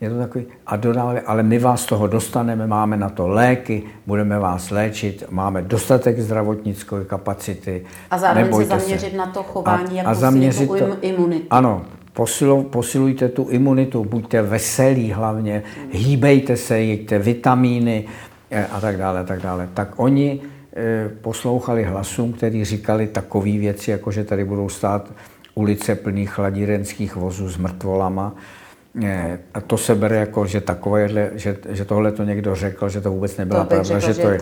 je 0.00 0.10
to 0.10 0.18
takový, 0.18 0.44
a 0.66 0.76
dodávali, 0.76 1.20
ale 1.20 1.42
my 1.42 1.58
vás 1.58 1.82
z 1.82 1.86
toho 1.86 2.06
dostaneme, 2.06 2.66
máme 2.66 2.96
na 2.96 3.08
to 3.08 3.28
léky, 3.28 3.82
budeme 4.06 4.38
vás 4.38 4.70
léčit, 4.70 5.24
máme 5.30 5.62
dostatek 5.62 6.20
zdravotnické 6.20 7.04
kapacity. 7.04 7.84
A 8.10 8.18
zároveň 8.18 8.54
se 8.54 8.64
zaměřit 8.64 9.10
se. 9.10 9.16
na 9.16 9.26
to 9.26 9.42
chování, 9.42 9.92
a, 9.92 9.94
jak 9.94 10.06
a 10.06 10.14
zaměřit 10.14 10.68
to, 10.68 10.96
imunitu. 11.00 11.46
Ano, 11.50 11.82
posilu, 12.12 12.62
posilujte 12.62 13.28
tu 13.28 13.48
imunitu, 13.50 14.04
buďte 14.04 14.42
veselí 14.42 15.12
hlavně, 15.12 15.62
hýbejte 15.90 16.56
se, 16.56 16.78
jeďte 16.78 17.18
vitamíny 17.18 18.04
a 18.72 18.80
tak 18.80 18.96
dále, 18.96 19.20
a 19.20 19.24
tak 19.24 19.40
dále. 19.40 19.68
Tak 19.74 19.88
oni 19.96 20.40
eh, 20.76 21.10
poslouchali 21.20 21.84
hlasům, 21.84 22.32
který 22.32 22.64
říkali 22.64 23.06
takové 23.06 23.50
věci, 23.50 23.90
jako 23.90 24.10
že 24.10 24.24
tady 24.24 24.44
budou 24.44 24.68
stát 24.68 25.12
ulice 25.54 25.94
plných 25.94 26.30
chladírenských 26.30 27.16
vozů 27.16 27.48
s 27.48 27.56
mrtvolama, 27.56 28.34
a 29.54 29.60
to 29.60 29.76
se 29.76 29.94
bere 29.94 30.16
jako, 30.16 30.46
že 30.46 30.60
takovéhle, 30.60 31.30
že, 31.34 31.56
že 31.68 31.84
tohle 31.84 32.12
to 32.12 32.24
někdo 32.24 32.54
řekl, 32.54 32.88
že 32.88 33.00
to 33.00 33.10
vůbec 33.10 33.36
nebyla 33.36 33.64
to 33.64 33.68
pravda, 33.68 34.00
řekl, 34.00 34.12
že, 34.12 34.22
to 34.22 34.30
je, 34.30 34.38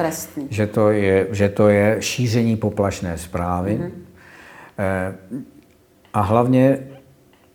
že, 0.51 0.67
to 0.67 0.91
je, 0.91 1.27
že 1.31 1.49
to 1.49 1.69
je 1.69 1.97
šíření 2.01 2.57
poplašné 2.57 3.19
zprávy. 3.19 3.81
Mm-hmm. 3.81 5.15
A 6.15 6.21
hlavně 6.21 6.79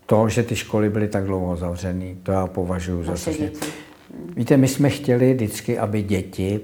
to, 0.06 0.30
že 0.30 0.44
ty 0.44 0.56
školy 0.56 0.90
byly 0.90 1.08
tak 1.08 1.24
dlouho 1.24 1.56
zavřené, 1.56 2.16
to 2.24 2.32
já 2.32 2.48
považuji 2.48 3.04
za 3.04 3.14
to. 3.14 3.32
Víte, 4.36 4.58
my 4.58 4.68
jsme 4.68 4.90
chtěli 4.90 5.34
vždycky, 5.34 5.80
aby 5.80 6.02
děti 6.02 6.60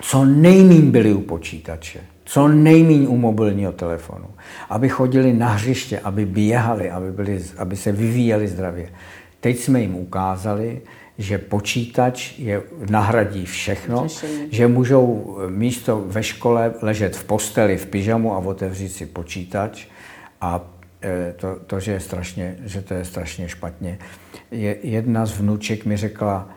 co 0.00 0.24
nejmín 0.24 0.90
byly 0.90 1.14
u 1.14 1.20
počítače, 1.20 2.00
co 2.24 2.48
nejmín 2.48 3.06
u 3.08 3.16
mobilního 3.16 3.72
telefonu, 3.72 4.26
aby 4.70 4.88
chodili 4.88 5.32
na 5.32 5.48
hřiště, 5.48 6.00
aby 6.00 6.24
běhali, 6.24 6.90
aby, 6.90 7.12
byli, 7.12 7.42
aby 7.58 7.76
se 7.76 7.92
vyvíjeli 7.92 8.48
zdravě. 8.48 8.92
Teď 9.40 9.58
jsme 9.58 9.80
jim 9.80 9.94
ukázali, 9.94 10.80
že 11.18 11.38
počítač 11.38 12.38
je, 12.38 12.62
nahradí 12.90 13.46
všechno, 13.46 14.02
Řešení. 14.08 14.48
že 14.50 14.68
můžou 14.68 15.36
místo 15.48 16.04
ve 16.06 16.22
škole 16.22 16.74
ležet 16.82 17.16
v 17.16 17.24
posteli, 17.24 17.76
v 17.76 17.86
pyžamu 17.86 18.34
a 18.34 18.38
otevřít 18.38 18.88
si 18.88 19.06
počítač 19.06 19.86
a 20.40 20.64
to, 21.36 21.58
to 21.66 21.80
že, 21.80 21.92
je 21.92 22.00
strašně, 22.00 22.56
že 22.64 22.82
to 22.82 22.94
je 22.94 23.04
strašně 23.04 23.48
špatně. 23.48 23.98
Je, 24.50 24.76
jedna 24.82 25.26
z 25.26 25.38
vnuček 25.38 25.84
mi 25.84 25.96
řekla, 25.96 26.48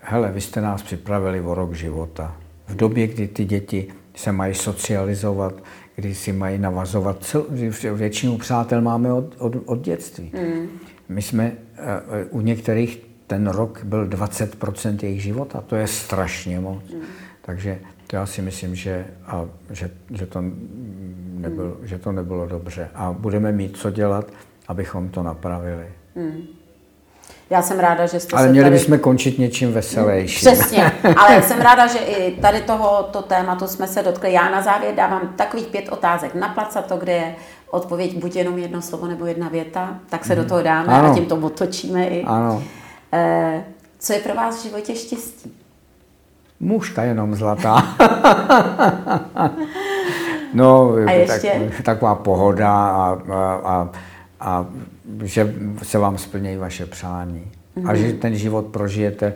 hele, 0.00 0.32
vy 0.32 0.40
jste 0.40 0.60
nás 0.60 0.82
připravili 0.82 1.40
o 1.40 1.54
rok 1.54 1.74
života. 1.74 2.36
V 2.68 2.76
době, 2.76 3.06
kdy 3.06 3.28
ty 3.28 3.44
děti 3.44 3.88
se 4.14 4.32
mají 4.32 4.54
socializovat, 4.54 5.54
kdy 5.96 6.14
si 6.14 6.32
mají 6.32 6.58
navazovat, 6.58 7.24
cel, 7.24 7.46
většinu 7.94 8.38
přátel 8.38 8.80
máme 8.80 9.12
od, 9.12 9.34
od, 9.38 9.56
od 9.66 9.80
dětství. 9.80 10.32
Mm. 10.34 10.68
My 11.08 11.22
jsme 11.22 11.52
eh, 11.76 12.24
u 12.30 12.40
některých 12.40 13.06
ten 13.26 13.46
rok 13.46 13.80
byl 13.84 14.06
20% 14.06 14.98
jejich 15.02 15.22
života. 15.22 15.60
To 15.60 15.76
je 15.76 15.86
strašně 15.86 16.60
moc. 16.60 16.92
Mm. 16.92 17.00
Takže 17.42 17.78
to 18.06 18.16
já 18.16 18.26
si 18.26 18.42
myslím, 18.42 18.74
že, 18.74 19.06
a, 19.26 19.44
že, 19.70 19.90
že, 20.10 20.26
to 20.26 20.42
nebylo, 21.38 21.68
mm. 21.68 21.86
že 21.86 21.98
to 21.98 22.12
nebylo 22.12 22.46
dobře. 22.46 22.90
A 22.94 23.12
budeme 23.12 23.52
mít 23.52 23.76
co 23.76 23.90
dělat, 23.90 24.26
abychom 24.68 25.08
to 25.08 25.22
napravili. 25.22 25.86
Mm. 26.14 26.58
Já 27.50 27.62
jsem 27.62 27.78
ráda, 27.78 28.06
že 28.06 28.20
jste 28.20 28.36
ale 28.36 28.48
měli 28.48 28.64
tady... 28.64 28.76
bychom 28.76 28.98
končit 28.98 29.38
něčím 29.38 29.72
veselějším. 29.72 30.52
Přesně, 30.52 30.92
ale 31.16 31.42
jsem 31.42 31.60
ráda, 31.60 31.86
že 31.86 31.98
i 31.98 32.40
tady 32.40 32.60
tohoto 32.60 33.22
tématu 33.22 33.66
jsme 33.66 33.86
se 33.86 34.02
dotkli. 34.02 34.32
Já 34.32 34.50
na 34.50 34.62
závěr 34.62 34.94
dávám 34.94 35.32
takových 35.36 35.66
pět 35.66 35.88
otázek 35.88 36.34
na 36.34 36.54
to, 36.88 36.96
kde 36.96 37.12
je 37.12 37.34
odpověď 37.70 38.16
buď 38.16 38.36
jenom 38.36 38.58
jedno 38.58 38.82
slovo 38.82 39.06
nebo 39.06 39.26
jedna 39.26 39.48
věta, 39.48 39.98
tak 40.08 40.24
se 40.24 40.32
mm. 40.32 40.36
do 40.36 40.42
mhm. 40.42 40.48
toho 40.48 40.62
dáme 40.62 40.88
ano. 40.88 41.10
a 41.10 41.14
tím 41.14 41.26
to 41.26 41.36
otočíme 41.36 42.06
i. 42.06 42.24
Ano. 42.24 42.62
E, 43.12 43.64
co 43.98 44.12
je 44.12 44.18
pro 44.18 44.34
vás 44.34 44.60
v 44.60 44.62
životě 44.62 44.96
štěstí? 44.96 45.52
Mužka 46.60 47.02
jenom 47.02 47.34
zlatá. 47.34 47.96
no, 50.54 50.92
a 51.06 51.10
ještě? 51.10 51.70
Tak, 51.76 51.82
taková 51.82 52.14
pohoda 52.14 52.70
a, 52.70 53.18
a, 53.32 53.54
a, 53.64 53.90
a 54.40 54.66
že 55.24 55.54
se 55.82 55.98
vám 55.98 56.18
splnějí 56.18 56.56
vaše 56.56 56.86
přání. 56.86 57.50
Mm-hmm. 57.76 57.90
A 57.90 57.94
že 57.94 58.12
ten 58.12 58.36
život 58.36 58.66
prožijete 58.66 59.34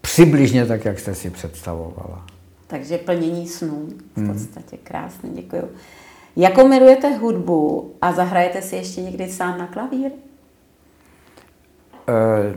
přibližně 0.00 0.66
tak, 0.66 0.84
jak 0.84 0.98
jste 0.98 1.14
si 1.14 1.30
představovala. 1.30 2.26
Takže 2.66 2.98
plnění 2.98 3.48
snů 3.48 3.88
v 4.16 4.20
mhm. 4.20 4.32
podstatě 4.32 4.76
mm. 4.76 4.82
krásně, 4.84 5.30
děkuji. 5.34 5.72
Jako 6.36 6.68
milujete 6.68 7.16
hudbu 7.16 7.92
a 8.02 8.12
zahrajete 8.12 8.62
si 8.62 8.76
ještě 8.76 9.02
někdy 9.02 9.28
sám 9.28 9.58
na 9.58 9.66
klavír? 9.66 10.10
Eh, 12.08 12.54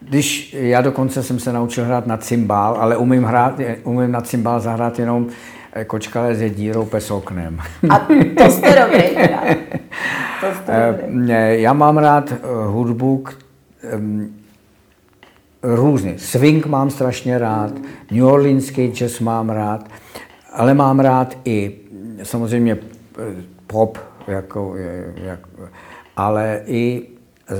když 0.00 0.56
já 0.58 0.80
dokonce 0.80 1.22
jsem 1.22 1.38
se 1.38 1.52
naučil 1.52 1.84
hrát 1.84 2.06
na 2.06 2.16
cymbál, 2.16 2.76
ale 2.80 2.96
umím, 2.96 3.24
hrát, 3.24 3.60
umím 3.84 4.12
na 4.12 4.20
cymbál 4.20 4.60
zahrát 4.60 4.98
jenom 4.98 5.28
kočka 5.86 6.26
je 6.26 6.50
dírou 6.50 6.84
pes 6.84 7.10
oknem. 7.10 7.58
A 7.90 7.98
to 8.38 8.50
jste 8.50 8.74
dobrý. 8.84 9.14
To 10.40 10.54
jste 10.54 10.72
eh, 10.72 10.92
dobrý. 10.92 11.62
Já 11.62 11.72
mám 11.72 11.98
rád 11.98 12.32
hudbu 12.66 13.24
různý. 15.62 16.18
Swing 16.18 16.66
mám 16.66 16.90
strašně 16.90 17.38
rád, 17.38 17.72
New 18.10 18.26
Orleanský 18.26 18.92
jazz 18.92 19.20
mám 19.20 19.50
rád, 19.50 19.88
ale 20.52 20.74
mám 20.74 21.00
rád 21.00 21.38
i 21.44 21.78
samozřejmě 22.22 22.78
pop, 23.66 23.98
jako, 24.26 24.74
jak, 25.14 25.40
ale 26.16 26.60
i 26.66 27.02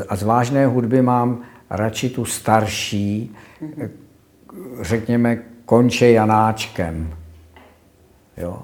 a 0.08 0.16
z 0.16 0.22
vážné 0.22 0.66
hudby 0.66 1.02
mám 1.02 1.42
radši 1.70 2.10
tu 2.10 2.24
starší, 2.24 3.36
řekněme, 4.80 5.38
konče 5.64 6.10
Janáčkem. 6.10 7.14
Jo? 8.36 8.62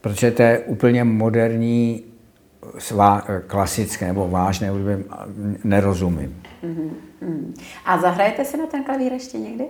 Protože 0.00 0.30
to 0.30 0.42
je 0.42 0.58
úplně 0.58 1.04
moderní, 1.04 2.04
svá, 2.78 3.22
klasické 3.46 4.06
nebo 4.06 4.28
vážné 4.28 4.70
hudby 4.70 5.04
nerozumím. 5.64 6.42
Mm-hmm. 6.64 6.90
A 7.84 7.98
zahrajete 7.98 8.44
se 8.44 8.56
na 8.56 8.66
ten 8.66 8.84
klavír 8.84 9.12
ještě 9.12 9.38
někdy? 9.38 9.64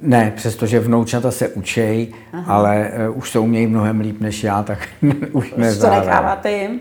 Ne, 0.00 0.32
přestože 0.36 0.80
vnoučata 0.80 1.30
se 1.30 1.48
učej, 1.48 2.14
Aha. 2.32 2.54
ale 2.54 2.90
uh, 3.08 3.18
už 3.18 3.32
to 3.32 3.42
umějí 3.42 3.66
mnohem 3.66 4.00
líp 4.00 4.20
než 4.20 4.44
já, 4.44 4.62
tak 4.62 4.88
už 5.32 5.54
nezahrám. 5.56 6.00
to 6.00 6.06
necháváte 6.06 6.52
jim. 6.52 6.80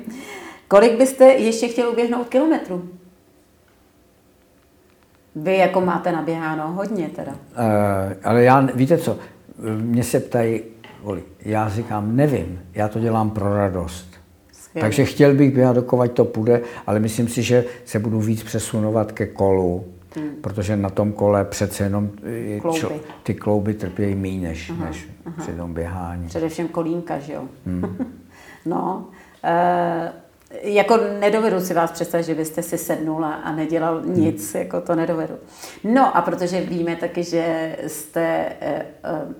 Kolik 0.67 0.97
byste 0.97 1.25
ještě 1.25 1.67
chtěl 1.67 1.89
uběhnout 1.89 2.29
kilometrů? 2.29 2.89
Vy 5.35 5.57
jako 5.57 5.81
máte 5.81 6.11
naběháno 6.11 6.67
hodně 6.67 7.09
teda. 7.09 7.31
Uh, 7.31 7.37
ale 8.23 8.43
já, 8.43 8.59
víte 8.61 8.97
co, 8.97 9.19
mě 9.81 10.03
se 10.03 10.19
ptají, 10.19 10.61
já 11.39 11.69
říkám, 11.69 12.15
nevím, 12.15 12.59
já 12.73 12.87
to 12.87 12.99
dělám 12.99 13.29
pro 13.29 13.57
radost. 13.57 14.09
Skvěle. 14.51 14.87
Takže 14.87 15.05
chtěl 15.05 15.33
bych 15.33 15.53
běhat 15.53 15.75
dokovat 15.75 16.11
to 16.11 16.25
půjde, 16.25 16.61
ale 16.87 16.99
myslím 16.99 17.27
si, 17.27 17.43
že 17.43 17.65
se 17.85 17.99
budu 17.99 18.19
víc 18.19 18.43
přesunovat 18.43 19.11
ke 19.11 19.25
kolu, 19.25 19.85
hmm. 20.15 20.29
protože 20.41 20.77
na 20.77 20.89
tom 20.89 21.11
kole 21.11 21.45
přece 21.45 21.83
jenom 21.83 22.09
klouby. 22.61 22.79
Čl, 22.79 22.91
ty 23.23 23.33
klouby 23.33 23.73
trpějí 23.73 24.15
méně 24.15 24.47
než, 24.47 24.69
aha, 24.69 24.85
než 24.85 25.09
aha. 25.25 25.43
při 25.43 25.51
tom 25.51 25.73
běhání. 25.73 26.27
Především 26.27 26.67
kolínka, 26.67 27.19
že 27.19 27.33
jo? 27.33 27.43
Hmm. 27.65 27.97
no, 28.65 29.05
uh, 29.43 29.49
jako 30.61 30.99
nedovedu 31.19 31.59
si 31.59 31.73
vás 31.73 31.91
představit, 31.91 32.23
že 32.23 32.35
byste 32.35 32.63
si 32.63 32.77
sednul 32.77 33.25
a 33.25 33.51
nedělal 33.51 34.01
hmm. 34.01 34.13
nic, 34.13 34.53
hmm. 34.53 34.63
jako 34.63 34.81
to 34.81 34.95
nedovedu. 34.95 35.33
No 35.83 36.17
a 36.17 36.21
protože 36.21 36.61
víme 36.61 36.95
taky, 36.95 37.23
že 37.23 37.75
jste 37.87 38.45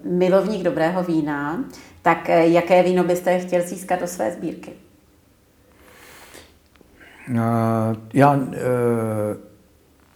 uh, 0.06 0.12
milovník 0.12 0.64
dobrého 0.64 1.04
vína, 1.04 1.64
tak 2.02 2.30
uh, 2.30 2.36
jaké 2.36 2.84
víno 2.84 3.04
byste 3.04 3.40
chtěl 3.40 3.62
získat 3.62 4.00
do 4.00 4.08
své 4.08 4.32
sbírky? 4.32 4.72
Uh, 7.30 7.38
já 8.14 8.34
uh, 8.34 8.46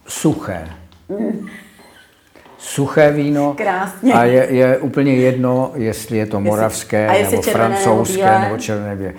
suché. 0.08 0.68
Mm. 1.08 1.48
Suché 2.58 3.12
víno. 3.12 3.54
Krásně. 3.56 4.12
A 4.12 4.24
je, 4.24 4.54
je 4.54 4.78
úplně 4.78 5.14
jedno, 5.14 5.72
jestli 5.74 6.16
je 6.16 6.26
to 6.26 6.40
moravské, 6.40 7.18
jestli, 7.18 7.36
nebo 7.36 7.42
francouzské, 7.42 8.30
nebo, 8.30 8.44
nebo 8.44 8.58
černé, 8.58 9.14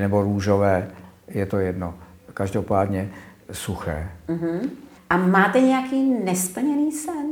nebo 0.00 0.22
růžové 0.22 0.90
je 1.30 1.46
to 1.46 1.58
jedno. 1.58 1.94
Každopádně 2.34 3.10
suché. 3.52 4.10
Uh-huh. 4.28 4.70
A 5.10 5.16
máte 5.16 5.60
nějaký 5.60 6.14
nesplněný 6.24 6.92
sen? 6.92 7.26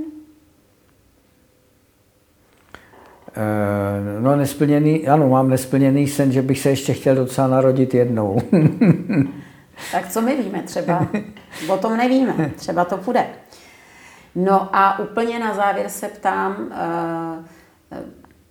Eh, 3.37 4.21
no 4.21 4.37
nesplněný, 4.37 5.09
ano, 5.09 5.29
mám 5.29 5.51
nesplněný 5.51 6.09
sen, 6.09 6.33
že 6.33 6.43
bych 6.43 6.59
se 6.59 6.71
ještě 6.71 6.93
chtěl 6.93 7.15
docela 7.15 7.49
narodit 7.49 7.95
jednou. 7.95 8.41
tak 9.93 10.09
co 10.09 10.21
my 10.21 10.43
víme 10.43 10.63
třeba? 10.63 11.09
O 11.69 11.77
tom 11.77 11.97
nevíme, 11.97 12.51
třeba 12.57 12.85
to 12.85 12.97
půjde. 12.97 13.27
No 14.35 14.77
a 14.77 14.99
úplně 14.99 15.39
na 15.39 15.55
závěr 15.55 15.89
se 15.89 16.09
ptám, 16.09 16.73
eh, 17.93 18.03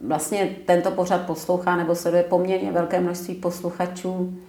vlastně 0.02 0.49
tento 0.65 0.91
pořad 0.91 1.22
poslouchá 1.22 1.76
nebo 1.76 1.95
sleduje 1.95 2.24
poměrně 2.24 2.72
velké 2.72 2.99
množství 2.99 3.36
posluchačů. 3.36 4.40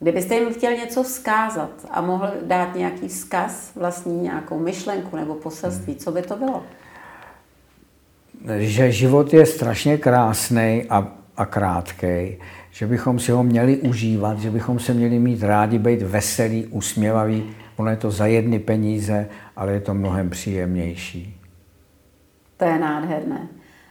Kdybyste 0.00 0.34
jim 0.34 0.54
chtěl 0.54 0.72
něco 0.72 1.02
vzkázat 1.02 1.70
a 1.90 2.00
mohl 2.00 2.30
dát 2.42 2.74
nějaký 2.74 3.08
vzkaz, 3.08 3.72
vlastní 3.74 4.20
nějakou 4.20 4.58
myšlenku 4.58 5.16
nebo 5.16 5.34
poselství, 5.34 5.96
co 5.96 6.12
by 6.12 6.22
to 6.22 6.36
bylo? 6.36 6.62
Že 8.58 8.92
život 8.92 9.34
je 9.34 9.46
strašně 9.46 9.96
krásný 9.96 10.84
a, 10.90 11.12
a 11.36 11.46
krátký, 11.46 12.36
že 12.70 12.86
bychom 12.86 13.18
si 13.18 13.32
ho 13.32 13.42
měli 13.42 13.76
užívat, 13.76 14.38
že 14.38 14.50
bychom 14.50 14.78
se 14.78 14.94
měli 14.94 15.18
mít 15.18 15.42
rádi, 15.42 15.78
být 15.78 16.02
veselý, 16.02 16.66
usměvavý. 16.66 17.50
Ono 17.76 17.90
je 17.90 17.96
to 17.96 18.10
za 18.10 18.26
jedny 18.26 18.58
peníze, 18.58 19.28
ale 19.56 19.72
je 19.72 19.80
to 19.80 19.94
mnohem 19.94 20.30
příjemnější. 20.30 21.40
To 22.56 22.64
je 22.64 22.78
nádherné. 22.78 23.48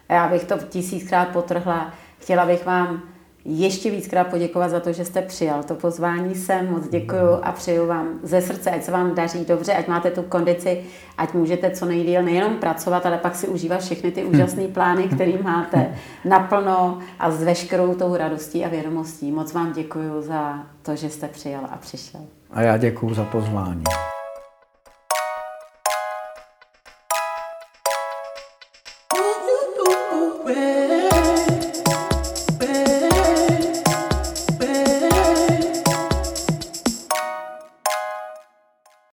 Já 0.09 0.27
bych 0.27 0.43
to 0.43 0.57
tisíckrát 0.57 1.27
potrhla. 1.27 1.93
Chtěla 2.19 2.45
bych 2.45 2.65
vám 2.65 3.08
ještě 3.45 3.91
víckrát 3.91 4.27
poděkovat 4.27 4.71
za 4.71 4.79
to, 4.79 4.93
že 4.93 5.05
jste 5.05 5.21
přijal 5.21 5.63
to 5.63 5.75
pozvání 5.75 6.35
sem. 6.35 6.71
Moc 6.71 6.89
děkuju 6.89 7.39
a 7.43 7.51
přeju 7.51 7.87
vám 7.87 8.07
ze 8.23 8.41
srdce, 8.41 8.71
ať 8.71 8.83
se 8.83 8.91
vám 8.91 9.15
daří 9.15 9.45
dobře, 9.45 9.73
ať 9.73 9.87
máte 9.87 10.11
tu 10.11 10.21
kondici, 10.21 10.83
ať 11.17 11.33
můžete 11.33 11.71
co 11.71 11.85
nejdíl 11.85 12.23
nejenom 12.23 12.55
pracovat, 12.55 13.05
ale 13.05 13.17
pak 13.17 13.35
si 13.35 13.47
užívat 13.47 13.81
všechny 13.81 14.11
ty 14.11 14.23
úžasné 14.23 14.67
plány, 14.67 15.03
které 15.03 15.33
máte 15.43 15.95
naplno 16.25 16.99
a 17.19 17.31
s 17.31 17.43
veškerou 17.43 17.95
tou 17.95 18.15
radostí 18.15 18.65
a 18.65 18.69
vědomostí. 18.69 19.31
Moc 19.31 19.53
vám 19.53 19.73
děkuju 19.73 20.21
za 20.21 20.63
to, 20.81 20.95
že 20.95 21.09
jste 21.09 21.27
přijal 21.27 21.65
a 21.71 21.77
přišel. 21.77 22.21
A 22.51 22.61
já 22.61 22.77
děkuju 22.77 23.13
za 23.13 23.23
pozvání. 23.23 23.83